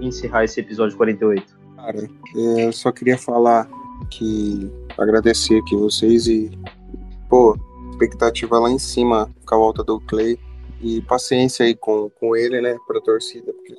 encerrar 0.00 0.44
esse 0.44 0.60
episódio 0.60 0.96
48? 0.96 1.60
Cara, 1.76 2.08
eu 2.34 2.72
só 2.72 2.92
queria 2.92 3.18
falar 3.18 3.68
que 4.10 4.70
agradecer 4.96 5.58
aqui 5.58 5.76
vocês 5.76 6.26
e, 6.26 6.50
pô, 7.28 7.56
expectativa 7.90 8.58
lá 8.58 8.70
em 8.70 8.78
cima 8.78 9.30
com 9.46 9.54
a 9.54 9.58
volta 9.58 9.82
do 9.82 10.00
Clay 10.00 10.38
e 10.80 11.00
paciência 11.02 11.64
aí 11.64 11.74
com, 11.74 12.10
com 12.10 12.36
ele, 12.36 12.60
né, 12.60 12.76
pra 12.86 13.00
torcida, 13.00 13.52
porque, 13.52 13.74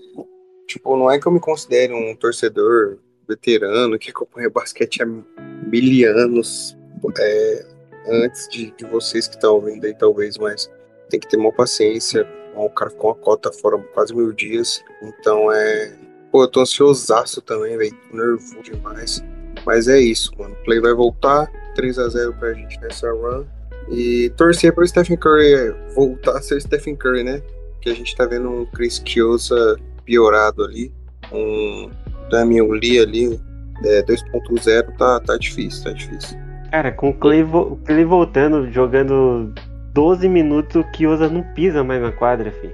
tipo, 0.68 0.96
não 0.96 1.12
é 1.12 1.20
que 1.20 1.28
eu 1.28 1.32
me 1.32 1.40
considere 1.40 1.94
um 1.94 2.16
torcedor 2.16 2.98
veterano 3.28 3.98
que 4.00 4.12
acompanha 4.12 4.50
basquete 4.50 5.02
há 5.02 5.06
mil 5.06 6.10
anos 6.18 6.78
é, 7.20 7.66
antes 8.08 8.48
de, 8.50 8.72
de, 8.72 8.86
vocês 8.86 9.28
que 9.28 9.36
estão 9.36 9.56
ouvindo 9.56 9.86
aí, 9.86 9.94
talvez, 9.94 10.38
mas 10.38 10.72
tem 11.10 11.20
que 11.20 11.28
ter 11.28 11.38
uma 11.38 11.52
paciência. 11.52 12.28
O 12.56 12.70
cara 12.70 12.92
com 12.92 13.10
a 13.10 13.16
cota 13.16 13.52
fora 13.52 13.78
quase 13.94 14.16
mil 14.16 14.32
dias, 14.32 14.84
então 15.02 15.52
é. 15.52 15.96
Pô, 16.32 16.44
eu 16.44 16.48
tô 16.48 16.62
ansiosaço 16.62 17.42
também, 17.42 17.78
velho. 17.78 17.96
Nervoso 18.12 18.62
demais. 18.64 19.24
Mas 19.66 19.88
é 19.88 20.00
isso, 20.00 20.32
mano. 20.38 20.56
Play 20.66 20.80
vai 20.80 20.94
voltar. 20.94 21.52
3 21.76 22.00
a 22.00 22.10
0 22.10 22.34
pra 22.34 22.54
gente 22.54 22.80
nessa 22.82 23.12
run. 23.12 23.46
E 23.90 24.32
torcer 24.38 24.74
pro 24.74 24.88
Stephen 24.88 25.18
Curry 25.18 25.76
voltar 25.96 26.38
a 26.38 26.42
ser 26.42 26.62
Stephen 26.62 26.96
Curry, 26.96 27.24
né? 27.24 27.42
Que 27.82 27.90
a 27.90 27.94
gente 27.94 28.16
tá 28.16 28.26
vendo 28.26 28.50
um 28.50 28.66
Chris 28.68 29.00
Kiosa 29.00 29.78
piorado 30.06 30.64
ali. 30.64 30.92
Um 31.32 31.90
Damian 32.30 32.66
Lee 32.66 33.00
ali, 33.00 33.40
é, 33.86 34.02
2.0, 34.04 34.98
tá, 34.98 35.20
tá 35.20 35.38
difícil, 35.38 35.84
tá 35.84 35.92
difícil. 35.92 36.38
Cara, 36.72 36.92
com 36.92 37.10
o 37.10 37.14
Clay, 37.14 37.44
vo 37.44 37.78
Clay 37.86 38.04
voltando, 38.04 38.72
jogando 38.72 39.54
12 39.94 40.28
minutos, 40.28 40.76
o 40.76 40.84
Kiosa 40.92 41.30
não 41.30 41.44
pisa 41.54 41.84
mais 41.84 42.02
na 42.02 42.12
quadra, 42.12 42.52
filho. 42.52 42.74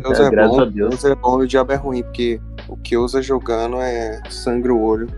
Kiosa 0.00 0.24
é, 0.24 0.26
é 0.26 0.48
bom, 0.48 0.60
a 0.60 0.64
Deus. 0.64 1.04
É 1.04 1.14
bom 1.14 1.40
e 1.40 1.44
o 1.44 1.48
diabo 1.48 1.72
é 1.72 1.76
ruim, 1.76 2.02
porque 2.02 2.40
o 2.68 2.76
Kiosa 2.76 3.22
jogando 3.22 3.76
é 3.76 4.20
sangue 4.28 4.68
o 4.68 4.80
olho. 4.80 5.08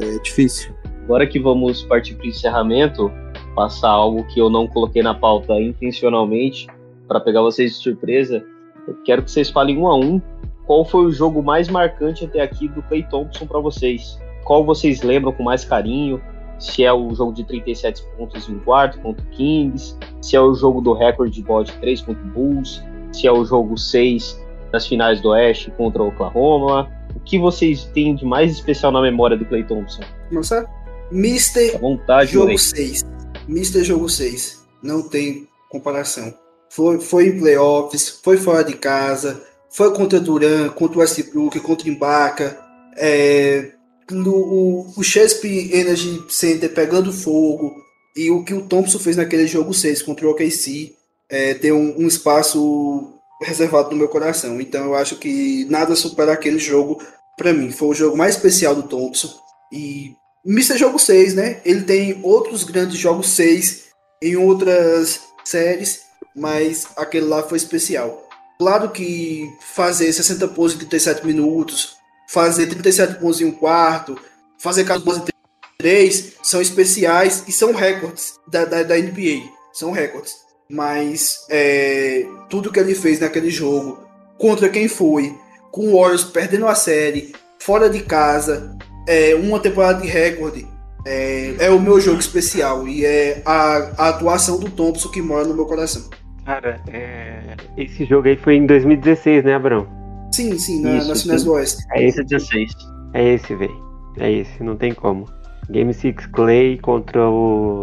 É 0.00 0.18
difícil. 0.22 0.72
Agora 1.04 1.26
que 1.26 1.38
vamos 1.38 1.82
partir 1.82 2.14
para 2.14 2.26
o 2.26 2.28
encerramento, 2.28 3.10
passar 3.54 3.90
algo 3.90 4.24
que 4.26 4.40
eu 4.40 4.48
não 4.48 4.66
coloquei 4.66 5.02
na 5.02 5.14
pauta 5.14 5.54
intencionalmente, 5.54 6.66
para 7.08 7.18
pegar 7.20 7.40
vocês 7.40 7.72
de 7.72 7.78
surpresa, 7.78 8.44
eu 8.86 8.94
quero 9.04 9.22
que 9.22 9.30
vocês 9.30 9.50
falem 9.50 9.78
um 9.78 9.86
a 9.86 9.96
um 9.96 10.20
qual 10.68 10.84
foi 10.84 11.06
o 11.06 11.10
jogo 11.10 11.42
mais 11.42 11.66
marcante 11.66 12.26
até 12.26 12.42
aqui 12.42 12.68
do 12.68 12.82
Clay 12.82 13.02
Thompson 13.04 13.46
para 13.46 13.58
vocês? 13.58 14.20
Qual 14.44 14.62
vocês 14.62 15.02
lembram 15.02 15.32
com 15.32 15.42
mais 15.42 15.64
carinho? 15.64 16.20
Se 16.58 16.84
é 16.84 16.92
o 16.92 17.14
jogo 17.14 17.32
de 17.32 17.44
37 17.44 18.02
pontos 18.16 18.48
em 18.48 18.54
um 18.54 18.58
quarto 18.60 18.98
contra 19.00 19.24
o 19.24 19.28
Kings, 19.28 19.96
se 20.20 20.36
é 20.36 20.40
o 20.40 20.54
jogo 20.54 20.80
do 20.80 20.92
recorde 20.92 21.32
de 21.32 21.42
bola 21.42 21.64
de 21.64 21.72
3 21.74 22.02
contra 22.02 22.22
o 22.22 22.28
Bulls, 22.28 22.82
se 23.12 23.26
é 23.26 23.32
o 23.32 23.44
jogo 23.44 23.76
6 23.76 24.38
das 24.72 24.86
finais 24.86 25.20
do 25.20 25.30
Oeste 25.30 25.70
contra 25.72 26.02
o 26.02 26.08
Oklahoma. 26.08 26.90
O 27.14 27.20
que 27.20 27.38
vocês 27.38 27.84
têm 27.86 28.14
de 28.14 28.24
mais 28.24 28.52
especial 28.52 28.92
na 28.92 29.00
memória 29.00 29.36
do 29.36 29.44
Clay 29.44 29.64
Thompson? 29.64 30.02
Nossa, 30.30 30.68
Mister 31.10 31.78
vontade, 31.78 32.32
Jogo 32.32 32.58
6. 32.58 33.04
Mister 33.46 33.82
Jogo 33.82 34.08
6. 34.08 34.64
Não 34.82 35.08
tem 35.08 35.48
comparação. 35.70 36.34
Foi, 36.70 37.00
foi 37.00 37.28
em 37.28 37.38
playoffs, 37.38 38.20
foi 38.22 38.36
fora 38.36 38.62
de 38.62 38.74
casa, 38.74 39.42
foi 39.70 39.92
contra 39.94 40.20
Duran, 40.20 40.68
contra 40.70 40.98
o 40.98 41.00
Westbrook, 41.00 41.58
contra 41.60 41.88
Ibaka, 41.88 42.58
é, 42.96 43.72
no, 43.72 43.77
o, 44.10 44.92
o 44.96 45.02
Chesapeake 45.02 45.76
Energy 45.76 46.24
Center 46.28 46.72
pegando 46.72 47.12
fogo, 47.12 47.74
e 48.16 48.30
o 48.30 48.42
que 48.42 48.52
o 48.52 48.62
Thompson 48.62 48.98
fez 48.98 49.16
naquele 49.16 49.46
jogo 49.46 49.72
6 49.72 50.02
contra 50.02 50.26
o 50.26 50.30
OKC 50.30 50.92
é, 51.28 51.54
tem 51.54 51.70
um, 51.70 52.00
um, 52.00 52.08
espaço 52.08 53.14
reservado 53.40 53.90
no 53.90 53.96
meu 53.96 54.08
coração. 54.08 54.60
Então 54.60 54.86
eu 54.86 54.94
acho 54.96 55.16
que 55.16 55.64
nada 55.66 55.94
supera 55.94 56.32
aquele 56.32 56.58
jogo 56.58 57.00
para 57.36 57.52
mim. 57.52 57.70
Foi 57.70 57.88
o 57.88 57.94
jogo 57.94 58.16
mais 58.16 58.34
especial 58.34 58.74
do 58.74 58.82
Thompson. 58.82 59.32
E 59.72 60.12
Mr. 60.44 60.78
Jogo 60.78 60.98
6, 60.98 61.34
né? 61.34 61.60
Ele 61.64 61.82
tem 61.82 62.18
outros 62.22 62.64
grandes 62.64 62.98
jogos 62.98 63.28
6 63.30 63.84
em 64.22 64.36
outras 64.36 65.20
séries, 65.44 66.00
mas 66.34 66.88
aquele 66.96 67.26
lá 67.26 67.42
foi 67.42 67.58
especial. 67.58 68.26
Claro 68.58 68.90
que 68.90 69.48
fazer 69.60 70.12
60 70.12 70.48
pontos 70.48 70.74
em 70.74 70.78
37 70.78 71.24
minutos, 71.24 71.97
fazer 72.28 72.66
37 72.66 73.14
pontos 73.14 73.40
em 73.40 73.46
um 73.46 73.52
quarto, 73.52 74.18
fazer 74.58 74.84
14 74.84 75.20
pontos 75.20 75.32
em 75.34 75.78
3 75.78 76.34
são 76.42 76.60
especiais 76.60 77.44
e 77.48 77.52
são 77.52 77.72
recordes 77.72 78.34
da, 78.46 78.64
da, 78.64 78.82
da 78.82 78.96
NBA. 78.96 79.48
São 79.72 79.90
recordes. 79.90 80.34
Mas 80.70 81.46
é, 81.48 82.26
tudo 82.50 82.70
que 82.70 82.78
ele 82.78 82.94
fez 82.94 83.18
naquele 83.20 83.50
jogo, 83.50 84.06
contra 84.36 84.68
quem 84.68 84.86
foi, 84.86 85.34
com 85.70 85.88
o 85.88 85.98
Warriors 85.98 86.24
perdendo 86.24 86.66
a 86.66 86.74
série, 86.74 87.32
fora 87.58 87.88
de 87.88 88.02
casa, 88.02 88.76
é, 89.06 89.34
uma 89.34 89.58
temporada 89.58 90.02
de 90.02 90.08
recorde, 90.08 90.66
é, 91.06 91.54
é, 91.58 91.70
o 91.70 91.80
meu 91.80 91.98
jogo 91.98 92.18
especial 92.18 92.86
e 92.86 93.06
é 93.06 93.40
a, 93.46 93.92
a 93.96 94.08
atuação 94.10 94.58
do 94.58 94.70
Thompson 94.70 95.08
que 95.08 95.22
mora 95.22 95.44
no 95.44 95.54
meu 95.54 95.64
coração. 95.64 96.10
Cara, 96.44 96.82
é... 96.92 97.56
esse 97.76 98.04
jogo 98.04 98.28
aí 98.28 98.36
foi 98.36 98.56
em 98.56 98.66
2016, 98.66 99.44
né, 99.44 99.54
Abrão? 99.54 99.97
Sim, 100.32 100.58
sim, 100.58 100.82
na, 100.82 100.96
Isso, 100.96 101.08
nas 101.08 101.22
finais 101.22 101.44
do 101.44 101.52
Oeste. 101.52 101.82
É 101.92 102.04
esse 102.04 102.22
16. 102.24 102.72
É 103.14 103.34
esse, 103.34 103.54
velho. 103.54 103.88
É 104.18 104.30
esse, 104.30 104.62
não 104.62 104.76
tem 104.76 104.92
como. 104.92 105.26
Game 105.70 105.92
6 105.92 106.26
Clay 106.32 106.78
contra 106.78 107.28
o 107.28 107.82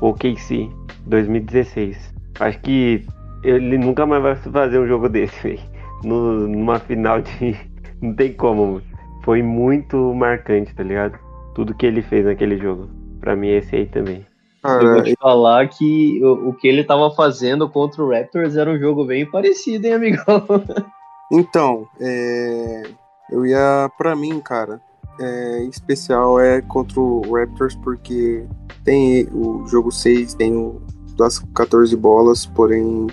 OKC 0.00 0.68
2016. 1.06 2.14
Acho 2.40 2.60
que 2.60 3.04
ele 3.42 3.78
nunca 3.78 4.06
mais 4.06 4.22
vai 4.22 4.36
fazer 4.36 4.78
um 4.78 4.86
jogo 4.86 5.08
desse, 5.08 5.40
velho. 5.42 5.60
Numa 6.04 6.78
final 6.78 7.20
de. 7.20 7.56
Não 8.00 8.14
tem 8.14 8.32
como. 8.32 8.80
Foi 9.24 9.42
muito 9.42 10.14
marcante, 10.14 10.72
tá 10.72 10.84
ligado? 10.84 11.18
Tudo 11.54 11.74
que 11.74 11.84
ele 11.84 12.00
fez 12.00 12.24
naquele 12.24 12.56
jogo. 12.56 12.88
Pra 13.20 13.34
mim, 13.34 13.48
esse 13.48 13.74
aí 13.74 13.86
também. 13.86 14.24
Cara, 14.62 14.84
eu 14.84 14.92
vou 14.94 15.02
te 15.02 15.16
falar 15.20 15.68
que 15.68 16.20
o, 16.22 16.50
o, 16.50 16.52
que 16.54 16.68
ele 16.68 16.84
tava 16.84 17.10
fazendo 17.10 17.68
contra 17.68 18.02
o 18.02 18.10
Raptors 18.10 18.56
era 18.56 18.70
um 18.70 18.78
jogo 18.78 19.04
bem 19.04 19.26
parecido, 19.26 19.86
hein, 19.86 19.94
amigão? 19.94 20.24
Então, 21.30 21.86
é, 22.00 22.82
eu 23.30 23.44
ia 23.44 23.90
para 23.96 24.16
mim, 24.16 24.40
cara. 24.40 24.80
É, 25.20 25.64
em 25.64 25.68
especial 25.68 26.38
é 26.38 26.62
contra 26.62 27.00
o 27.00 27.34
Raptors 27.34 27.74
porque 27.74 28.46
tem 28.84 29.28
o 29.32 29.66
jogo 29.66 29.90
6, 29.90 30.34
tem 30.34 30.56
o 30.56 30.80
das 31.16 31.40
14 31.54 31.94
bolas, 31.96 32.46
porém 32.46 33.08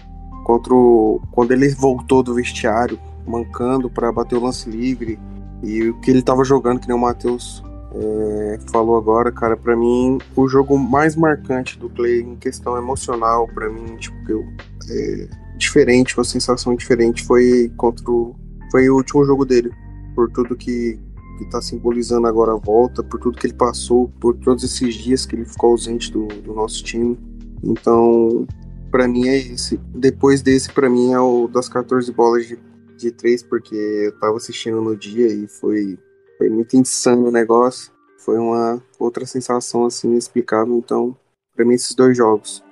contra 0.46 0.74
o, 0.74 1.20
quando 1.32 1.52
ele 1.52 1.68
voltou 1.70 2.22
do 2.22 2.36
vestiário, 2.36 3.00
mancando 3.26 3.90
para 3.90 4.12
bater 4.12 4.36
o 4.36 4.44
lance 4.44 4.70
livre 4.70 5.20
e 5.64 5.90
o 5.90 6.00
que 6.00 6.12
ele 6.12 6.22
tava 6.22 6.44
jogando, 6.44 6.80
que 6.80 6.88
nem 6.88 6.96
o 6.96 7.00
Matheus 7.00 7.64
é, 7.96 8.60
falou 8.72 8.96
agora, 8.98 9.32
cara, 9.32 9.58
para 9.58 9.76
mim 9.76 10.20
o 10.36 10.48
jogo 10.48 10.78
mais 10.78 11.16
marcante 11.16 11.80
do 11.80 11.90
Clay 11.90 12.22
em 12.22 12.36
questão 12.36 12.78
emocional, 12.78 13.48
para 13.48 13.70
mim, 13.70 13.96
tipo, 13.98 14.16
eu, 14.30 14.46
é, 14.92 15.28
diferente, 15.58 16.18
uma 16.18 16.24
sensação 16.24 16.76
diferente 16.76 17.24
foi 17.24 17.72
contra 17.78 18.10
o, 18.10 18.36
foi 18.72 18.90
o 18.90 18.96
último 18.96 19.26
jogo 19.26 19.46
dele, 19.46 19.72
por 20.16 20.30
tudo 20.32 20.56
que 20.56 21.00
que 21.38 21.46
tá 21.46 21.62
simbolizando 21.62 22.28
agora 22.28 22.54
a 22.54 22.56
volta, 22.56 23.04
por 23.04 23.20
tudo 23.20 23.38
que 23.38 23.48
ele 23.48 23.54
passou, 23.54 24.10
por 24.20 24.36
todos 24.38 24.64
esses 24.64 24.96
dias 24.96 25.26
que 25.26 25.36
ele 25.36 25.46
ficou 25.46 25.72
ausente 25.72 26.12
do, 26.12 26.28
do 26.28 26.54
nosso 26.54 26.84
time. 26.84 27.20
Então, 27.64 28.48
para 28.90 29.08
mim 29.08 29.28
é 29.28 29.38
esse. 29.38 29.78
Depois 29.94 30.42
desse, 30.42 30.72
para 30.72 30.90
mim 30.90 31.12
é 31.12 31.20
o 31.20 31.48
das 31.48 31.68
14 31.68 32.12
bolas 32.12 32.48
de, 32.48 32.58
de 32.98 33.12
3, 33.12 33.44
porque 33.44 33.76
eu 33.76 34.18
tava 34.20 34.38
assistindo 34.38 34.82
no 34.82 34.96
dia 34.96 35.28
e 35.28 35.48
foi 35.48 35.98
Foi 36.38 36.50
muito 36.50 36.76
insano 36.76 37.28
o 37.28 37.32
negócio. 37.32 37.92
Foi 38.18 38.38
uma 38.38 38.82
outra 39.00 39.26
sensação 39.26 39.86
assim 39.86 40.10
inexplicável. 40.10 40.78
Então, 40.78 41.18
para 41.56 41.66
mim 41.66 41.76
esses 41.76 41.96
dois 41.96 42.16
jogos. 42.16 42.64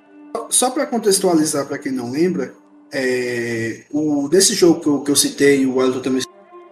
Só 0.48 0.70
para 0.70 0.86
contextualizar 0.86 1.66
para 1.66 1.78
quem 1.78 1.92
não 1.92 2.10
lembra, 2.10 2.54
é, 2.94 3.80
o 3.90 4.28
desse 4.28 4.54
jogo 4.54 4.80
que 4.80 4.86
eu, 4.86 5.00
que 5.00 5.10
eu 5.10 5.16
citei, 5.16 5.66
o 5.66 5.76
Wellington 5.76 6.00
também 6.00 6.22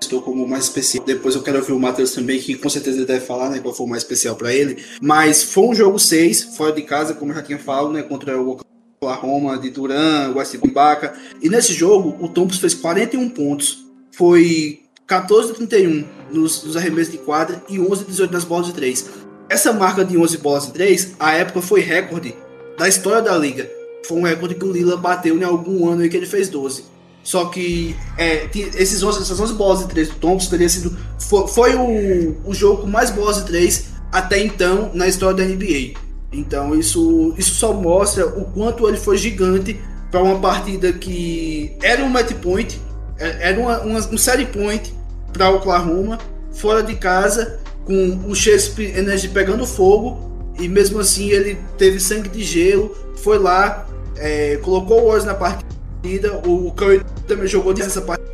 citou 0.00 0.22
como 0.22 0.46
mais 0.46 0.64
especial. 0.64 1.04
Depois 1.04 1.34
eu 1.34 1.42
quero 1.42 1.58
ouvir 1.58 1.72
o 1.72 1.80
Matheus 1.80 2.12
também, 2.12 2.38
que 2.38 2.54
com 2.54 2.68
certeza 2.68 2.98
ele 2.98 3.06
deve 3.06 3.26
falar, 3.26 3.50
né, 3.50 3.58
qual 3.58 3.74
foi 3.74 3.86
o 3.86 3.88
mais 3.88 4.02
especial 4.02 4.36
para 4.36 4.52
ele. 4.52 4.82
Mas 5.00 5.42
foi 5.42 5.64
um 5.64 5.74
jogo 5.74 5.98
6, 5.98 6.56
fora 6.56 6.72
de 6.72 6.82
casa, 6.82 7.14
como 7.14 7.32
eu 7.32 7.36
já 7.36 7.42
tinha 7.42 7.58
falado, 7.58 7.92
né, 7.92 8.02
contra 8.02 8.40
o 8.40 8.60
Oklahoma 9.00 9.58
de 9.58 9.70
Duran, 9.70 10.32
West 10.36 10.54
Ibaka. 10.54 11.14
E 11.42 11.48
nesse 11.48 11.72
jogo, 11.72 12.16
o 12.24 12.28
Thompson 12.28 12.60
fez 12.60 12.74
41 12.74 13.28
pontos. 13.30 13.84
Foi 14.12 14.80
14 15.06 15.48
de 15.48 15.54
31 15.54 16.04
nos, 16.30 16.62
nos 16.62 16.76
arremessos 16.76 17.12
de 17.12 17.18
quadra 17.18 17.62
e 17.68 17.80
11 17.80 18.04
de 18.04 18.10
18 18.10 18.32
nas 18.32 18.44
bolas 18.44 18.66
de 18.66 18.74
3. 18.74 19.10
Essa 19.48 19.72
marca 19.72 20.04
de 20.04 20.16
11 20.16 20.38
bolas 20.38 20.66
de 20.66 20.72
3, 20.72 21.14
a 21.18 21.32
época 21.32 21.60
foi 21.60 21.80
recorde 21.80 22.34
da 22.78 22.88
história 22.88 23.20
da 23.20 23.36
liga. 23.36 23.81
Foi 24.07 24.18
um 24.18 24.22
recorde 24.22 24.55
que 24.55 24.64
o 24.64 24.72
Lila 24.72 24.96
bateu 24.96 25.36
em 25.38 25.44
algum 25.44 25.88
ano 25.88 26.03
aí 26.03 26.09
que 26.09 26.16
ele 26.16 26.26
fez 26.26 26.48
12. 26.48 26.84
Só 27.22 27.46
que 27.46 27.94
é, 28.18 28.48
esses 28.55 29.03
11, 29.03 29.22
essas 29.22 29.38
11 29.38 29.55
bolas 29.55 29.80
de 29.80 29.88
3 29.88 30.09
do 30.09 30.14
Thompson 30.16 30.50
teria 30.50 30.68
sido. 30.68 30.96
Foi, 31.18 31.46
foi 31.46 31.74
o, 31.76 32.36
o 32.44 32.55
jogo 32.55 32.82
com 32.82 32.88
mais 32.88 33.11
bolas 33.11 33.36
de 33.36 33.44
3 33.44 33.92
até 34.11 34.42
então 34.42 34.90
na 34.92 35.07
história 35.07 35.36
da 35.36 35.44
NBA. 35.44 35.94
Então 36.32 36.74
isso, 36.74 37.34
isso 37.36 37.55
só 37.55 37.72
mostra 37.72 38.26
o 38.26 38.44
quanto 38.46 38.88
ele 38.88 38.96
foi 38.96 39.16
gigante 39.16 39.78
para 40.11 40.22
uma 40.22 40.38
partida 40.38 40.92
que 40.92 41.76
era 41.82 42.05
um 42.05 42.09
match 42.09 42.32
point, 42.34 42.80
é, 43.18 43.50
era 43.50 43.61
uma, 43.61 43.80
uma, 43.80 43.98
um 43.98 44.18
série 44.18 44.46
point 44.46 44.92
para 45.32 45.50
Oklahoma, 45.50 46.18
fora 46.53 46.82
de 46.82 46.94
casa, 46.96 47.61
com 47.84 48.20
o 48.28 48.34
Shakespeare 48.34 48.98
Energy 48.98 49.28
pegando 49.28 49.66
fogo, 49.66 50.53
e 50.59 50.68
mesmo 50.68 51.00
assim 51.00 51.30
ele 51.30 51.59
teve 51.78 51.98
sangue 51.98 52.28
de 52.28 52.44
gelo, 52.44 52.94
foi 53.16 53.38
lá, 53.38 53.86
é, 54.22 54.56
colocou 54.58 55.00
o 55.00 55.04
Warriors 55.06 55.24
na 55.24 55.34
partida, 55.34 56.40
o 56.46 56.70
Curry 56.72 57.02
também 57.26 57.48
jogou 57.48 57.74
nessa 57.74 58.00
partida, 58.00 58.32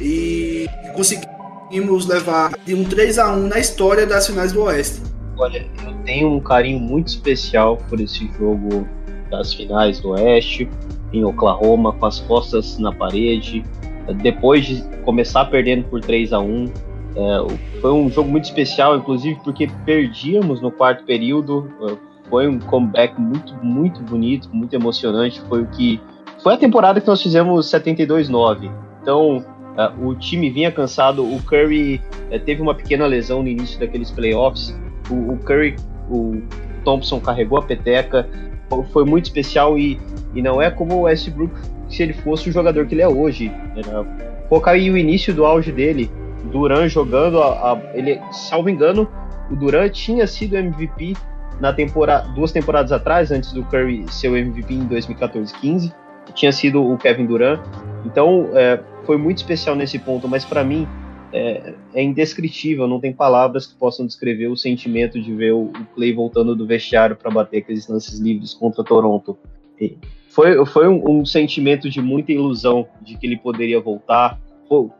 e 0.00 0.66
conseguimos 0.94 2.06
levar 2.06 2.52
de 2.66 2.74
um 2.74 2.84
3 2.84 3.18
a 3.18 3.32
1 3.32 3.48
na 3.48 3.58
história 3.58 4.06
das 4.06 4.26
finais 4.26 4.52
do 4.52 4.62
Oeste. 4.62 5.00
Olha, 5.38 5.66
eu 5.84 5.94
tenho 6.04 6.28
um 6.28 6.40
carinho 6.40 6.78
muito 6.78 7.08
especial 7.08 7.78
por 7.88 7.98
esse 8.00 8.30
jogo 8.38 8.86
das 9.30 9.54
finais 9.54 9.98
do 10.00 10.10
Oeste, 10.10 10.68
em 11.12 11.24
Oklahoma, 11.24 11.92
com 11.94 12.06
as 12.06 12.20
costas 12.20 12.78
na 12.78 12.92
parede, 12.92 13.64
depois 14.22 14.66
de 14.66 14.82
começar 15.04 15.46
perdendo 15.46 15.84
por 15.84 16.00
3 16.00 16.32
a 16.32 16.40
1 16.40 16.72
é, 17.14 17.80
foi 17.80 17.92
um 17.92 18.10
jogo 18.10 18.30
muito 18.30 18.44
especial, 18.44 18.96
inclusive 18.96 19.38
porque 19.44 19.68
perdíamos 19.84 20.60
no 20.60 20.70
quarto 20.70 21.04
período. 21.04 21.70
Foi 22.32 22.48
um 22.48 22.58
comeback 22.58 23.20
muito, 23.20 23.54
muito 23.62 24.00
bonito, 24.00 24.48
muito 24.50 24.72
emocionante. 24.72 25.38
Foi 25.42 25.60
o 25.60 25.66
que 25.66 26.00
foi 26.42 26.54
a 26.54 26.56
temporada 26.56 26.98
que 26.98 27.06
nós 27.06 27.22
fizemos 27.22 27.70
72-9. 27.70 28.70
Então 29.02 29.44
é, 29.76 29.92
o 30.02 30.14
time 30.14 30.48
vinha 30.48 30.72
cansado. 30.72 31.22
O 31.22 31.42
Curry 31.42 32.00
é, 32.30 32.38
teve 32.38 32.62
uma 32.62 32.74
pequena 32.74 33.04
lesão 33.04 33.42
no 33.42 33.48
início 33.48 33.78
daqueles 33.78 34.10
playoffs. 34.10 34.74
O, 35.10 35.34
o 35.34 35.38
Curry, 35.40 35.76
o 36.08 36.40
Thompson 36.86 37.20
carregou 37.20 37.58
a 37.58 37.62
peteca. 37.62 38.26
Foi 38.94 39.04
muito 39.04 39.26
especial 39.26 39.76
e, 39.76 40.00
e 40.34 40.40
não 40.40 40.62
é 40.62 40.70
como 40.70 40.94
o 40.94 41.00
Westbrook 41.02 41.52
se 41.90 42.02
ele 42.02 42.14
fosse 42.14 42.48
o 42.48 42.52
jogador 42.52 42.86
que 42.86 42.94
ele 42.94 43.02
é 43.02 43.08
hoje. 43.08 43.52
Era 43.76 44.04
colocar 44.48 44.70
aí 44.70 44.90
o 44.90 44.96
início 44.96 45.34
do 45.34 45.44
auge 45.44 45.70
dele, 45.70 46.10
Duran 46.50 46.88
jogando, 46.88 47.42
a, 47.42 47.72
a, 47.72 47.80
ele, 47.92 48.18
salvo 48.32 48.70
engano, 48.70 49.06
o 49.50 49.54
Duran 49.54 49.90
tinha 49.90 50.26
sido 50.26 50.56
MVP 50.56 51.14
na 51.62 51.72
temporada, 51.72 52.28
duas 52.30 52.50
temporadas 52.50 52.90
atrás, 52.90 53.30
antes 53.30 53.52
do 53.52 53.62
Curry 53.62 54.04
ser 54.10 54.28
o 54.28 54.36
MVP 54.36 54.74
em 54.74 54.88
2014-15, 54.88 55.94
tinha 56.34 56.50
sido 56.50 56.84
o 56.84 56.98
Kevin 56.98 57.24
Durant. 57.24 57.60
Então 58.04 58.48
é, 58.52 58.80
foi 59.04 59.16
muito 59.16 59.38
especial 59.38 59.76
nesse 59.76 59.96
ponto, 59.96 60.26
mas 60.26 60.44
para 60.44 60.64
mim 60.64 60.88
é, 61.32 61.72
é, 61.94 62.02
indescritível, 62.02 62.88
não 62.88 62.98
tem 62.98 63.12
palavras 63.12 63.64
que 63.64 63.76
possam 63.76 64.04
descrever 64.04 64.48
o 64.48 64.56
sentimento 64.56 65.22
de 65.22 65.32
ver 65.32 65.52
o, 65.52 65.70
Clay 65.94 66.12
voltando 66.12 66.56
do 66.56 66.66
vestiário 66.66 67.14
para 67.14 67.30
bater 67.30 67.58
aqueles 67.58 67.86
lances 67.86 68.18
livres 68.18 68.52
contra 68.54 68.82
Toronto. 68.82 69.38
E, 69.80 69.96
foi, 70.30 70.66
foi 70.66 70.88
um, 70.88 71.20
um, 71.20 71.24
sentimento 71.24 71.88
de 71.88 72.02
muita 72.02 72.32
ilusão 72.32 72.88
de 73.00 73.16
que 73.16 73.24
ele 73.24 73.36
poderia 73.36 73.80
voltar. 73.80 74.36
Pô, 74.68 74.90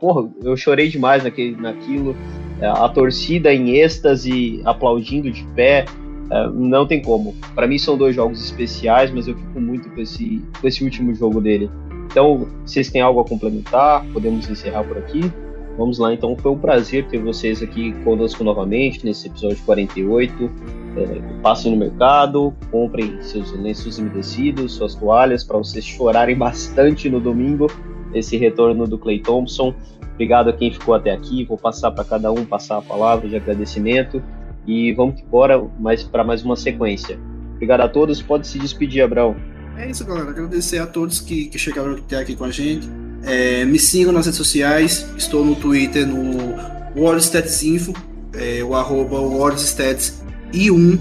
porra, 0.00 0.30
eu 0.42 0.56
chorei 0.56 0.88
demais 0.88 1.24
naquele, 1.24 1.56
naquilo. 1.56 2.16
É, 2.58 2.66
a 2.68 2.88
torcida 2.88 3.52
em 3.52 3.76
êxtase, 3.76 4.62
aplaudindo 4.64 5.30
de 5.30 5.44
pé. 5.48 5.84
É, 6.30 6.48
não 6.48 6.86
tem 6.86 7.00
como. 7.00 7.34
Para 7.54 7.66
mim 7.66 7.78
são 7.78 7.96
dois 7.96 8.14
jogos 8.14 8.42
especiais, 8.44 9.10
mas 9.10 9.28
eu 9.28 9.36
fico 9.36 9.60
muito 9.60 9.88
com 9.90 10.00
esse, 10.00 10.42
com 10.60 10.66
esse 10.66 10.82
último 10.82 11.14
jogo 11.14 11.40
dele. 11.40 11.70
Então, 12.10 12.46
vocês 12.64 12.90
têm 12.90 13.00
algo 13.00 13.20
a 13.20 13.24
complementar? 13.24 14.04
Podemos 14.12 14.48
encerrar 14.48 14.84
por 14.84 14.98
aqui? 14.98 15.30
Vamos 15.76 15.98
lá, 15.98 16.12
então. 16.12 16.34
Foi 16.36 16.50
um 16.50 16.58
prazer 16.58 17.06
ter 17.06 17.18
vocês 17.18 17.62
aqui 17.62 17.92
conosco 18.02 18.42
novamente 18.42 19.04
nesse 19.04 19.28
episódio 19.28 19.58
48. 19.64 20.50
É, 20.96 21.40
passem 21.42 21.70
no 21.70 21.76
mercado, 21.76 22.54
comprem 22.70 23.20
seus 23.20 23.52
lenços 23.52 23.98
umedecidos, 23.98 24.72
suas 24.72 24.94
toalhas, 24.94 25.44
para 25.44 25.58
vocês 25.58 25.84
chorarem 25.84 26.36
bastante 26.36 27.10
no 27.10 27.20
domingo. 27.20 27.70
Esse 28.14 28.36
retorno 28.38 28.86
do 28.86 28.96
Clay 28.96 29.20
Thompson. 29.20 29.74
Obrigado 30.14 30.48
a 30.48 30.52
quem 30.54 30.72
ficou 30.72 30.94
até 30.94 31.10
aqui. 31.10 31.44
Vou 31.44 31.58
passar 31.58 31.90
para 31.90 32.04
cada 32.04 32.32
um 32.32 32.46
passar 32.46 32.78
a 32.78 32.82
palavra 32.82 33.28
de 33.28 33.36
agradecimento 33.36 34.22
e 34.66 34.92
vamos 34.92 35.20
embora 35.20 35.62
mais 35.78 36.02
para 36.02 36.24
mais 36.24 36.42
uma 36.42 36.56
sequência. 36.56 37.18
Obrigado 37.54 37.80
a 37.82 37.88
todos. 37.88 38.20
Pode 38.20 38.46
se 38.46 38.58
despedir, 38.58 39.02
Abraão. 39.02 39.36
É 39.76 39.90
isso, 39.90 40.04
galera. 40.04 40.30
Agradecer 40.30 40.78
a 40.78 40.86
todos 40.86 41.20
que, 41.20 41.46
que 41.46 41.58
chegaram 41.58 41.92
até 41.92 42.16
aqui 42.16 42.34
com 42.34 42.44
a 42.44 42.50
gente. 42.50 42.88
É, 43.22 43.64
me 43.64 43.78
sigam 43.78 44.12
nas 44.12 44.26
redes 44.26 44.38
sociais. 44.38 45.06
Estou 45.16 45.44
no 45.44 45.54
Twitter, 45.54 46.06
no 46.06 46.54
WorldStatsInfo, 46.96 47.92
é, 48.34 48.62
o 48.64 48.74
arroba 48.74 49.18
WorldStats 49.20 50.22
e 50.52 50.70
1. 50.70 50.98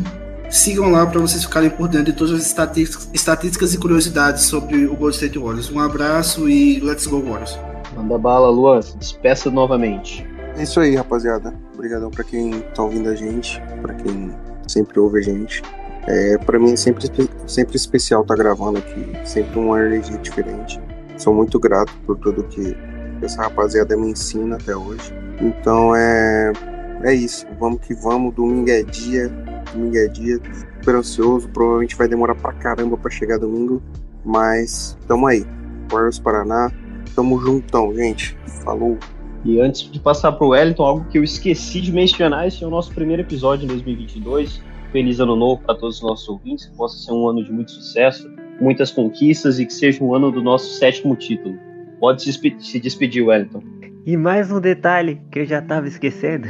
Sigam 0.50 0.92
lá 0.92 1.06
para 1.06 1.20
vocês 1.20 1.44
ficarem 1.44 1.70
por 1.70 1.88
dentro 1.88 2.12
de 2.12 2.14
todas 2.14 2.34
as 2.34 2.46
estatísticas, 2.46 3.10
estatísticas 3.14 3.74
e 3.74 3.78
curiosidades 3.78 4.44
sobre 4.44 4.86
o 4.86 4.96
Golden 4.96 5.16
State 5.16 5.40
Warriors. 5.40 5.72
Um 5.72 5.80
abraço 5.80 6.48
e 6.50 6.80
let's 6.80 7.08
go 7.08 7.22
Warriors. 7.22 7.58
Manda 7.96 8.18
bala, 8.18 8.50
Luan. 8.50 8.80
Despeça 9.00 9.50
novamente. 9.50 10.26
É 10.58 10.64
isso 10.64 10.80
aí, 10.80 10.96
rapaziada. 10.96 11.54
Obrigadão 11.74 12.10
para 12.10 12.24
quem 12.24 12.62
tá 12.74 12.84
ouvindo 12.84 13.10
a 13.10 13.16
gente, 13.16 13.62
para 13.82 13.94
quem 13.94 14.34
sempre 14.68 15.00
ouve 15.00 15.20
a 15.20 15.22
gente. 15.22 15.62
É, 16.08 16.38
para 16.38 16.60
mim 16.60 16.74
é 16.74 16.76
sempre, 16.76 17.08
sempre 17.48 17.76
especial 17.76 18.22
estar 18.22 18.36
tá 18.36 18.44
gravando 18.44 18.80
aqui, 18.80 19.06
sempre 19.26 19.60
uma 19.60 19.80
energia 19.80 20.18
diferente. 20.18 20.80
Sou 21.18 21.34
muito 21.34 21.60
grato 21.60 21.92
por 22.06 22.18
tudo 22.18 22.44
que 22.44 22.76
essa 23.22 23.42
rapaziada 23.42 23.98
me 23.98 24.12
ensina 24.12 24.56
até 24.56 24.76
hoje. 24.76 25.14
Então 25.42 25.96
é 25.96 26.52
é 27.04 27.14
isso, 27.14 27.46
vamos 27.60 27.82
que 27.82 27.94
vamos. 27.94 28.34
Domingo 28.34 28.70
é 28.70 28.82
dia, 28.82 29.30
domingo 29.74 29.98
é 29.98 30.08
dia. 30.08 30.40
Super 30.80 30.96
ansioso, 30.96 31.50
provavelmente 31.50 31.96
vai 31.96 32.08
demorar 32.08 32.36
pra 32.36 32.54
caramba 32.54 32.98
pra 32.98 33.12
chegar 33.12 33.38
domingo, 33.38 33.82
mas 34.24 34.98
tamo 35.08 35.28
aí. 35.28 35.46
Warriors 35.92 36.20
Paraná, 36.20 36.72
tamo 37.16 37.40
juntão, 37.40 37.94
gente. 37.94 38.38
Falou. 38.64 38.98
E 39.46 39.62
antes 39.62 39.92
de 39.92 40.00
passar 40.00 40.32
pro 40.32 40.50
Wellington, 40.50 40.84
algo 40.84 41.06
que 41.06 41.20
eu 41.20 41.24
esqueci 41.24 41.80
de 41.80 41.92
mencionar, 41.92 42.48
esse 42.48 42.64
é 42.64 42.68
o 42.68 42.70
nosso 42.72 42.92
primeiro 42.92 43.22
episódio 43.22 43.66
em 43.66 43.68
2022. 43.68 44.60
Feliz 44.92 45.20
ano 45.20 45.36
novo 45.36 45.62
para 45.62 45.76
todos 45.76 45.98
os 45.98 46.02
nossos 46.02 46.28
ouvintes, 46.28 46.66
que 46.66 46.76
possa 46.76 46.98
ser 46.98 47.12
um 47.12 47.28
ano 47.28 47.44
de 47.44 47.54
muito 47.54 47.70
sucesso, 47.70 48.28
muitas 48.60 48.90
conquistas 48.90 49.60
e 49.60 49.68
que 49.68 49.74
seja 49.74 50.04
um 50.04 50.16
ano 50.16 50.32
do 50.32 50.42
nosso 50.42 50.74
sétimo 50.80 51.16
título. 51.16 51.60
Pode 52.00 52.24
se 52.24 52.80
despedir, 52.80 53.24
Wellington. 53.24 53.62
E 54.04 54.18
mais 54.18 54.52
um 54.52 54.60
detalhe 54.60 55.22
que 55.30 55.40
eu 55.40 55.46
já 55.46 55.62
tava 55.62 55.88
esquecendo. 55.88 56.48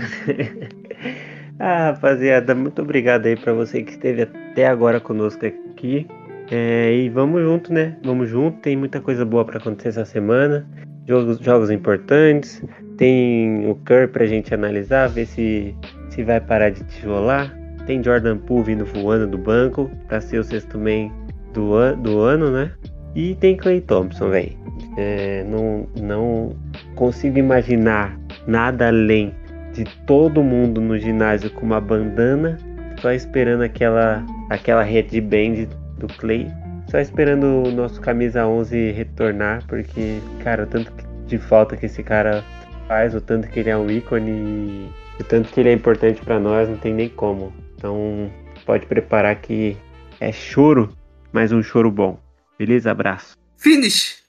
ah, 1.59 1.91
rapaziada, 1.91 2.55
muito 2.55 2.81
obrigado 2.81 3.26
aí 3.26 3.35
para 3.35 3.51
você 3.51 3.84
que 3.84 3.91
esteve 3.91 4.22
até 4.22 4.67
agora 4.67 5.01
conosco 5.01 5.45
aqui. 5.45 6.07
É, 6.49 6.93
e 6.93 7.09
vamos 7.09 7.41
junto, 7.41 7.73
né? 7.73 7.97
Vamos 8.05 8.30
junto. 8.30 8.59
Tem 8.59 8.77
muita 8.77 9.01
coisa 9.01 9.26
boa 9.26 9.43
para 9.43 9.57
acontecer 9.57 9.89
essa 9.89 10.05
semana. 10.05 10.65
Jogos, 11.05 11.39
jogos 11.39 11.69
importantes. 11.69 12.63
Tem 12.97 13.69
o 13.69 13.76
Kerr 13.76 14.09
pra 14.09 14.26
gente 14.26 14.53
analisar, 14.53 15.07
ver 15.09 15.26
se, 15.26 15.76
se 16.09 16.23
vai 16.23 16.39
parar 16.39 16.69
de 16.69 16.84
tijolar. 16.85 17.53
Tem 17.85 18.03
Jordan 18.03 18.38
Poole 18.38 18.63
vindo 18.63 18.85
voando 18.85 19.27
do 19.27 19.38
banco 19.38 19.91
para 20.07 20.22
ser 20.22 20.39
o 20.39 20.43
sexto 20.43 20.77
man 20.80 21.11
do, 21.53 21.76
an 21.76 21.97
do 21.97 22.19
ano, 22.19 22.51
né? 22.51 22.72
E 23.15 23.35
tem 23.35 23.55
Clay 23.55 23.81
Thompson, 23.81 24.30
velho. 24.30 24.51
É, 24.97 25.43
não, 25.43 25.88
não 26.01 26.55
consigo 26.95 27.38
imaginar 27.38 28.17
nada 28.47 28.88
além 28.88 29.34
de 29.73 29.84
todo 30.05 30.41
mundo 30.41 30.80
no 30.80 30.97
ginásio 30.97 31.49
com 31.51 31.65
uma 31.65 31.81
bandana, 31.81 32.57
só 33.01 33.11
esperando 33.11 33.61
aquela 33.63 34.26
aquela 34.49 34.84
headband 34.84 35.67
do 35.97 36.07
Clay, 36.07 36.47
só 36.89 36.99
esperando 36.99 37.63
o 37.63 37.72
nosso 37.72 37.99
camisa 37.99 38.47
11 38.47 38.91
retornar, 38.91 39.63
porque 39.67 40.19
cara, 40.43 40.65
tanto 40.65 40.93
de 41.27 41.38
falta 41.38 41.76
que 41.76 41.88
esse 41.88 42.03
cara 42.03 42.43
faz, 42.88 43.14
o 43.14 43.22
tanto 43.22 43.48
que 43.48 43.60
ele 43.60 43.70
é 43.70 43.78
um 43.78 43.90
ícone 43.90 44.91
e 45.20 45.22
o 45.22 45.24
tanto 45.24 45.52
que 45.52 45.60
ele 45.60 45.70
é 45.70 45.74
importante 45.74 46.22
pra 46.22 46.40
nós, 46.40 46.70
não 46.70 46.78
tem 46.78 46.94
nem 46.94 47.10
como. 47.10 47.53
Então, 47.76 48.32
pode 48.66 48.86
preparar 48.86 49.36
que 49.36 49.78
é 50.20 50.32
choro, 50.32 50.95
mas 51.32 51.52
um 51.52 51.62
choro 51.62 51.91
bom. 51.91 52.20
Beleza? 52.57 52.91
Abraço. 52.91 53.36
Finish! 53.57 54.24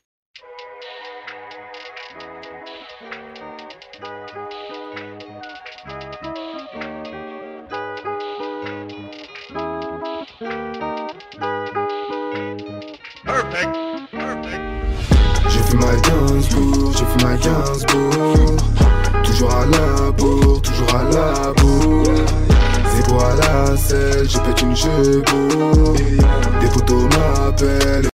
J'ai 15.49 15.63
fait 15.63 15.77
ma 15.77 15.95
Gainsbourg, 15.97 16.93
j'ai 16.93 17.05
fait 17.05 17.25
ma 17.25 17.37
Toujours 17.39 18.16
à 20.97 21.03
la 21.05 21.53
bourre 21.53 22.05
C'est 22.95 23.13
à 23.13 23.35
la 23.35 23.77
selle, 23.77 24.29
je 24.29 24.39
pète 24.39 24.63
une 24.63 24.77
chevaux 24.77 25.95
Des 26.61 26.67
photos 26.69 27.05
m'appellent 27.05 28.09